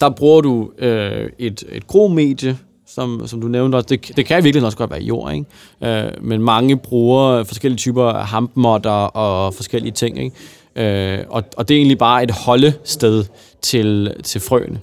der 0.00 0.10
bruger 0.10 0.40
du 0.40 0.70
øh, 0.78 1.30
et, 1.38 1.64
et 1.72 1.86
gromedie, 1.86 2.58
som, 2.94 3.26
som 3.26 3.40
du 3.40 3.48
nævnte 3.48 3.76
også. 3.76 3.86
Det, 3.88 4.16
det 4.16 4.26
kan 4.26 4.44
virkelig 4.44 4.66
også 4.66 4.78
godt 4.78 4.90
være 4.90 5.02
jord, 5.02 5.32
ikke? 5.32 6.06
Øh, 6.06 6.12
men 6.20 6.42
mange 6.42 6.76
bruger 6.76 7.44
forskellige 7.44 7.78
typer 7.78 8.04
af 8.04 8.26
hampmotter 8.26 8.90
og 8.90 9.54
forskellige 9.54 9.92
ting, 9.92 10.18
ikke? 10.18 11.18
Øh, 11.18 11.24
og, 11.28 11.44
og 11.56 11.68
det 11.68 11.74
er 11.74 11.78
egentlig 11.78 11.98
bare 11.98 12.22
et 12.22 12.30
holdested 12.30 13.24
til, 13.62 14.14
til 14.24 14.40
frøene. 14.40 14.80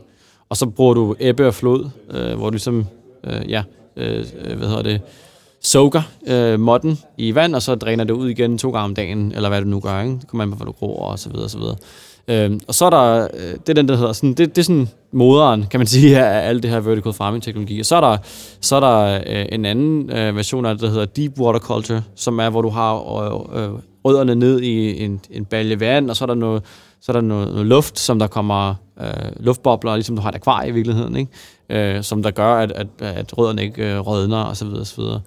Og 0.50 0.58
så 0.58 0.66
bruger 0.66 0.94
du 0.94 1.16
ebbe 1.20 1.48
og 1.48 1.54
flod, 1.54 1.90
øh, 2.12 2.38
hvor 2.38 2.46
du 2.46 2.52
ligesom, 2.52 2.86
øh, 3.24 3.50
ja, 3.50 3.64
øh, 3.96 4.26
øh 4.46 4.58
hvad 4.58 4.68
hedder 4.68 4.84
det, 4.84 5.02
soaker 5.62 6.02
øh, 6.28 6.60
modden 6.60 7.00
i 7.18 7.36
vand, 7.36 7.56
og 7.56 7.62
så 7.62 7.76
dræner 7.76 8.04
det 8.04 8.14
ud 8.14 8.30
igen 8.30 8.58
to 8.58 8.72
gange 8.72 8.84
om 8.84 8.96
dagen, 8.96 9.32
eller 9.36 9.50
hvad 9.50 9.62
du 9.62 9.68
nu 9.68 9.80
gør, 9.80 10.02
ikke? 10.02 10.14
Det 10.14 10.28
kommer 10.28 10.44
an 10.44 10.52
på, 10.52 10.56
hvor 10.56 10.66
du 10.66 10.72
gror, 10.72 11.12
og 11.12 11.20
så 11.20 11.30
videre, 11.30 11.46
og 11.46 11.50
så 11.50 11.58
videre. 11.58 11.76
Øh, 12.28 12.60
og 12.68 12.76
så 12.76 12.86
er 12.86 12.90
der, 12.90 13.28
øh, 13.34 13.52
det 13.54 13.70
er 13.70 13.74
den, 13.74 13.88
der 13.88 13.96
hedder, 13.96 14.14
sådan, 14.14 14.34
det, 14.34 14.56
det 14.56 14.58
er 14.58 14.64
sådan 14.64 14.90
moderen, 15.12 15.66
kan 15.72 15.80
man 15.80 15.88
sige, 15.96 16.20
af 16.20 16.50
alt 16.50 16.64
det 16.64 16.72
her 16.72 16.80
vertical 16.80 17.14
farming 17.14 17.44
teknologi. 17.44 17.80
Og 17.80 17.86
så 17.86 17.96
er 17.96 18.02
der, 18.02 18.18
så 18.62 18.76
er 18.76 18.80
der 18.80 19.22
øh, 19.28 19.46
en 19.52 19.66
anden 19.66 20.12
øh, 20.12 20.36
version 20.36 20.66
af 20.66 20.76
det, 20.76 20.82
der 20.82 20.90
hedder 20.90 21.06
deep 21.06 21.40
water 21.40 21.60
culture, 21.60 22.04
som 22.16 22.40
er, 22.40 22.50
hvor 22.50 22.62
du 22.62 22.70
har 22.70 22.96
øh, 22.96 23.64
øh, 23.64 23.70
rødderne 24.06 24.36
ned 24.36 24.62
i 24.62 25.04
en, 25.04 25.22
en 25.32 25.46
balje 25.46 25.80
vand, 25.80 26.10
og 26.10 26.16
så 26.16 26.26
er 26.26 26.28
der 26.28 26.36
noget, 26.36 26.64
så 27.02 27.12
er 27.12 27.14
der 27.14 27.22
noget, 27.22 27.48
noget 27.48 27.66
luft, 27.66 28.00
som 28.00 28.20
der 28.20 28.28
kommer 28.28 28.76
øh, 29.02 29.32
luftbobler, 29.40 29.96
ligesom 29.96 30.16
du 30.16 30.22
har 30.22 30.30
et 30.30 30.36
akvarie 30.36 30.70
i 30.70 30.72
virkeligheden, 30.72 31.16
ikke? 31.16 31.32
Øh, 31.98 32.04
som 32.04 32.24
der 32.24 32.32
gør, 32.32 32.56
at, 32.56 32.72
at, 32.72 32.88
at 33.02 33.38
rødderne 33.38 33.64
ikke 33.64 33.94
øh, 33.94 34.00
rødner, 34.00 34.38
og 34.38 34.58
så 34.58 34.66
videre, 34.66 34.82
og 34.82 34.88
så 34.88 35.02
videre. 35.02 35.22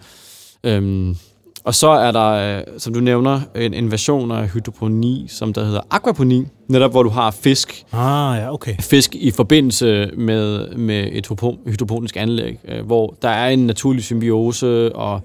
Øhm, 0.64 1.16
og 1.64 1.74
så 1.74 1.88
er 1.88 2.10
der, 2.10 2.58
øh, 2.58 2.62
som 2.78 2.94
du 2.94 3.00
nævner, 3.00 3.40
en, 3.56 3.74
en 3.74 3.90
version 3.90 4.30
af 4.30 4.48
hydroponi, 4.48 5.26
som 5.28 5.52
der 5.52 5.64
hedder 5.64 5.80
aquaponi, 5.90 6.46
netop 6.68 6.90
hvor 6.90 7.02
du 7.02 7.08
har 7.08 7.30
fisk. 7.30 7.84
Ah, 7.92 8.38
ja, 8.38 8.52
okay. 8.52 8.74
Fisk 8.80 9.14
i 9.14 9.30
forbindelse 9.30 10.10
med, 10.16 10.68
med 10.68 11.08
et 11.12 11.28
hydroponisk 11.66 12.16
anlæg, 12.16 12.58
øh, 12.68 12.86
hvor 12.86 13.14
der 13.22 13.28
er 13.28 13.48
en 13.48 13.66
naturlig 13.66 14.04
symbiose, 14.04 14.96
og, 14.96 15.20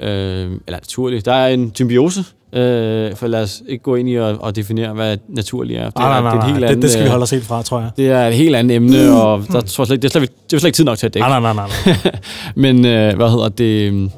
øh, 0.00 0.08
eller 0.08 0.58
naturlig, 0.66 1.24
der 1.24 1.32
er 1.32 1.48
en 1.48 1.74
symbiose, 1.74 2.24
Øh, 2.54 3.16
for 3.16 3.26
lad 3.26 3.42
os 3.42 3.62
ikke 3.68 3.82
gå 3.82 3.94
ind 3.94 4.08
i 4.08 4.14
at, 4.14 4.36
at 4.46 4.56
definere, 4.56 4.92
hvad 4.92 5.16
naturligt 5.28 5.80
er. 5.80 5.84
Det, 5.84 5.98
nej, 5.98 6.08
nej, 6.08 6.20
nej, 6.20 6.32
det, 6.32 6.40
er 6.40 6.46
helt 6.46 6.64
andet, 6.64 6.76
det, 6.76 6.82
det 6.82 6.90
skal 6.90 7.04
vi 7.04 7.08
holde 7.08 7.22
os 7.22 7.30
helt 7.30 7.44
fra, 7.44 7.62
tror 7.62 7.80
jeg. 7.80 7.90
Det 7.96 8.10
er 8.10 8.28
et 8.28 8.34
helt 8.34 8.56
andet 8.56 8.76
emne, 8.76 9.08
mm. 9.08 9.16
og 9.16 9.42
der 9.52 9.60
tror 9.60 9.82
jeg 9.82 9.86
slet, 9.86 10.02
det, 10.02 10.08
er 10.08 10.18
slet, 10.18 10.30
det 10.50 10.56
er 10.56 10.60
slet 10.60 10.68
ikke 10.68 10.76
tid 10.76 10.84
nok 10.84 10.98
til 10.98 11.06
at 11.06 11.14
dække. 11.14 11.28
Nej, 11.28 11.40
nej, 11.40 11.54
nej. 11.54 11.68
nej. 11.86 11.96
Men 12.54 12.86
øh, 12.86 13.16
hvad 13.16 13.30
hedder 13.30 13.48
det... 13.48 14.10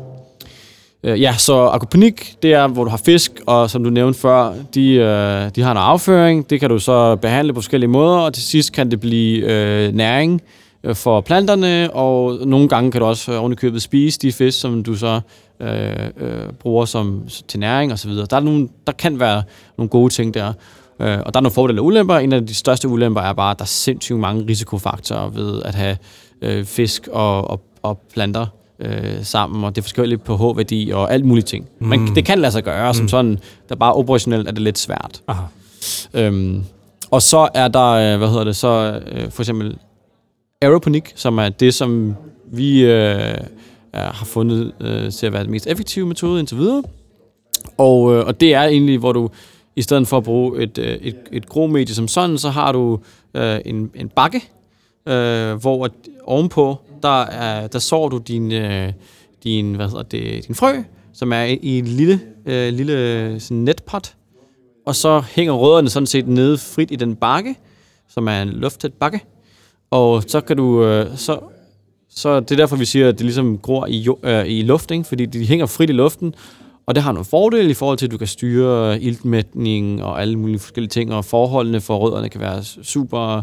Øh, 1.06 1.20
ja, 1.20 1.34
så 1.38 1.54
akvaponik, 1.54 2.34
det 2.42 2.52
er, 2.52 2.66
hvor 2.66 2.84
du 2.84 2.90
har 2.90 2.96
fisk, 3.04 3.32
og 3.46 3.70
som 3.70 3.84
du 3.84 3.90
nævnte 3.90 4.20
før, 4.20 4.52
de, 4.74 4.92
øh, 4.92 5.50
de 5.56 5.62
har 5.62 5.70
en 5.70 5.76
afføring. 5.76 6.50
Det 6.50 6.60
kan 6.60 6.70
du 6.70 6.78
så 6.78 7.16
behandle 7.16 7.52
på 7.52 7.60
forskellige 7.60 7.90
måder, 7.90 8.18
og 8.18 8.34
til 8.34 8.42
sidst 8.42 8.72
kan 8.72 8.90
det 8.90 9.00
blive 9.00 9.52
øh, 9.52 9.94
næring 9.94 10.42
øh, 10.84 10.94
for 10.94 11.20
planterne, 11.20 11.94
og 11.94 12.46
nogle 12.46 12.68
gange 12.68 12.92
kan 12.92 13.00
du 13.00 13.06
også 13.06 13.32
øh, 13.32 13.40
ovenikøbet 13.40 13.82
spise 13.82 14.18
de 14.18 14.32
fisk, 14.32 14.60
som 14.60 14.82
du 14.82 14.94
så 14.94 15.20
øh, 15.60 15.90
øh, 16.16 16.52
bruger 16.60 16.84
som, 16.84 17.22
til 17.48 17.60
næring 17.60 17.92
osv. 17.92 18.10
Der, 18.10 18.36
er 18.36 18.40
nogle, 18.40 18.68
der 18.86 18.92
kan 18.92 19.20
være 19.20 19.42
nogle 19.78 19.88
gode 19.88 20.12
ting 20.12 20.34
der. 20.34 20.52
Øh, 21.00 21.18
og 21.26 21.34
der 21.34 21.40
er 21.40 21.42
nogle 21.42 21.54
fordele 21.54 21.80
og 21.80 21.84
ulemper. 21.84 22.16
En 22.16 22.32
af 22.32 22.46
de 22.46 22.54
største 22.54 22.88
ulemper 22.88 23.20
er 23.20 23.32
bare, 23.32 23.50
at 23.50 23.58
der 23.58 23.64
er 23.64 23.66
sindssygt 23.66 24.18
mange 24.18 24.46
risikofaktorer 24.48 25.28
ved 25.28 25.62
at 25.62 25.74
have 25.74 25.96
øh, 26.42 26.64
fisk 26.64 27.08
og, 27.12 27.50
og, 27.50 27.60
og 27.82 27.98
planter 28.14 28.46
øh, 28.78 29.22
sammen, 29.24 29.64
og 29.64 29.74
det 29.74 29.80
er 29.80 29.82
forskelligt 29.82 30.24
på 30.24 30.36
H-værdi 30.36 30.90
og 30.94 31.12
alt 31.12 31.24
muligt 31.24 31.46
ting. 31.46 31.68
Mm. 31.78 31.86
Men 31.88 32.14
det 32.14 32.24
kan 32.24 32.38
lade 32.38 32.52
sig 32.52 32.64
gøre, 32.64 32.88
mm. 32.88 32.94
som 32.94 33.08
sådan, 33.08 33.38
der 33.68 33.74
bare 33.74 33.92
operationelt 33.92 34.48
er 34.48 34.52
det 34.52 34.62
lidt 34.62 34.78
svært. 34.78 35.22
Aha. 35.28 35.42
Øhm, 36.14 36.64
og 37.10 37.22
så 37.22 37.48
er 37.54 37.68
der, 37.68 37.90
øh, 37.90 38.18
hvad 38.18 38.28
hedder 38.28 38.44
det, 38.44 38.56
så 38.56 39.00
øh, 39.12 39.30
for 39.30 39.42
eksempel 39.42 39.78
aeroponik, 40.62 41.12
som 41.14 41.38
er 41.38 41.48
det, 41.48 41.74
som 41.74 42.16
vi 42.52 42.84
øh, 42.84 43.36
har 43.94 44.24
fundet 44.24 44.72
øh, 44.80 45.12
til 45.12 45.26
at 45.26 45.32
være 45.32 45.42
den 45.42 45.50
mest 45.50 45.66
effektive 45.66 46.06
metode 46.06 46.40
indtil 46.40 46.58
videre. 46.58 46.82
Og, 47.78 48.14
øh, 48.14 48.26
og 48.26 48.40
det 48.40 48.54
er 48.54 48.62
egentlig, 48.62 48.98
hvor 48.98 49.12
du 49.12 49.30
i 49.76 49.82
stedet 49.82 50.08
for 50.08 50.16
at 50.16 50.24
bruge 50.24 50.62
et, 50.62 50.78
øh, 50.78 50.86
et, 50.86 51.16
et 51.32 51.48
gromedie 51.48 51.94
som 51.94 52.08
sådan, 52.08 52.38
så 52.38 52.50
har 52.50 52.72
du 52.72 53.00
øh, 53.34 53.58
en, 53.64 53.90
en 53.94 54.08
bakke, 54.08 54.44
øh, 55.08 55.54
hvor 55.54 55.88
ovenpå, 56.24 56.76
der, 57.06 57.22
er, 57.22 57.66
der 57.66 57.78
sår 57.78 58.08
du 58.08 58.18
din, 58.18 58.52
øh, 58.52 58.92
din, 59.44 59.74
hvad 59.74 59.88
hedder 59.88 60.02
det, 60.02 60.46
din 60.46 60.54
frø, 60.54 60.72
som 61.12 61.32
er 61.32 61.42
i 61.42 61.78
en 61.78 61.84
lille, 61.84 62.20
øh, 62.46 62.72
lille 62.72 63.40
sådan 63.40 63.56
netpot, 63.56 64.14
og 64.86 64.96
så 64.96 65.22
hænger 65.28 65.52
rødderne 65.52 65.88
sådan 65.88 66.06
set 66.06 66.28
nede 66.28 66.58
frit 66.58 66.90
i 66.90 66.96
den 66.96 67.16
bakke, 67.16 67.54
som 68.08 68.28
er 68.28 68.42
en 68.42 68.48
luftet 68.48 68.92
bakke, 68.92 69.20
og 69.90 70.24
så 70.26 70.40
kan 70.40 70.56
du, 70.56 70.84
øh, 70.84 71.16
så, 71.16 71.38
så 72.10 72.40
det 72.40 72.50
er 72.50 72.56
derfor, 72.56 72.76
vi 72.76 72.84
siger, 72.84 73.08
at 73.08 73.18
det 73.18 73.24
ligesom 73.24 73.58
gror 73.58 73.86
i, 73.86 74.08
øh, 74.22 74.46
i 74.46 74.62
luft, 74.62 74.90
ikke? 74.90 75.04
fordi 75.04 75.26
de 75.26 75.46
hænger 75.46 75.66
frit 75.66 75.90
i 75.90 75.92
luften, 75.92 76.34
og 76.86 76.94
det 76.94 77.02
har 77.02 77.12
nogle 77.12 77.24
fordele 77.24 77.70
i 77.70 77.74
forhold 77.74 77.98
til, 77.98 78.06
at 78.06 78.12
du 78.12 78.18
kan 78.18 78.26
styre 78.26 79.00
iltmætning 79.02 80.02
og 80.02 80.20
alle 80.20 80.38
mulige 80.38 80.58
forskellige 80.58 80.90
ting, 80.90 81.14
og 81.14 81.24
forholdene 81.24 81.80
for 81.80 81.96
rødderne 81.96 82.28
kan 82.28 82.40
være 82.40 82.64
super, 82.64 83.42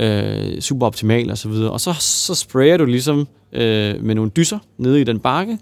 øh, 0.00 0.60
super 0.60 0.86
optimal 0.86 1.30
og 1.30 1.38
så 1.38 1.48
videre. 1.48 1.70
og 1.70 1.80
så, 1.80 1.92
så 2.00 2.34
sprayer 2.34 2.76
du 2.76 2.84
ligesom 2.84 3.28
øh, 3.52 4.04
med 4.04 4.14
nogle 4.14 4.30
dyser 4.30 4.58
nede 4.78 5.00
i 5.00 5.04
den 5.04 5.18
bakke, 5.18 5.58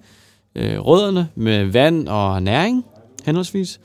øh, 0.55 0.79
rødderne 0.79 1.29
med 1.35 1.65
vand 1.65 2.09
og 2.09 2.43
næring, 2.43 2.85
henholdsvis. 3.25 3.81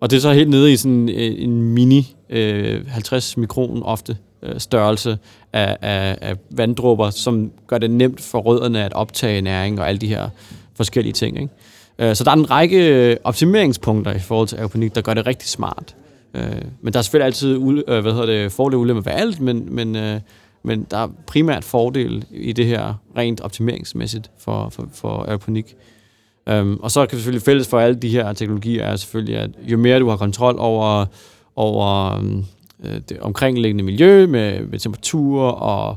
Og 0.00 0.10
det 0.10 0.16
er 0.16 0.20
så 0.20 0.32
helt 0.32 0.50
nede 0.50 0.72
i 0.72 0.76
sådan 0.76 1.08
øh, 1.08 1.42
en 1.42 1.62
mini 1.62 2.16
øh, 2.30 2.86
50 2.88 3.36
mikron 3.36 3.82
ofte 3.82 4.16
øh, 4.42 4.60
størrelse 4.60 5.18
af, 5.52 5.76
af, 5.82 6.18
af 6.20 6.36
vanddråber, 6.50 7.10
som 7.10 7.52
gør 7.66 7.78
det 7.78 7.90
nemt 7.90 8.20
for 8.20 8.38
rødderne 8.38 8.84
at 8.84 8.92
optage 8.92 9.40
næring 9.40 9.80
og 9.80 9.88
alle 9.88 9.98
de 9.98 10.06
her 10.06 10.28
forskellige 10.74 11.12
ting. 11.12 11.40
Ikke? 11.40 11.52
Øh, 11.98 12.16
så 12.16 12.24
der 12.24 12.30
er 12.30 12.34
en 12.34 12.50
række 12.50 13.10
øh, 13.10 13.16
optimeringspunkter 13.24 14.12
i 14.12 14.18
forhold 14.18 14.48
til 14.48 14.56
aeroponik, 14.56 14.94
der 14.94 15.00
gør 15.00 15.14
det 15.14 15.26
rigtig 15.26 15.48
smart. 15.48 15.94
Øh, 16.34 16.62
men 16.80 16.92
der 16.92 16.98
er 16.98 17.02
selvfølgelig 17.02 17.26
altid 17.26 17.56
øh, 17.88 18.00
hvad 18.00 18.12
hedder 18.12 18.26
det, 18.26 18.52
fordele 18.52 18.76
og 18.76 18.80
ulemper 18.80 19.02
ved 19.02 19.12
alt, 19.12 19.40
men, 19.40 19.74
men, 19.74 19.96
øh, 19.96 20.20
men 20.62 20.86
der 20.90 20.98
er 20.98 21.08
primært 21.26 21.64
fordel 21.64 22.24
i 22.30 22.52
det 22.52 22.66
her 22.66 22.94
rent 23.16 23.40
optimeringsmæssigt 23.40 24.30
for, 24.38 24.68
for, 24.68 24.88
for 24.94 25.24
aeroponik. 25.28 25.76
Øhm, 26.48 26.76
og 26.76 26.90
så 26.90 27.06
kan 27.06 27.16
vi 27.16 27.20
selvfølgelig 27.20 27.44
fælles 27.44 27.68
for 27.68 27.80
alle 27.80 27.96
de 27.96 28.08
her 28.08 28.32
teknologier 28.32 28.84
er 28.84 28.96
selvfølgelig, 28.96 29.36
at 29.36 29.50
jo 29.62 29.76
mere 29.76 29.98
du 29.98 30.08
har 30.08 30.16
kontrol 30.16 30.56
over, 30.58 31.06
over 31.56 32.18
øh, 32.84 33.00
det 33.08 33.18
omkringliggende 33.20 33.84
miljø 33.84 34.26
med, 34.26 34.66
med 34.66 34.78
temperatur 34.78 35.42
og 35.42 35.90
øh, 35.90 35.96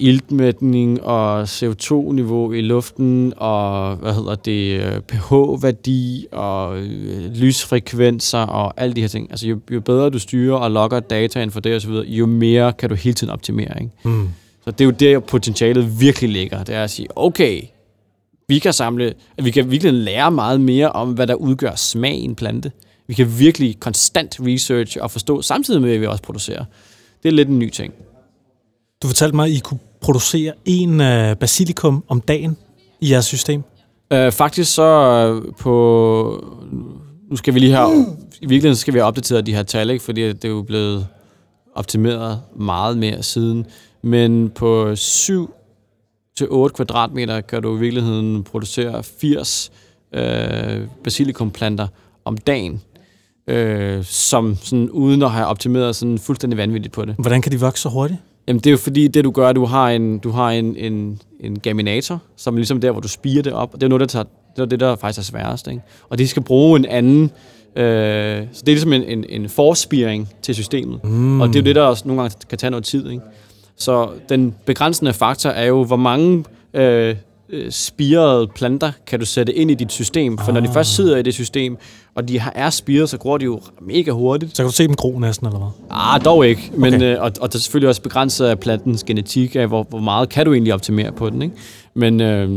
iltmætning 0.00 1.02
og 1.02 1.42
CO2-niveau 1.42 2.52
i 2.52 2.60
luften 2.60 3.32
og 3.36 3.96
hvad 3.96 4.14
hedder 4.14 4.34
det 4.34 4.80
øh, 4.80 5.00
pH-værdi 5.00 6.26
og 6.32 6.78
øh, 6.78 7.32
lysfrekvenser 7.34 8.38
og 8.38 8.74
alle 8.76 8.94
de 8.94 9.00
her 9.00 9.08
ting. 9.08 9.30
Altså 9.30 9.46
jo, 9.46 9.60
jo 9.70 9.80
bedre 9.80 10.10
du 10.10 10.18
styrer 10.18 10.56
og 10.56 10.70
logger 10.70 11.00
data 11.00 11.44
for 11.44 11.60
det 11.60 11.76
osv., 11.76 11.90
jo 11.90 12.26
mere 12.26 12.72
kan 12.72 12.88
du 12.88 12.94
hele 12.94 13.14
tiden 13.14 13.32
optimere. 13.32 13.82
Ikke? 13.82 13.92
Mm. 14.04 14.28
Så 14.64 14.70
det 14.70 14.80
er 14.80 14.84
jo 14.84 14.90
der 14.90 15.18
potentialet 15.18 16.00
virkelig 16.00 16.30
ligger. 16.30 16.64
Det 16.64 16.74
er 16.74 16.84
at 16.84 16.90
sige, 16.90 17.08
okay, 17.16 17.62
vi 18.48 18.58
kan 18.58 18.72
samle, 18.72 19.14
vi 19.42 19.50
kan 19.50 19.70
virkelig 19.70 19.92
lære 19.92 20.30
meget 20.30 20.60
mere 20.60 20.92
om, 20.92 21.12
hvad 21.12 21.26
der 21.26 21.34
udgør 21.34 21.74
smag 21.74 22.14
i 22.14 22.24
en 22.24 22.34
plante. 22.34 22.72
Vi 23.06 23.14
kan 23.14 23.38
virkelig 23.38 23.80
konstant 23.80 24.36
research 24.40 24.96
og 25.00 25.10
forstå, 25.10 25.42
samtidig 25.42 25.82
med, 25.82 25.92
at 25.92 26.00
vi 26.00 26.06
også 26.06 26.22
producerer. 26.22 26.64
Det 27.22 27.28
er 27.28 27.32
lidt 27.32 27.48
en 27.48 27.58
ny 27.58 27.70
ting. 27.70 27.94
Du 29.04 29.08
fortalte 29.08 29.36
mig, 29.36 29.44
at 29.44 29.52
I 29.52 29.58
kunne 29.58 29.80
producere 30.00 30.52
en 30.64 31.00
uh, 31.00 31.36
basilikum 31.40 32.04
om 32.08 32.20
dagen 32.20 32.56
i 33.00 33.10
jeres 33.10 33.24
system. 33.24 33.62
Uh, 34.14 34.30
faktisk 34.32 34.74
så 34.74 35.42
uh, 35.46 35.54
på... 35.54 36.44
Nu 37.30 37.36
skal 37.36 37.54
vi 37.54 37.58
lige 37.58 37.72
have... 37.72 37.94
Mm. 37.94 38.04
I 38.40 38.46
virkeligheden 38.46 38.76
skal 38.76 38.94
vi 38.94 38.98
have 38.98 39.06
opdateret 39.06 39.46
de 39.46 39.54
her 39.54 39.62
tal, 39.62 39.90
ikke? 39.90 40.04
fordi 40.04 40.32
det 40.32 40.44
er 40.44 40.48
jo 40.48 40.62
blevet 40.62 41.06
optimeret 41.74 42.40
meget 42.56 42.98
mere 42.98 43.22
siden. 43.22 43.66
Men 44.02 44.50
på 44.50 44.96
7 44.96 45.54
til 46.36 46.46
8 46.50 46.74
kvadratmeter 46.74 47.40
kan 47.40 47.62
du 47.62 47.76
i 47.76 47.80
virkeligheden 47.80 48.44
producere 48.44 49.02
80 49.02 49.72
uh, 50.16 50.20
basilikumplanter 51.04 51.86
om 52.24 52.38
dagen 52.38 52.82
øh, 53.46 54.04
som 54.04 54.56
sådan, 54.62 54.90
uden 54.90 55.22
at 55.22 55.30
have 55.30 55.46
optimeret 55.46 55.96
sådan 55.96 56.18
fuldstændig 56.18 56.56
vanvittigt 56.56 56.94
på 56.94 57.04
det. 57.04 57.14
Hvordan 57.18 57.42
kan 57.42 57.52
de 57.52 57.60
vokse 57.60 57.82
så 57.82 57.88
hurtigt? 57.88 58.20
Jamen, 58.48 58.60
det 58.60 58.66
er 58.66 58.70
jo 58.70 58.76
fordi, 58.76 59.08
det 59.08 59.24
du 59.24 59.30
gør, 59.30 59.52
du 59.52 59.64
har 59.64 59.90
en, 59.90 60.18
du 60.18 60.30
har 60.30 60.50
en, 60.50 60.76
en, 60.76 61.20
en 61.40 61.58
gaminator, 61.58 62.18
som 62.36 62.54
er 62.54 62.58
ligesom 62.58 62.80
der, 62.80 62.90
hvor 62.90 63.00
du 63.00 63.08
spiger 63.08 63.42
det 63.42 63.52
op. 63.52 63.74
Og 63.74 63.80
det 63.80 63.86
er 63.86 63.88
noget, 63.88 64.00
der 64.00 64.06
tager, 64.06 64.24
det 64.56 64.62
er 64.62 64.66
det, 64.66 64.80
der 64.80 64.96
faktisk 64.96 65.18
er 65.18 65.22
sværest. 65.22 65.68
Ikke? 65.68 65.82
Og 66.08 66.18
de 66.18 66.28
skal 66.28 66.42
bruge 66.42 66.78
en 66.78 66.84
anden 66.84 67.30
Øh, 67.76 68.46
så 68.52 68.60
det 68.60 68.68
er 68.68 68.74
ligesom 68.74 68.92
en, 68.92 69.02
en, 69.02 69.24
en 69.28 69.48
forspiring 69.48 70.28
til 70.42 70.54
systemet. 70.54 71.04
Mm. 71.04 71.40
Og 71.40 71.48
det 71.48 71.56
er 71.56 71.60
jo 71.60 71.64
det, 71.64 71.76
der 71.76 71.82
også 71.82 72.08
nogle 72.08 72.22
gange 72.22 72.36
kan 72.48 72.58
tage 72.58 72.70
noget 72.70 72.84
tid. 72.84 73.10
Ikke? 73.10 73.22
Så 73.76 74.08
den 74.28 74.54
begrænsende 74.66 75.12
faktor 75.12 75.50
er 75.50 75.64
jo, 75.64 75.84
hvor 75.84 75.96
mange 75.96 76.44
øh, 76.74 77.16
øh 77.48 77.70
spirede 77.70 78.48
planter 78.54 78.92
kan 79.06 79.20
du 79.20 79.26
sætte 79.26 79.52
ind 79.52 79.70
i 79.70 79.74
dit 79.74 79.92
system. 79.92 80.38
For 80.38 80.48
ah. 80.48 80.54
når 80.54 80.60
de 80.60 80.68
først 80.72 80.94
sidder 80.94 81.16
i 81.16 81.22
det 81.22 81.34
system, 81.34 81.76
og 82.14 82.28
de 82.28 82.40
er 82.54 82.70
spiret, 82.70 83.08
så 83.08 83.18
går 83.18 83.38
de 83.38 83.44
jo 83.44 83.60
mega 83.80 84.10
hurtigt. 84.10 84.56
Så 84.56 84.62
kan 84.62 84.66
du 84.66 84.74
se 84.74 84.86
dem 84.86 84.94
gro 84.94 85.18
næsten, 85.18 85.46
eller 85.46 85.58
hvad? 85.58 85.68
Ah, 85.90 86.24
dog 86.24 86.46
ikke. 86.46 86.72
Men, 86.76 86.94
okay. 86.94 87.14
øh, 87.16 87.22
og, 87.22 87.32
og 87.40 87.52
der 87.52 87.58
er 87.58 87.60
selvfølgelig 87.60 87.88
også 87.88 88.02
begrænset 88.02 88.46
af 88.46 88.60
plantens 88.60 89.04
genetik, 89.04 89.56
af 89.56 89.68
hvor, 89.68 89.86
hvor 89.88 89.98
meget 89.98 90.28
kan 90.28 90.46
du 90.46 90.52
egentlig 90.52 90.74
optimere 90.74 91.12
på 91.12 91.30
den. 91.30 91.42
Ikke? 91.42 91.54
Men, 91.94 92.20
øh, 92.20 92.50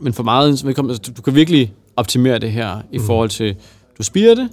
men 0.00 0.12
for 0.12 0.22
meget, 0.22 0.62
du, 0.76 1.12
du 1.16 1.22
kan 1.22 1.34
virkelig 1.34 1.72
optimere 1.96 2.38
det 2.38 2.52
her 2.52 2.76
i 2.92 2.98
mm. 2.98 3.04
forhold 3.04 3.30
til, 3.30 3.56
du 3.98 4.02
spirer 4.02 4.34
det, 4.34 4.48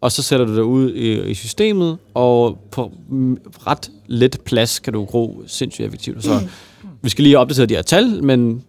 og 0.00 0.12
så 0.12 0.22
sætter 0.22 0.46
du 0.46 0.56
det 0.56 0.62
ud 0.62 0.92
i, 0.92 1.30
i 1.30 1.34
systemet, 1.34 1.98
og 2.14 2.58
på 2.70 2.92
ret 3.66 3.90
let 4.06 4.38
plads 4.44 4.78
kan 4.78 4.92
du 4.92 5.04
gro 5.04 5.42
sindssygt 5.46 5.86
effektivt. 5.86 6.24
Så 6.24 6.40
vi 7.02 7.10
skal 7.10 7.22
lige 7.22 7.38
opdatere 7.38 7.66
de 7.66 7.74
her 7.74 7.82
tal, 7.82 8.24
men 8.24 8.62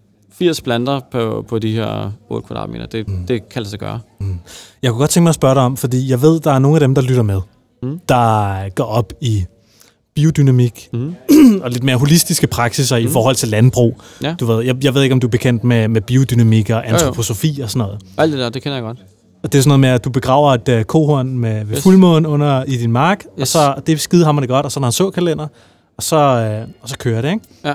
80 0.44 0.62
planter 0.62 1.00
på, 1.12 1.46
på 1.50 1.60
de 1.60 1.72
her 1.72 2.12
8 2.30 2.48
kvadratmeter, 2.48 2.86
det, 2.86 3.08
mm. 3.08 3.28
det 3.28 3.50
kan 3.50 3.62
lade 3.62 3.70
sig 3.70 3.80
gøre. 3.80 4.00
Mm. 4.20 4.40
Jeg 4.82 4.92
kunne 4.92 5.00
godt 5.00 5.10
tænke 5.10 5.24
mig 5.24 5.30
at 5.30 5.36
spørge 5.36 5.56
dig 5.56 5.64
om, 5.64 5.78
fordi 5.78 6.10
jeg 6.10 6.22
ved, 6.22 6.40
der 6.40 6.52
er 6.52 6.60
nogle 6.60 6.76
af 6.76 6.80
dem, 6.80 6.96
der 6.96 7.02
lytter 7.02 7.24
med, 7.24 7.42
mm. 7.84 8.00
der 8.10 8.70
går 8.70 8.84
op 8.84 9.14
i 9.22 9.46
biodynamik 10.16 10.90
mm. 10.94 11.16
og 11.64 11.72
lidt 11.72 11.84
mere 11.84 11.96
holistiske 11.96 12.48
praksiser 12.48 13.00
mm. 13.00 13.06
i 13.06 13.08
forhold 13.08 13.36
til 13.36 13.50
landbrug. 13.50 14.02
Ja. 14.24 14.36
Du 14.40 14.46
ved, 14.46 14.64
jeg, 14.64 14.84
jeg 14.84 14.94
ved 14.94 15.02
ikke, 15.04 15.14
om 15.14 15.20
du 15.20 15.28
er 15.28 15.32
bekendt 15.32 15.64
med, 15.64 15.88
med 15.88 16.02
biodynamik 16.02 16.70
og 16.70 16.90
antroposofi 16.90 17.50
jo, 17.50 17.54
jo. 17.58 17.64
og 17.64 17.70
sådan 17.70 17.88
noget. 17.88 18.02
Alt 18.18 18.32
det 18.32 18.40
der, 18.40 18.50
det 18.50 18.64
kender 18.64 18.76
jeg 18.76 18.84
godt. 18.84 18.98
Og 19.44 19.52
det 19.52 19.58
er 19.58 19.62
sådan 19.62 19.70
noget 19.70 19.80
med, 19.80 19.90
at 19.90 20.06
du 20.06 20.10
begraver 20.10 20.54
et 20.54 20.70
uh, 20.70 20.82
kohorn 20.82 21.38
med, 21.38 21.66
ved 21.66 21.78
yes. 21.78 21.84
fuldmåne 21.84 22.28
under 22.28 22.64
i 22.64 22.78
din 22.78 22.92
mark, 22.92 23.26
yes. 23.40 23.42
og 23.42 23.48
så 23.48 23.82
det 23.88 24.02
skide 24.02 24.26
hammer 24.26 24.40
det 24.40 24.50
godt, 24.50 24.66
og 24.66 24.72
så 24.72 24.80
er 24.80 24.82
der 24.82 24.88
en 24.88 24.92
såkalender, 24.92 25.48
og 25.98 26.04
så, 26.04 26.16
uh, 26.16 26.70
og 26.82 26.90
så 26.90 26.98
kører 26.98 27.22
det, 27.22 27.30
ikke? 27.30 27.46
Ja. 27.66 27.74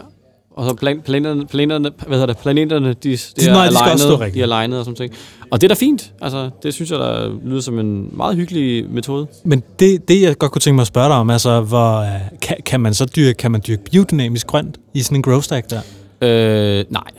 Og 0.59 0.65
så 0.65 0.75
plan, 0.75 1.01
planeterne, 1.01 1.47
planeterne, 1.47 1.91
hvad 2.07 2.19
hedder 2.19 2.27
det, 2.27 2.39
planeterne, 2.43 2.89
de, 2.89 2.95
de, 2.95 3.17
de, 3.17 3.47
er, 3.47 3.53
nej, 3.53 3.69
de, 3.69 3.91
alignet, 3.91 4.35
de 4.35 4.41
er 4.43 4.53
alignet 4.53 4.79
og 4.79 4.85
sådan 4.85 4.97
ting. 4.97 5.15
Og 5.51 5.61
det 5.61 5.67
er 5.67 5.69
da 5.69 5.75
fint. 5.75 6.13
Altså, 6.23 6.51
det 6.63 6.75
synes 6.75 6.91
jeg, 6.91 6.99
der 6.99 7.31
lyder 7.45 7.61
som 7.61 7.79
en 7.79 8.11
meget 8.13 8.37
hyggelig 8.37 8.91
metode. 8.91 9.27
Men 9.45 9.63
det, 9.79 10.09
det 10.09 10.23
jeg 10.23 10.39
godt 10.39 10.53
kunne 10.53 10.61
tænke 10.61 10.75
mig 10.75 10.81
at 10.83 10.87
spørge 10.87 11.09
dig 11.09 11.17
om, 11.17 11.31
altså, 11.31 11.61
hvor, 11.61 11.99
øh, 11.99 12.21
kan, 12.43 12.57
kan 12.67 12.81
man 12.81 12.95
så 12.95 13.05
dyrke, 13.05 13.35
kan 13.35 13.51
man 13.51 13.63
dyrke 13.67 13.85
biodynamisk 13.85 14.47
grønt 14.47 14.79
i 14.95 15.03
sådan 15.03 15.17
en 15.17 15.23
grow 15.23 15.41
stack 15.41 15.71
der? 15.71 15.81
Øh, 16.21 16.85
nej. 16.91 17.11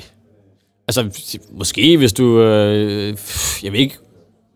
Altså, 0.88 1.10
måske 1.52 1.98
hvis 1.98 2.14
du, 2.14 2.42
øh, 2.42 3.18
jeg 3.64 3.72
ved 3.72 3.80
ikke, 3.80 3.98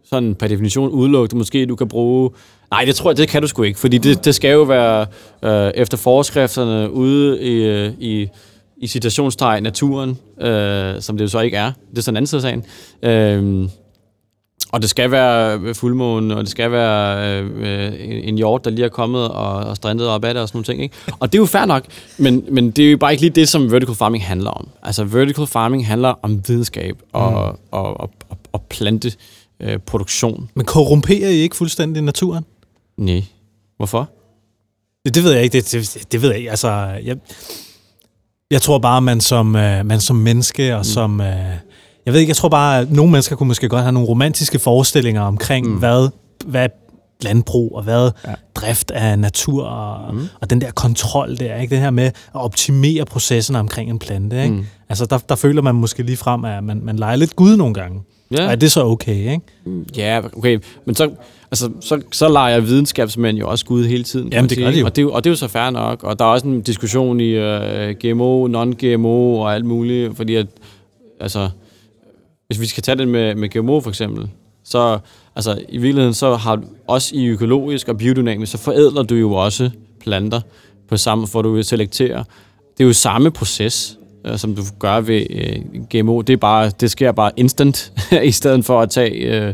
sådan 0.10 0.36
per 0.36 0.48
definition 0.48 0.90
udelukket, 0.90 1.38
måske 1.38 1.66
du 1.66 1.76
kan 1.76 1.88
bruge 1.88 2.30
Nej, 2.72 2.86
det 2.86 2.96
tror 2.96 3.10
jeg, 3.10 3.18
det 3.18 3.30
kan 3.30 3.42
du 3.42 3.48
sgu 3.48 3.64
ikke, 3.64 3.80
fordi 3.80 3.98
det, 3.98 4.26
det 4.26 4.36
skal 4.36 4.52
jo 4.52 4.62
være 4.62 5.06
øh, 5.44 5.72
efter 5.76 5.98
forskrifterne 5.98 6.92
ude 6.92 7.42
i, 7.42 7.54
øh, 7.54 7.92
i 8.00 8.28
i 8.84 8.88
citationstegn 8.88 9.64
naturen, 9.64 10.18
øh, 10.42 11.02
som 11.02 11.18
det 11.18 11.24
jo 11.24 11.30
så 11.30 11.40
ikke 11.40 11.58
er. 11.58 11.72
Det 11.90 11.98
er 11.98 12.02
sådan 12.02 12.14
en 12.14 12.18
anden 12.18 12.28
side 12.28 12.38
af 12.38 12.42
sagen. 12.42 12.64
Øh, 13.04 13.70
og 14.72 14.82
det 14.82 14.90
skal 14.90 15.12
være 15.12 15.74
fuldmåne, 15.74 16.36
og 16.36 16.42
det 16.42 16.50
skal 16.50 16.72
være 16.72 17.42
øh, 17.42 17.94
en 18.28 18.36
hjort, 18.36 18.66
der 18.66 18.72
lige 18.72 18.86
er 18.86 18.90
kommet 18.90 19.28
og, 19.28 19.54
og 19.56 19.76
strindet 19.76 20.08
op 20.08 20.26
af 20.26 20.34
det 20.34 20.42
og 20.44 20.48
sådan 20.48 20.58
nogle 20.58 20.66
ting. 20.66 20.84
Ikke? 20.84 20.96
Og 21.20 21.32
det 21.32 21.38
er 21.38 21.42
jo 21.42 21.46
fair 21.46 21.66
nok, 21.66 21.84
men, 22.18 22.46
men 22.52 22.72
det 22.72 22.88
er 22.88 22.92
jo 22.92 22.98
bare 22.98 23.12
ikke 23.12 23.22
lige 23.22 23.32
det, 23.32 23.50
som 23.50 23.72
vertical 23.72 23.96
farming 23.96 24.26
handler 24.26 24.50
om. 24.50 24.70
Altså 24.84 25.04
vertical 25.04 25.48
farming 25.48 25.88
handler 25.88 26.20
om 26.22 26.42
videnskab 26.48 26.98
og, 27.14 27.32
mm. 27.32 27.38
og, 27.72 28.00
og, 28.00 28.10
og, 28.30 28.38
og 28.54 28.62
planteproduktion. 28.70 30.44
Øh, 30.44 30.50
men 30.56 30.66
korrumperer 30.66 31.30
I 31.30 31.36
ikke 31.36 31.56
fuldstændig 31.56 32.04
naturen? 32.04 32.46
Nej. 32.98 33.24
Hvorfor? 33.78 34.10
Det, 35.06 35.16
det 35.16 35.24
ved 35.24 35.32
jeg 35.32 35.44
ikke. 35.44 35.54
Det, 35.54 35.72
det, 35.72 36.12
det 36.12 36.22
ved 36.22 36.30
jeg 36.30 36.38
ikke. 36.38 36.50
Altså, 36.50 36.70
jeg, 37.04 37.18
jeg 38.54 38.62
tror 38.62 38.78
bare, 38.78 39.02
man 39.02 39.22
som, 39.22 39.56
øh, 39.56 39.86
man 39.86 40.00
som 40.00 40.16
menneske 40.16 40.74
og 40.74 40.80
mm. 40.80 40.84
som... 40.84 41.22
Øh, 41.22 41.28
jeg 42.06 42.14
ved 42.14 42.20
ikke, 42.20 42.30
jeg 42.30 42.38
tror 42.38 42.50
bare, 42.50 42.80
at 42.80 42.92
nogle 42.92 43.12
mennesker 43.12 43.36
kunne 43.36 43.48
måske 43.48 43.70
godt 43.70 43.82
have 43.82 43.92
nogle 43.92 44.08
romantiske 44.08 44.60
forestillinger 44.60 45.22
omkring, 45.22 45.68
mm. 45.68 45.74
hvad, 45.76 46.10
hvad 46.46 46.70
landbrug 47.22 47.76
og 47.76 47.84
hvad 47.84 48.12
ja. 48.28 48.34
drift 48.56 48.92
af 48.92 49.20
natur 49.20 49.64
og, 49.64 50.16
mm. 50.16 50.28
og 50.42 50.50
den 50.50 50.62
der 50.62 50.72
kontrol 50.72 51.38
der, 51.38 51.56
ikke? 51.56 51.76
Det 51.76 51.84
her 51.84 51.92
med 51.92 52.06
at 52.06 52.14
optimere 52.34 53.06
processen 53.06 53.56
omkring 53.56 53.90
en 53.90 54.00
plante, 54.00 54.44
ikke? 54.44 54.56
Mm. 54.56 54.66
Altså, 54.90 55.06
der, 55.06 55.18
der 55.18 55.36
føler 55.36 55.62
man 55.62 55.76
måske 55.76 56.04
lige 56.04 56.18
frem, 56.18 56.46
at 56.46 56.64
man, 56.64 56.82
man 56.84 56.96
leger 56.96 57.16
lidt 57.16 57.36
Gud 57.36 57.58
nogle 57.58 57.74
gange. 57.74 58.02
Ja. 58.34 58.52
Er 58.52 58.56
det 58.56 58.72
så 58.72 58.86
okay, 58.86 59.32
ikke? 59.32 59.42
Ja, 59.98 60.22
okay. 60.38 60.60
Men 60.86 60.96
så, 60.96 61.10
altså, 61.52 61.70
så, 61.82 62.02
så 62.12 62.30
leger 62.30 62.60
videnskabsmænd 62.60 63.38
jo 63.38 63.50
også 63.50 63.66
Gud 63.66 63.86
hele 63.86 64.04
tiden. 64.04 64.34
Jamen, 64.34 64.50
det 64.50 64.58
gør 64.58 64.72
de 64.72 64.80
jo. 64.80 64.86
Og 64.86 64.96
det, 64.96 65.06
og 65.06 65.24
det 65.24 65.30
er 65.30 65.32
jo 65.32 65.36
så 65.36 65.48
fair 65.48 65.70
nok. 65.70 66.04
Og 66.04 66.20
der 66.20 66.26
er 66.26 66.30
også 66.30 66.48
en 66.48 66.62
diskussion 66.62 67.20
i 67.20 67.30
øh, 67.30 67.96
GMO, 68.00 68.48
non-GMO 68.48 69.40
og 69.42 69.56
alt 69.56 69.66
muligt, 69.66 70.18
fordi 70.18 70.36
at, 70.36 70.48
altså, 71.20 71.50
hvis 72.48 72.60
vi 72.60 72.66
skal 72.66 72.84
tage 72.84 72.98
det 72.98 73.08
med, 73.08 73.36
med 73.36 73.50
GMO 73.50 73.80
for 73.80 73.90
eksempel, 73.90 74.30
så 74.64 75.00
altså, 75.36 75.62
i 75.70 75.78
virkeligheden, 75.78 76.14
så 76.14 76.36
har 76.36 76.56
du 76.56 76.64
også 76.88 77.16
i 77.16 77.26
økologisk 77.26 77.88
og 77.88 77.98
biodynamisk, 77.98 78.52
så 78.52 78.58
forædler 78.58 79.04
du 79.04 79.16
jo 79.16 79.34
også 79.34 79.70
planter 80.02 80.42
på 80.90 80.98
samme, 80.98 81.28
for 81.28 81.42
du 81.42 81.54
vil 81.54 81.64
selektere. 81.64 82.24
Det 82.78 82.84
er 82.84 82.88
jo 82.88 82.94
samme 82.94 83.32
proces 83.32 83.98
som 84.36 84.56
du 84.56 84.62
gør 84.80 85.00
ved 85.00 85.26
øh, 85.30 85.84
GMO. 85.90 86.22
Det, 86.22 86.34
er 86.34 86.38
bare, 86.38 86.72
det 86.80 86.92
sker 86.92 87.12
bare 87.12 87.32
instant, 87.38 87.94
i 88.24 88.32
stedet 88.32 88.66
for 88.66 88.82
at 88.82 88.90
tage 88.90 89.12
øh, 89.12 89.54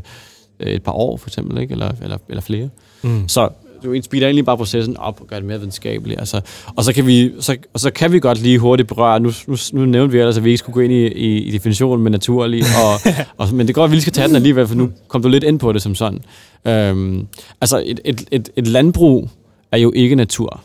et 0.59 0.84
par 0.84 0.91
år, 0.91 1.17
for 1.17 1.30
eksempel, 1.30 1.57
ikke? 1.57 1.72
Eller, 1.72 1.91
eller, 2.01 2.17
eller 2.30 2.41
flere. 2.41 2.70
Mm. 3.01 3.28
Så 3.28 3.49
du 3.84 4.01
speeder 4.01 4.28
egentlig 4.28 4.45
bare 4.45 4.57
processen 4.57 4.97
op 4.97 5.22
og 5.22 5.28
gør 5.28 5.36
det 5.36 5.45
mere 5.45 5.57
videnskabeligt. 5.57 6.20
Altså, 6.20 6.41
og, 6.76 6.84
så 6.84 6.93
kan 6.93 7.07
vi, 7.07 7.32
så, 7.39 7.57
og 7.74 7.80
så 7.80 7.91
kan 7.91 8.11
vi 8.11 8.20
godt 8.20 8.41
lige 8.41 8.59
hurtigt 8.59 8.88
berøre, 8.88 9.20
nu, 9.20 9.32
nu, 9.47 9.55
nu 9.74 9.86
nævnte 9.86 10.11
vi 10.11 10.20
ellers, 10.20 10.38
at 10.38 10.43
vi 10.43 10.49
ikke 10.49 10.57
skulle 10.57 10.74
gå 10.74 10.80
ind 10.80 10.93
i, 10.93 11.07
i, 11.07 11.43
i 11.43 11.51
definitionen 11.51 12.03
med 12.03 12.11
naturlig, 12.11 12.63
og, 12.84 13.13
og, 13.38 13.53
men 13.53 13.67
det 13.67 13.76
går 13.76 13.82
godt, 13.82 13.89
at 13.89 13.91
vi 13.91 13.95
lige 13.95 14.01
skal 14.01 14.13
tage 14.13 14.28
den 14.28 14.36
alligevel, 14.36 14.67
for 14.67 14.76
nu 14.76 14.89
kom 15.07 15.22
du 15.22 15.30
lidt 15.30 15.43
ind 15.43 15.59
på 15.59 15.74
det 15.74 15.82
som 15.82 15.95
sådan. 15.95 16.22
Øhm, 16.65 17.28
altså, 17.61 17.84
et, 17.86 17.99
et, 18.05 18.24
et, 18.32 18.49
et 18.55 18.67
landbrug 18.67 19.30
er 19.72 19.78
jo 19.78 19.91
ikke 19.95 20.15
natur. 20.15 20.61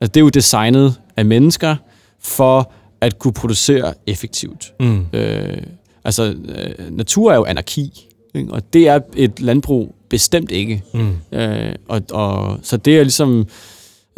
Altså, 0.00 0.12
det 0.12 0.16
er 0.16 0.24
jo 0.24 0.28
designet 0.28 0.94
af 1.16 1.24
mennesker 1.24 1.76
for 2.20 2.72
at 3.00 3.18
kunne 3.18 3.32
producere 3.32 3.94
effektivt. 4.06 4.72
Mm. 4.80 5.06
Øh, 5.12 5.56
altså, 6.04 6.24
øh, 6.24 6.96
natur 6.96 7.32
er 7.32 7.36
jo 7.36 7.44
anarki, 7.44 8.08
ikke? 8.34 8.52
og 8.52 8.72
det 8.72 8.88
er 8.88 9.00
et 9.16 9.40
landbrug 9.40 9.94
bestemt 10.08 10.50
ikke. 10.50 10.82
Mm. 10.94 11.38
Øh, 11.38 11.74
og, 11.88 12.02
og, 12.10 12.58
så 12.62 12.76
det 12.76 12.98
er 12.98 13.02
ligesom... 13.02 13.46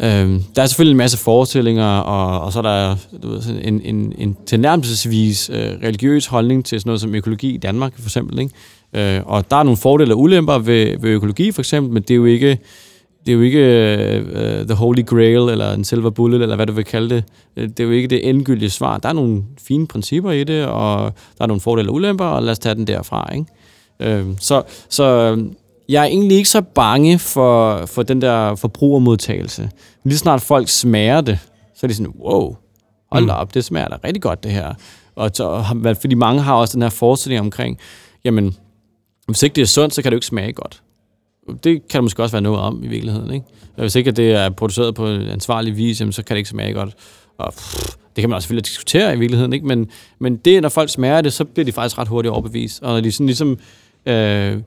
Øh, 0.01 0.41
der 0.55 0.61
er 0.61 0.65
selvfølgelig 0.65 0.91
en 0.91 0.97
masse 0.97 1.17
forestillinger, 1.17 1.85
og, 1.85 2.41
og 2.41 2.53
så 2.53 2.59
er 2.59 2.63
der 2.63 2.95
du 3.23 3.29
ved, 3.29 3.41
en, 3.63 3.81
en, 3.81 4.13
en 4.17 4.37
tilnærmelsesvis 4.45 5.49
øh, 5.49 5.57
religiøs 5.57 6.25
holdning 6.25 6.65
til 6.65 6.79
sådan 6.79 6.89
noget 6.89 7.01
som 7.01 7.15
økologi 7.15 7.53
i 7.53 7.57
Danmark, 7.57 7.93
for 7.95 8.07
eksempel. 8.07 8.39
Ikke? 8.39 9.15
Øh, 9.15 9.21
og 9.25 9.51
der 9.51 9.57
er 9.57 9.63
nogle 9.63 9.77
fordele 9.77 10.13
og 10.13 10.19
ulemper 10.19 10.57
ved, 10.57 10.97
ved 10.99 11.09
økologi, 11.09 11.51
for 11.51 11.61
eksempel, 11.61 11.93
men 11.93 12.03
det 12.03 12.11
er 12.11 12.15
jo 12.15 12.25
ikke 12.25 12.59
det 13.25 13.31
er 13.31 13.35
jo 13.35 13.41
ikke 13.41 14.25
uh, 14.35 14.67
The 14.67 14.73
Holy 14.73 15.05
Grail, 15.05 15.49
eller 15.49 15.73
en 15.73 15.83
Silver 15.83 16.09
Bullet, 16.09 16.41
eller 16.41 16.55
hvad 16.55 16.67
du 16.67 16.73
vil 16.73 16.85
kalde 16.85 17.15
det. 17.15 17.23
Øh, 17.57 17.69
det 17.69 17.79
er 17.79 17.83
jo 17.83 17.91
ikke 17.91 18.07
det 18.07 18.29
endegyldige 18.29 18.69
svar. 18.69 18.97
Der 18.97 19.09
er 19.09 19.13
nogle 19.13 19.43
fine 19.67 19.87
principper 19.87 20.31
i 20.31 20.43
det, 20.43 20.65
og 20.65 21.13
der 21.37 21.43
er 21.43 21.47
nogle 21.47 21.61
fordele 21.61 21.89
og 21.89 21.93
ulemper, 21.93 22.25
og 22.25 22.43
lad 22.43 22.51
os 22.51 22.59
tage 22.59 22.75
den 22.75 22.87
derfra. 22.87 23.33
Ikke? 23.33 24.21
Uh, 24.21 24.35
så, 24.39 24.63
så 24.89 25.37
jeg 25.89 26.01
er 26.01 26.05
egentlig 26.05 26.37
ikke 26.37 26.49
så 26.49 26.61
bange 26.61 27.19
for, 27.19 27.85
for 27.85 28.03
den 28.03 28.21
der 28.21 28.55
forbrugermodtagelse. 28.55 29.69
Lige 30.03 30.17
snart 30.17 30.41
folk 30.41 30.69
smager 30.69 31.21
det, 31.21 31.39
så 31.75 31.85
er 31.85 31.87
de 31.87 31.93
sådan, 31.93 32.13
wow, 32.19 32.55
hold 33.11 33.27
da 33.27 33.33
mm. 33.33 33.39
op, 33.39 33.53
det 33.53 33.65
smager 33.65 33.87
da 33.87 33.97
rigtig 34.03 34.21
godt 34.21 34.43
det 34.43 34.51
her. 34.51 34.73
Og 35.15 35.31
så, 35.33 35.63
fordi 36.01 36.15
mange 36.15 36.41
har 36.41 36.55
også 36.55 36.73
den 36.73 36.81
her 36.81 36.89
forestilling 36.89 37.39
omkring, 37.39 37.77
jamen, 38.23 38.55
hvis 39.27 39.43
ikke 39.43 39.53
det 39.53 39.61
er 39.61 39.65
sundt, 39.65 39.93
så 39.93 40.01
kan 40.01 40.11
det 40.11 40.15
jo 40.15 40.17
ikke 40.17 40.25
smage 40.25 40.53
godt 40.53 40.81
det 41.47 41.63
kan 41.63 41.97
der 41.97 42.01
måske 42.01 42.23
også 42.23 42.33
være 42.33 42.41
noget 42.41 42.59
om 42.59 42.83
i 42.83 42.87
virkeligheden. 42.87 43.33
Ikke? 43.33 43.45
Hvis 43.77 43.95
ikke 43.95 44.11
det 44.11 44.31
er 44.31 44.49
produceret 44.49 44.95
på 44.95 45.07
en 45.07 45.21
ansvarlig 45.21 45.77
vis, 45.77 45.97
så 45.97 46.23
kan 46.27 46.35
det 46.35 46.37
ikke 46.37 46.49
smage 46.49 46.73
godt. 46.73 46.95
Og 47.37 47.53
pff, 47.53 47.95
det 48.15 48.21
kan 48.21 48.29
man 48.29 48.35
også 48.35 48.45
selvfølgelig 48.45 48.65
diskutere 48.65 49.15
i 49.15 49.19
virkeligheden, 49.19 49.53
ikke? 49.53 49.65
Men, 49.65 49.89
men 50.19 50.37
det, 50.37 50.61
når 50.61 50.69
folk 50.69 50.89
smager 50.89 51.21
det, 51.21 51.33
så 51.33 51.45
bliver 51.45 51.65
de 51.65 51.71
faktisk 51.71 51.97
ret 51.97 52.07
hurtigt 52.07 52.31
overbevist. 52.31 52.83
Og 52.83 52.93
når 52.93 53.01
de 53.01 53.11
sådan 53.11 53.25
ligesom 53.25 53.57
øh, 54.05 54.57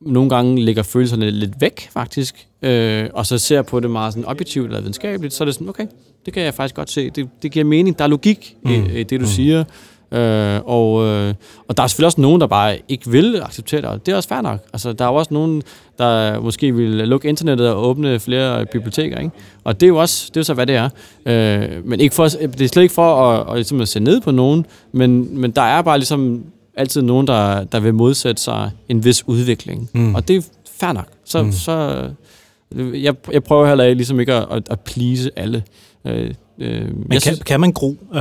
nogle 0.00 0.30
gange 0.30 0.64
lægger 0.64 0.82
følelserne 0.82 1.30
lidt 1.30 1.60
væk, 1.60 1.88
faktisk, 1.92 2.46
øh, 2.62 3.08
og 3.12 3.26
så 3.26 3.38
ser 3.38 3.62
på 3.62 3.80
det 3.80 3.90
meget 3.90 4.12
sådan 4.12 4.24
objektivt 4.24 4.66
eller 4.66 4.80
videnskabeligt, 4.80 5.34
så 5.34 5.44
er 5.44 5.46
det 5.46 5.54
sådan, 5.54 5.68
okay, 5.68 5.86
det 6.26 6.34
kan 6.34 6.42
jeg 6.42 6.54
faktisk 6.54 6.74
godt 6.74 6.90
se. 6.90 7.10
Det, 7.10 7.28
det 7.42 7.52
giver 7.52 7.64
mening. 7.64 7.98
Der 7.98 8.04
er 8.04 8.08
logik 8.08 8.56
mm. 8.62 8.70
i, 8.70 9.00
i 9.00 9.02
det, 9.02 9.20
du 9.20 9.24
mm. 9.24 9.26
siger. 9.26 9.64
Øh, 10.12 10.60
og, 10.64 11.06
øh, 11.06 11.34
og 11.68 11.76
der 11.76 11.82
er 11.82 11.86
selvfølgelig 11.86 12.06
også 12.06 12.20
nogen, 12.20 12.40
der 12.40 12.46
bare 12.46 12.78
ikke 12.88 13.10
vil 13.10 13.40
acceptere 13.42 13.80
det, 13.80 13.88
og 13.88 14.06
det 14.06 14.12
er 14.12 14.16
også 14.16 14.28
fair 14.28 14.40
nok. 14.40 14.58
Altså, 14.72 14.92
der 14.92 15.04
er 15.04 15.08
også 15.08 15.34
nogen, 15.34 15.62
der 15.98 16.40
måske 16.40 16.74
vil 16.74 16.88
lukke 16.88 17.28
internettet 17.28 17.68
og 17.68 17.88
åbne 17.88 18.20
flere 18.20 18.66
biblioteker, 18.66 19.18
ikke? 19.18 19.30
Og 19.64 19.80
det 19.80 19.86
er 19.86 19.88
jo 19.88 19.96
også, 19.96 20.24
det 20.28 20.36
er 20.36 20.40
jo 20.40 20.44
så, 20.44 20.54
hvad 20.54 20.66
det 20.66 20.76
er. 20.76 20.88
Øh, 21.26 21.86
men 21.86 22.00
ikke 22.00 22.14
for, 22.14 22.28
det 22.28 22.60
er 22.60 22.68
slet 22.68 22.82
ikke 22.82 22.94
for 22.94 23.30
at, 23.30 23.50
at, 23.50 23.54
ligesom 23.54 23.80
at 23.80 23.88
se 23.88 24.00
ned 24.00 24.20
på 24.20 24.30
nogen, 24.30 24.66
men, 24.92 25.40
men 25.40 25.50
der 25.50 25.62
er 25.62 25.82
bare 25.82 25.98
ligesom 25.98 26.44
altid 26.76 27.02
nogen, 27.02 27.26
der, 27.26 27.64
der 27.64 27.80
vil 27.80 27.94
modsætte 27.94 28.42
sig 28.42 28.70
en 28.88 29.04
vis 29.04 29.28
udvikling. 29.28 29.90
Mm. 29.92 30.14
Og 30.14 30.28
det 30.28 30.36
er 30.36 30.42
fair 30.80 30.92
nok. 30.92 31.06
Så, 31.24 31.42
mm. 31.42 31.52
så 31.52 32.04
jeg, 32.76 33.14
jeg 33.32 33.44
prøver 33.44 33.68
heller 33.68 33.84
ikke, 33.84 33.96
ligesom 33.96 34.20
ikke 34.20 34.34
at, 34.34 34.68
at 34.70 34.80
please 34.80 35.30
alle. 35.36 35.62
Øh, 36.04 36.34
øh, 36.58 36.84
Men 36.84 37.10
kan, 37.10 37.20
synes, 37.20 37.38
kan 37.38 37.60
man 37.60 37.72
gro 37.72 37.96
øh, 38.14 38.20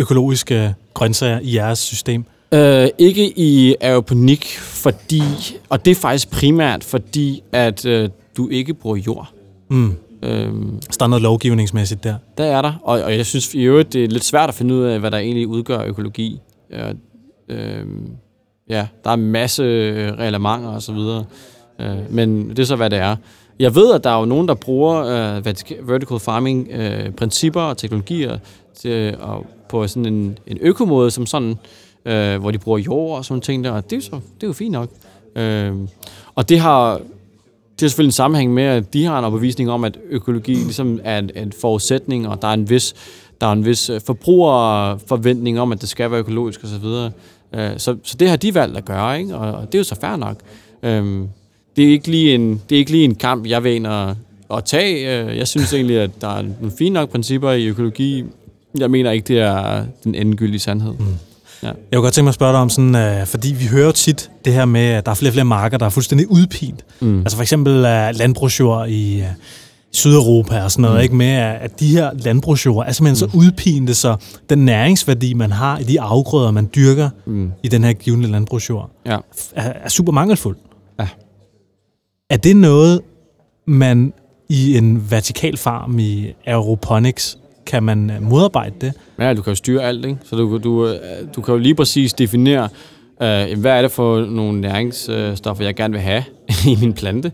økologiske 0.00 0.74
grøntsager 0.94 1.40
i 1.42 1.56
jeres 1.56 1.78
system? 1.78 2.24
Øh, 2.54 2.88
ikke 2.98 3.38
i 3.38 3.74
aeroponik, 3.80 4.58
fordi, 4.58 5.22
og 5.68 5.84
det 5.84 5.90
er 5.90 5.94
faktisk 5.94 6.30
primært 6.30 6.84
fordi, 6.84 7.42
at 7.52 7.86
øh, 7.86 8.08
du 8.36 8.48
ikke 8.48 8.74
bruger 8.74 8.96
jord. 8.96 9.30
Mm. 9.68 9.96
Øhm, 10.22 10.82
så 10.82 10.96
der 10.98 11.04
er 11.04 11.08
noget 11.08 11.22
lovgivningsmæssigt 11.22 12.04
der? 12.04 12.14
Der 12.38 12.44
er 12.44 12.62
der, 12.62 12.72
og, 12.82 13.02
og 13.02 13.16
jeg 13.16 13.26
synes 13.26 13.54
i 13.54 13.62
øvrigt, 13.62 13.92
det 13.92 14.04
er 14.04 14.08
lidt 14.08 14.24
svært 14.24 14.48
at 14.48 14.54
finde 14.54 14.74
ud 14.74 14.82
af, 14.82 15.00
hvad 15.00 15.10
der 15.10 15.18
egentlig 15.18 15.46
udgør 15.46 15.84
økologi. 15.84 16.40
Ja, 16.70 16.92
øhm, 17.48 18.10
ja 18.68 18.86
der 19.04 19.10
er 19.10 19.14
en 19.14 19.30
masse 19.30 19.62
reglementer 20.12 20.68
og 20.68 20.82
så 20.82 20.92
videre, 20.92 21.24
øh, 21.80 21.96
men 22.10 22.48
det 22.48 22.58
er 22.58 22.64
så, 22.64 22.76
hvad 22.76 22.90
det 22.90 22.98
er. 22.98 23.16
Jeg 23.60 23.74
ved, 23.74 23.92
at 23.94 24.04
der 24.04 24.10
er 24.10 24.18
jo 24.18 24.24
nogen, 24.24 24.48
der 24.48 24.54
bruger 24.54 24.96
øh, 24.96 25.46
vertical 25.88 26.18
farming 26.18 26.68
øh, 26.70 27.10
principper 27.10 27.60
og 27.60 27.76
teknologier 27.76 28.38
til, 28.74 29.16
og 29.20 29.46
på 29.68 29.86
sådan 29.86 30.06
en, 30.06 30.38
en 30.46 30.58
økomåde, 30.60 31.10
som 31.10 31.26
sådan, 31.26 31.58
øh, 32.04 32.40
hvor 32.40 32.50
de 32.50 32.58
bruger 32.58 32.78
jord 32.78 33.18
og 33.18 33.24
sådan 33.24 33.40
ting 33.40 33.64
der, 33.64 33.70
og 33.70 33.90
det 33.90 33.96
er, 33.96 34.00
så, 34.00 34.10
det 34.10 34.42
er 34.42 34.46
jo 34.46 34.52
fint 34.52 34.72
nok. 34.72 34.90
Øh, 35.36 35.74
og 36.34 36.48
det 36.48 36.60
har 36.60 37.00
det 37.80 37.86
er 37.86 37.88
selvfølgelig 37.88 38.08
en 38.08 38.12
sammenhæng 38.12 38.54
med, 38.54 38.62
at 38.62 38.92
de 38.92 39.04
har 39.04 39.18
en 39.18 39.24
overbevisning 39.24 39.70
om, 39.70 39.84
at 39.84 39.98
økologi 40.10 40.54
ligesom 40.54 41.00
er 41.04 41.18
en, 41.18 41.30
en 41.34 41.52
forudsætning, 41.52 42.28
og 42.28 42.42
der 42.42 42.48
er 42.48 42.52
en 42.52 42.70
vis, 42.70 42.94
der 43.40 43.46
er 43.46 43.52
en 43.52 43.64
vis 43.64 43.90
øh, 43.90 44.00
forbrugerforventning 44.06 45.60
om, 45.60 45.72
at 45.72 45.80
det 45.80 45.88
skal 45.88 46.10
være 46.10 46.20
økologisk 46.20 46.64
osv. 46.64 46.82
Så, 46.82 47.10
øh, 47.54 47.70
så, 47.76 47.96
så 48.02 48.16
det 48.16 48.28
har 48.28 48.36
de 48.36 48.54
valgt 48.54 48.76
at 48.76 48.84
gøre, 48.84 49.20
ikke? 49.20 49.36
Og, 49.36 49.52
og 49.52 49.66
det 49.66 49.74
er 49.74 49.78
jo 49.78 49.84
så 49.84 50.00
fair 50.00 50.16
nok. 50.16 50.36
Øhm, 50.82 51.28
det, 51.80 51.88
er 51.88 51.92
ikke 51.92 52.10
lige 52.10 52.34
en, 52.34 52.60
det 52.68 52.74
er 52.74 52.78
ikke 52.78 52.90
lige 52.90 53.04
en 53.04 53.14
kamp, 53.14 53.46
jeg 53.46 53.64
vil 53.64 53.74
ind 53.74 53.86
og, 53.86 54.16
at 54.54 54.64
tage. 54.64 55.22
Øh, 55.22 55.38
jeg 55.38 55.48
synes 55.48 55.72
egentlig, 55.72 56.00
at 56.00 56.10
der 56.20 56.28
er 56.28 56.42
nogle 56.42 56.72
fine 56.78 56.94
nok 56.94 57.10
principper 57.10 57.50
i 57.50 57.66
økologi. 57.66 58.24
Jeg 58.78 58.90
mener 58.90 59.10
ikke, 59.10 59.28
det 59.28 59.38
er 59.38 59.84
den 60.04 60.14
endegyldige 60.14 60.60
sandhed. 60.60 60.92
Mm. 60.92 61.06
Ja. 61.62 61.66
Jeg 61.66 61.74
kunne 61.92 62.02
godt 62.02 62.14
tænke 62.14 62.24
mig 62.24 62.30
at 62.30 62.34
spørge 62.34 62.52
dig 62.52 62.60
om 62.60 62.70
sådan, 62.70 63.20
uh, 63.20 63.26
fordi 63.26 63.52
vi 63.58 63.66
hører 63.66 63.92
tit 63.92 64.30
det 64.44 64.52
her 64.52 64.64
med, 64.64 64.80
at 64.80 65.06
der 65.06 65.10
er 65.10 65.14
flere 65.14 65.30
og 65.30 65.34
flere 65.34 65.44
marker, 65.44 65.78
der 65.78 65.86
er 65.86 65.90
fuldstændig 65.90 66.30
udpint. 66.30 66.84
Mm. 67.00 67.20
Altså 67.20 67.36
for 67.36 67.42
eksempel 67.42 67.72
uh, 67.74 68.18
landbrugsjord 68.18 68.88
i 68.88 69.20
uh, 69.20 69.26
Sydeuropa 69.92 70.62
og 70.62 70.70
sådan 70.70 70.82
noget, 70.82 70.96
mm. 70.96 71.02
ikke 71.02 71.16
med, 71.16 71.32
at 71.36 71.80
de 71.80 71.86
her 71.86 72.10
landbrugsjord 72.18 72.86
er 72.86 72.92
simpelthen 72.92 73.26
mm. 73.26 73.30
så 73.30 73.38
udpinte, 73.38 73.94
så 73.94 74.16
den 74.50 74.58
næringsværdi, 74.58 75.34
man 75.34 75.52
har 75.52 75.78
i 75.78 75.82
de 75.82 76.00
afgrøder, 76.00 76.50
man 76.50 76.70
dyrker 76.74 77.10
mm. 77.26 77.52
i 77.62 77.68
den 77.68 77.84
her 77.84 77.92
givende 77.92 78.28
landbrugsjord, 78.28 78.90
ja. 79.06 79.16
er, 79.54 79.72
er 79.84 79.88
super 79.88 80.12
mangelfuld. 80.12 80.56
Er 82.30 82.36
det 82.36 82.56
noget, 82.56 83.00
man 83.64 84.12
i 84.48 84.76
en 84.76 85.10
vertikal 85.10 85.56
farm 85.56 85.98
i 85.98 86.32
aeroponics 86.46 87.38
kan 87.66 87.82
man 87.82 88.10
øh, 88.10 88.22
modarbejde 88.22 88.74
det? 88.80 88.92
Ja, 89.18 89.34
du 89.34 89.42
kan 89.42 89.50
jo 89.50 89.54
styre 89.54 89.82
alt, 89.82 90.04
ikke? 90.04 90.18
Så 90.24 90.36
du, 90.36 90.58
du, 90.58 90.86
øh, 90.86 90.94
du 91.36 91.42
kan 91.42 91.54
jo 91.54 91.58
lige 91.58 91.74
præcis 91.74 92.12
definere, 92.12 92.68
øh, 93.22 93.60
hvad 93.60 93.72
er 93.72 93.82
det 93.82 93.90
for 93.90 94.20
nogle 94.20 94.60
næringsstoffer, 94.60 95.64
jeg 95.64 95.74
gerne 95.74 95.92
vil 95.92 96.00
have 96.00 96.24
i 96.72 96.76
min 96.80 96.92
plante. 96.92 97.32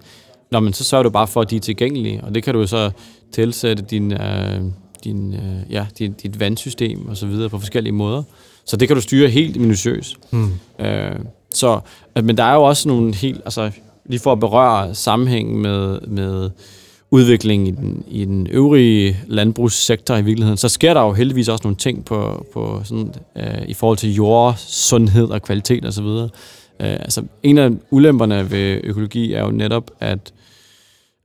Nå, 0.51 0.61
men 0.61 0.73
så 0.73 0.85
sørger 0.85 1.03
du 1.03 1.11
bare 1.11 1.27
for, 1.27 1.41
at 1.41 1.51
de 1.51 1.57
er 1.57 1.61
tilgængelige, 1.61 2.21
og 2.25 2.35
det 2.35 2.43
kan 2.43 2.55
du 2.55 2.67
så 2.67 2.91
tilsætte 3.33 3.83
din, 3.83 4.13
øh, 4.13 4.61
din, 5.05 5.35
øh, 5.35 5.73
ja, 5.73 5.87
dit, 5.99 6.23
dit 6.23 6.41
vandsystem 6.41 7.09
og 7.09 7.17
så 7.17 7.27
videre 7.27 7.49
på 7.49 7.59
forskellige 7.59 7.93
måder. 7.93 8.23
Så 8.65 8.77
det 8.77 8.89
kan 8.89 8.95
du 8.95 9.01
styre 9.01 9.29
helt 9.29 9.61
minutiøst. 9.61 10.17
Hmm. 10.31 10.53
Øh, 10.79 11.17
så, 11.55 11.81
men 12.23 12.37
der 12.37 12.45
er 12.45 12.55
jo 12.55 12.63
også 12.63 12.89
nogle 12.89 13.15
helt, 13.15 13.41
altså 13.45 13.71
lige 14.09 14.21
for 14.21 14.33
at 14.33 14.41
berøre 14.41 14.95
sammenhængen 14.95 15.63
med, 15.63 16.01
med 16.01 16.51
udviklingen 17.11 17.67
i 17.67 17.71
den, 17.71 18.05
i 18.09 18.25
den 18.25 18.47
øvrige 18.51 19.17
landbrugssektor 19.27 20.17
i 20.17 20.23
virkeligheden, 20.23 20.57
så 20.57 20.69
sker 20.69 20.95
der 20.95 21.01
jo 21.01 21.13
heldigvis 21.13 21.49
også 21.49 21.63
nogle 21.65 21.77
ting 21.77 22.05
på, 22.05 22.47
på 22.53 22.81
sådan, 22.85 23.15
øh, 23.37 23.69
i 23.69 23.75
forhold 23.75 23.99
til 23.99 24.15
jordsundhed 24.15 25.29
og 25.29 25.43
kvalitet 25.43 25.85
osv. 25.87 26.05
Og 26.05 26.31
øh, 26.81 26.93
altså, 26.93 27.23
en 27.43 27.59
af 27.59 27.71
ulemperne 27.91 28.51
ved 28.51 28.81
økologi 28.85 29.33
er 29.33 29.45
jo 29.45 29.51
netop, 29.51 29.91
at 30.01 30.33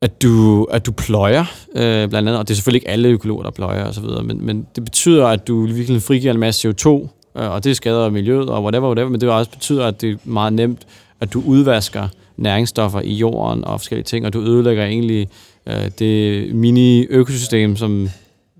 at 0.04 0.22
du, 0.22 0.64
at 0.64 0.86
du 0.86 0.92
pløjer, 0.92 1.46
øh, 1.76 2.10
blandt 2.10 2.16
andet, 2.16 2.38
og 2.38 2.48
det 2.48 2.54
er 2.54 2.56
selvfølgelig 2.56 2.78
ikke 2.78 2.90
alle 2.90 3.10
økologer, 3.10 3.44
der 3.44 3.52
pløjer 3.52 3.86
osv., 3.86 4.04
men, 4.24 4.46
men 4.46 4.68
det 4.76 4.84
betyder, 4.84 5.28
at 5.28 5.48
du 5.48 5.66
virkelig 5.66 6.02
frigiver 6.02 6.34
en 6.34 6.40
masse 6.40 6.70
CO2, 6.70 6.90
øh, 6.90 7.52
og 7.52 7.64
det 7.64 7.76
skader 7.76 8.10
miljøet 8.10 8.50
og 8.50 8.64
whatever, 8.64 8.88
whatever, 8.88 9.10
men 9.10 9.22
det 9.22 9.30
også 9.30 9.52
betyder, 9.52 9.86
at 9.86 10.02
det 10.02 10.12
er 10.12 10.16
meget 10.24 10.54
nemt, 10.54 10.88
at 11.20 11.34
du 11.34 11.44
udvasker 11.46 12.08
næringsstoffer 12.42 13.02
i 13.02 13.14
jorden 13.14 13.66
og 13.66 13.80
forskellige 13.80 14.06
ting, 14.06 14.26
og 14.26 14.34
du 14.34 14.42
ødelægger 14.42 14.86
egentlig 14.86 15.28
øh, 15.68 15.92
det 16.00 16.56
mini-økosystem, 16.56 17.76
som 17.76 18.10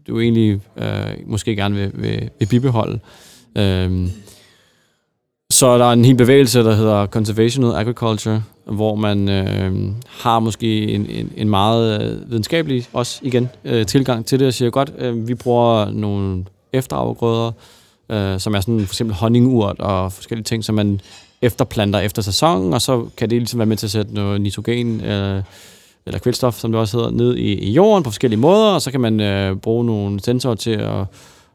du 0.08 0.20
egentlig 0.20 0.60
øh, 0.78 0.86
måske 1.26 1.56
gerne 1.56 1.76
vil, 1.76 1.92
vil, 1.94 2.30
vil 2.40 2.46
bibeholde. 2.46 3.00
Øh, 3.58 4.08
så 5.52 5.78
der 5.78 5.86
er 5.86 5.94
en 5.94 6.06
hel 6.06 6.16
bevægelse, 6.16 6.60
der 6.60 6.76
hedder 6.76 7.06
Conservational 7.06 7.76
Agriculture, 7.76 8.44
hvor 8.66 8.96
man 8.96 9.30
øh, 9.30 9.92
har 10.08 10.40
måske 10.40 10.88
en, 10.88 11.06
en, 11.10 11.32
en 11.38 11.50
meget 11.50 12.02
øh, 12.02 12.32
videnskabelig, 12.32 12.88
også 12.94 13.20
igen, 13.24 13.50
øh, 13.64 13.86
tilgang 13.86 14.26
til 14.26 14.40
det, 14.40 14.48
og 14.48 14.54
siger 14.54 14.72
godt, 14.72 14.94
øh, 14.98 15.28
vi 15.28 15.36
bruger 15.36 15.92
nogle 15.92 16.46
efterafgrøder, 16.74 17.52
øh, 18.10 18.40
som 18.40 18.56
er 18.56 18.62
sådan 18.62 18.80
for 18.80 18.94
eksempel 18.94 19.16
honningurt 19.16 19.80
og 19.80 20.14
forskellige 20.14 20.44
ting, 20.44 20.64
som 20.64 20.76
man 20.76 21.02
efterplanter 21.42 22.00
efter 22.00 22.22
sæsonen, 22.22 22.74
og 22.74 22.82
så 22.82 23.06
kan 23.18 23.30
det 23.30 23.38
ligesom 23.38 23.60
være 23.60 23.66
med 23.66 23.78
til 23.78 23.88
at 23.88 23.92
sætte 23.92 24.14
noget 24.14 24.42
nitrogen, 24.42 25.02
øh, 25.02 25.44
eller 26.06 26.20
kvælstof, 26.20 26.56
som 26.56 26.72
det 26.72 26.82
også 26.82 26.98
hedder, 26.98 27.12
ned 27.12 27.36
i, 27.36 27.54
i 27.54 27.72
jorden 27.72 28.04
på 28.04 28.10
forskellige 28.10 28.40
måder, 28.40 28.74
og 28.74 28.82
så 28.82 28.92
kan 28.92 29.02
man 29.02 29.20
øh, 29.20 29.56
bruge 29.56 29.86
nogle 29.86 30.20
sensorer 30.20 30.56
til 30.56 30.72
at, 30.72 31.06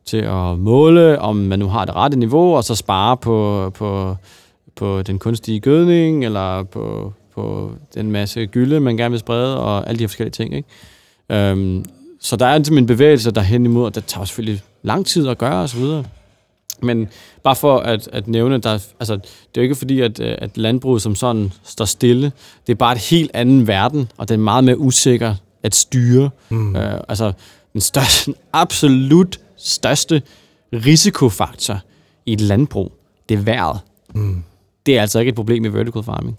til 0.05 0.17
at 0.17 0.59
måle, 0.59 1.19
om 1.21 1.37
man 1.37 1.59
nu 1.59 1.69
har 1.69 1.85
det 1.85 1.95
rette 1.95 2.19
niveau, 2.19 2.57
og 2.57 2.65
så 2.65 2.75
spare 2.75 3.17
på, 3.17 3.71
på, 3.75 4.17
på 4.77 5.03
den 5.03 5.19
kunstige 5.19 5.61
gødning, 5.61 6.25
eller 6.25 6.63
på, 6.63 7.13
på 7.35 7.71
den 7.95 8.11
masse 8.11 8.47
gylde, 8.47 8.81
man 8.81 8.97
gerne 8.97 9.11
vil 9.11 9.21
sprede, 9.21 9.61
og 9.61 9.89
alle 9.89 9.99
de 9.99 10.03
her 10.03 10.09
forskellige 10.09 10.33
ting. 10.33 10.55
Ikke? 10.55 10.69
Øhm, 11.31 11.85
så 12.21 12.37
der 12.37 12.47
er 12.47 12.59
ligesom 12.59 12.79
en 12.79 12.87
bevægelse 12.87 13.31
der 13.31 13.41
hen 13.41 13.65
imod, 13.65 13.85
og 13.85 13.95
det 13.95 14.05
tager 14.05 14.25
selvfølgelig 14.25 14.63
lang 14.83 15.07
tid 15.07 15.29
at 15.29 15.39
gøre 15.39 15.63
osv., 15.63 15.85
men 16.83 17.09
bare 17.43 17.57
for 17.57 17.79
at, 17.79 18.09
at 18.13 18.29
nævne, 18.29 18.59
der, 18.59 18.71
altså, 19.01 19.15
det 19.15 19.25
er 19.55 19.61
jo 19.61 19.63
ikke 19.63 19.75
fordi, 19.75 20.01
at, 20.01 20.21
øh, 20.21 20.35
at 20.39 20.59
landbruget 20.59 21.03
som 21.03 21.15
sådan 21.15 21.53
står 21.65 21.85
stille. 21.85 22.33
Det 22.67 22.73
er 22.73 22.77
bare 22.77 22.93
et 22.93 23.01
helt 23.01 23.31
anden 23.35 23.67
verden, 23.67 24.09
og 24.17 24.29
det 24.29 24.35
er 24.35 24.39
meget 24.39 24.65
mere 24.65 24.79
usikker 24.79 25.35
at 25.63 25.75
styre. 25.75 26.31
Mm. 26.49 26.77
Øh, 26.77 27.01
altså, 27.09 27.33
den, 27.73 27.81
største, 27.81 28.27
den 28.27 28.35
absolut 28.53 29.41
største 29.57 30.23
risikofaktor 30.73 31.81
i 32.27 32.33
et 32.33 32.41
landbrug, 32.41 32.93
det 33.29 33.39
er 33.39 33.43
vejret. 33.43 33.81
Mm. 34.15 34.43
Det 34.87 34.97
er 34.97 35.01
altså 35.01 35.19
ikke 35.19 35.31
et 35.31 35.35
problem 35.35 35.65
i 35.65 35.69
vertical 35.69 36.03
farming. 36.03 36.39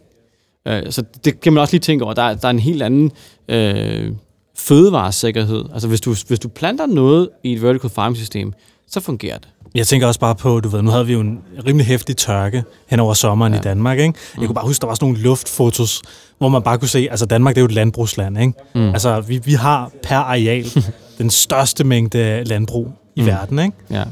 Øh, 0.67 0.91
så 0.91 1.03
det 1.25 1.39
kan 1.39 1.53
man 1.53 1.61
også 1.61 1.73
lige 1.73 1.81
tænke 1.81 2.05
over. 2.05 2.13
Der, 2.13 2.33
der 2.33 2.47
er 2.47 2.51
en 2.51 2.59
helt 2.59 2.81
anden 2.81 3.11
øh, 3.49 4.11
fødevaresikkerhed. 4.55 5.65
Altså, 5.73 5.87
hvis 5.87 6.01
du, 6.01 6.15
hvis 6.27 6.39
du 6.39 6.47
planter 6.47 6.85
noget 6.85 7.29
i 7.43 7.53
et 7.53 7.61
vertical 7.61 7.89
farming 7.89 8.17
system, 8.17 8.53
så 8.87 8.99
fungerer 8.99 9.37
det. 9.37 9.47
Jeg 9.75 9.87
tænker 9.87 10.07
også 10.07 10.19
bare 10.19 10.35
på, 10.35 10.59
du 10.59 10.69
ved, 10.69 10.81
nu 10.81 10.91
havde 10.91 11.05
vi 11.05 11.13
jo 11.13 11.19
en 11.19 11.39
rimelig 11.65 11.87
hæftig 11.87 12.17
tørke 12.17 12.63
hen 12.87 12.99
over 12.99 13.13
sommeren 13.13 13.53
ja. 13.53 13.59
i 13.59 13.61
Danmark, 13.61 13.99
ikke? 13.99 14.19
Jeg 14.35 14.41
mm. 14.41 14.45
kunne 14.45 14.55
bare 14.55 14.65
huske, 14.65 14.81
der 14.81 14.87
var 14.87 14.95
sådan 14.95 15.07
nogle 15.07 15.23
luftfotos, 15.23 16.01
hvor 16.37 16.49
man 16.49 16.61
bare 16.61 16.77
kunne 16.77 16.89
se, 16.89 17.07
altså 17.11 17.25
Danmark 17.25 17.55
det 17.55 17.59
er 17.59 17.63
jo 17.63 17.65
et 17.65 17.71
landbrugsland, 17.71 18.39
ikke? 18.39 18.53
Mm. 18.75 18.89
Altså 18.89 19.21
vi, 19.21 19.41
vi 19.45 19.53
har 19.53 19.91
per 20.03 20.17
areal 20.17 20.65
den 21.17 21.29
største 21.29 21.83
mængde 21.83 22.43
landbrug 22.43 22.91
i 23.15 23.21
mm. 23.21 23.27
verden, 23.27 23.59
ikke? 23.59 23.77
Ja. 23.89 24.03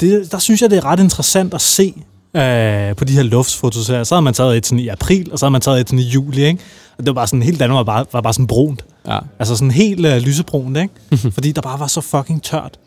Det, 0.00 0.32
der 0.32 0.38
synes 0.38 0.62
jeg, 0.62 0.70
det 0.70 0.78
er 0.78 0.84
ret 0.84 1.00
interessant 1.00 1.54
at 1.54 1.60
se 1.60 1.94
øh, 2.36 2.96
på 2.96 3.04
de 3.04 3.12
her 3.12 3.22
luftfotos 3.22 3.88
her. 3.88 4.04
Så 4.04 4.14
havde 4.14 4.22
man 4.22 4.34
taget 4.34 4.56
et 4.56 4.66
sådan 4.66 4.78
i 4.78 4.88
april, 4.88 5.32
og 5.32 5.38
så 5.38 5.46
havde 5.46 5.52
man 5.52 5.60
taget 5.60 5.80
et 5.80 5.88
sådan 5.88 5.98
i 5.98 6.02
juli, 6.02 6.44
ikke? 6.44 6.62
Og 6.98 7.06
det 7.06 7.06
var 7.06 7.12
bare 7.12 7.26
sådan, 7.26 7.42
helt 7.42 7.60
Danmark 7.60 7.76
var 7.76 7.84
bare, 7.84 8.06
var 8.12 8.20
bare 8.20 8.32
sådan 8.32 8.46
brunt. 8.46 8.84
Ja. 9.06 9.18
Altså 9.38 9.56
sådan 9.56 9.70
helt 9.70 10.06
øh, 10.06 10.16
lysebrunt, 10.16 10.76
ikke? 10.76 10.94
Fordi 11.36 11.52
der 11.52 11.60
bare 11.60 11.80
var 11.80 11.86
så 11.86 12.00
fucking 12.00 12.42
tørt. 12.42 12.78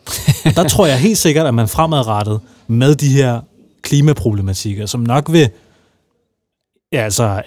Og 0.44 0.56
der 0.56 0.68
tror 0.68 0.86
jeg 0.86 0.98
helt 0.98 1.18
sikkert, 1.18 1.46
at 1.46 1.54
man 1.54 1.68
fremadrettet 1.68 2.40
med 2.66 2.94
de 2.94 3.08
her 3.08 3.40
klimaproblematikker, 3.82 4.86
som 4.86 5.00
nok 5.00 5.32
vil 5.32 5.50
ja, 6.92 7.02
altså, 7.02 7.42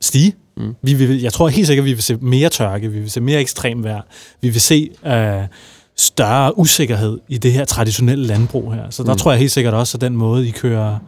stige. 0.00 0.34
Mm. 0.56 0.74
Vi 0.82 0.94
vil, 0.94 1.20
jeg 1.20 1.32
tror 1.32 1.48
helt 1.48 1.66
sikkert, 1.66 1.82
at 1.82 1.86
vi 1.86 1.92
vil 1.92 2.02
se 2.02 2.16
mere 2.16 2.48
tørke, 2.48 2.88
vi 2.88 3.00
vil 3.00 3.10
se 3.10 3.20
mere 3.20 3.40
ekstrem 3.40 3.84
vejr, 3.84 4.02
vi 4.40 4.48
vil 4.48 4.60
se 4.60 4.90
øh, 5.06 5.42
større 5.96 6.58
usikkerhed 6.58 7.18
i 7.28 7.38
det 7.38 7.52
her 7.52 7.64
traditionelle 7.64 8.26
landbrug 8.26 8.74
her. 8.74 8.90
Så 8.90 9.02
der 9.02 9.12
mm. 9.12 9.18
tror 9.18 9.30
jeg 9.30 9.38
helt 9.38 9.52
sikkert 9.52 9.74
også, 9.74 9.96
at 9.96 10.00
den 10.00 10.16
måde, 10.16 10.48
I 10.48 10.50
kører 10.50 10.98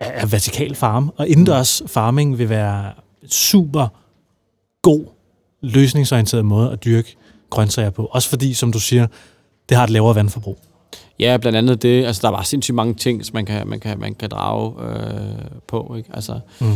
er 0.00 0.26
vertikal 0.26 0.74
farm, 0.74 1.12
og 1.16 1.28
indendørs 1.28 1.82
farming 1.86 2.38
vil 2.38 2.48
være 2.48 2.92
super 3.30 3.88
god, 4.82 5.15
løsningsorienteret 5.60 6.44
måde 6.44 6.72
at 6.72 6.84
dyrke 6.84 7.16
grøntsager 7.50 7.90
på. 7.90 8.08
Også 8.10 8.28
fordi, 8.28 8.54
som 8.54 8.72
du 8.72 8.80
siger, 8.80 9.06
det 9.68 9.76
har 9.76 9.84
et 9.84 9.90
lavere 9.90 10.14
vandforbrug. 10.14 10.58
Ja, 11.18 11.36
blandt 11.36 11.58
andet 11.58 11.82
det. 11.82 12.04
Altså, 12.04 12.22
der 12.22 12.28
var 12.28 12.42
sindssygt 12.42 12.74
mange 12.74 12.94
ting, 12.94 13.24
som 13.24 13.34
man 13.34 13.46
kan, 13.46 13.68
man 13.68 13.80
kan, 13.80 13.98
man 13.98 14.14
kan 14.14 14.28
drage 14.30 14.72
øh, 14.88 15.20
på. 15.68 15.94
Ikke? 15.96 16.10
Altså, 16.14 16.40
mm. 16.60 16.66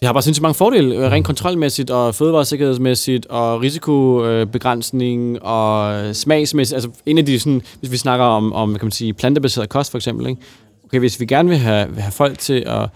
det 0.00 0.06
har 0.06 0.12
bare 0.12 0.22
sindssygt 0.22 0.42
mange 0.42 0.54
fordele, 0.54 0.96
øh, 0.96 1.10
rent 1.10 1.26
kontrolmæssigt 1.26 1.90
og 1.90 2.14
fødevaresikkerhedsmæssigt 2.14 3.26
og 3.26 3.62
risikobegrænsning 3.62 5.42
og 5.42 6.16
smagsmæssigt. 6.16 6.74
Altså 6.74 6.90
en 7.06 7.18
af 7.18 7.26
de 7.26 7.40
sådan, 7.40 7.62
hvis 7.80 7.92
vi 7.92 7.96
snakker 7.96 8.24
om, 8.24 8.52
om 8.52 8.74
kan 8.74 8.84
man 8.84 8.92
sige, 8.92 9.12
plantebaseret 9.12 9.68
kost 9.68 9.90
for 9.90 9.98
eksempel, 9.98 10.26
ikke? 10.26 10.42
Okay, 10.84 10.98
hvis 10.98 11.20
vi 11.20 11.26
gerne 11.26 11.48
vil 11.48 11.58
have, 11.58 11.88
vil 11.88 12.02
have 12.02 12.12
folk 12.12 12.38
til 12.38 12.64
at 12.66 12.88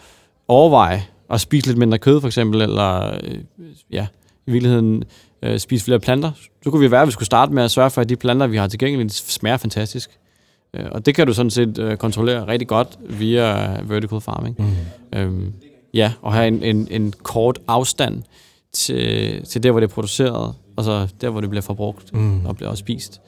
overveje 0.49 1.03
at 1.31 1.41
spise 1.41 1.67
lidt 1.67 1.79
mindre 1.79 1.99
kød 1.99 2.21
for 2.21 2.29
eksempel, 2.29 2.63
eller 2.63 3.15
øh, 3.23 3.39
ja, 3.93 4.07
i 4.51 4.53
virkeligheden 4.53 5.05
øh, 5.43 5.59
spise 5.59 5.85
flere 5.85 6.01
planter, 6.01 6.31
så 6.65 6.71
kunne 6.71 6.81
vi 6.81 6.91
være, 6.91 7.01
at 7.03 7.07
vi 7.07 7.13
skulle 7.13 7.27
starte 7.27 7.53
med 7.53 7.63
at 7.63 7.71
sørge 7.71 7.91
for, 7.91 8.01
at 8.01 8.09
de 8.09 8.17
planter, 8.17 8.47
vi 8.47 8.57
har 8.57 8.69
tilgængeligt, 8.69 9.13
smager 9.13 9.57
fantastisk. 9.57 10.11
Øh, 10.75 10.85
og 10.93 11.07
det 11.07 11.15
kan 11.15 11.27
du 11.27 11.33
sådan 11.33 11.51
set 11.51 11.79
øh, 11.79 11.97
kontrollere 11.97 12.47
rigtig 12.47 12.69
godt 12.69 12.99
via 13.09 13.81
vertical 13.83 14.21
farming. 14.21 14.57
Mm. 14.59 15.19
Øhm, 15.19 15.53
ja, 15.95 16.13
og 16.23 16.33
have 16.33 16.49
en, 16.49 16.63
en, 16.63 16.89
en 16.91 17.15
kort 17.23 17.59
afstand 17.69 18.23
til, 18.73 19.45
til 19.47 19.63
der, 19.63 19.71
hvor 19.71 19.81
det 19.81 19.91
er 19.91 19.95
produceret, 19.95 20.55
og 20.77 20.85
så 20.85 21.09
der, 21.21 21.31
hvor 21.31 21.41
det 21.41 21.51
bliver 21.51 21.63
forbrugt 21.63 22.15
mm. 22.15 22.47
og 22.47 22.57
bliver 22.57 22.71
også 22.71 22.81
spist. 22.81 23.21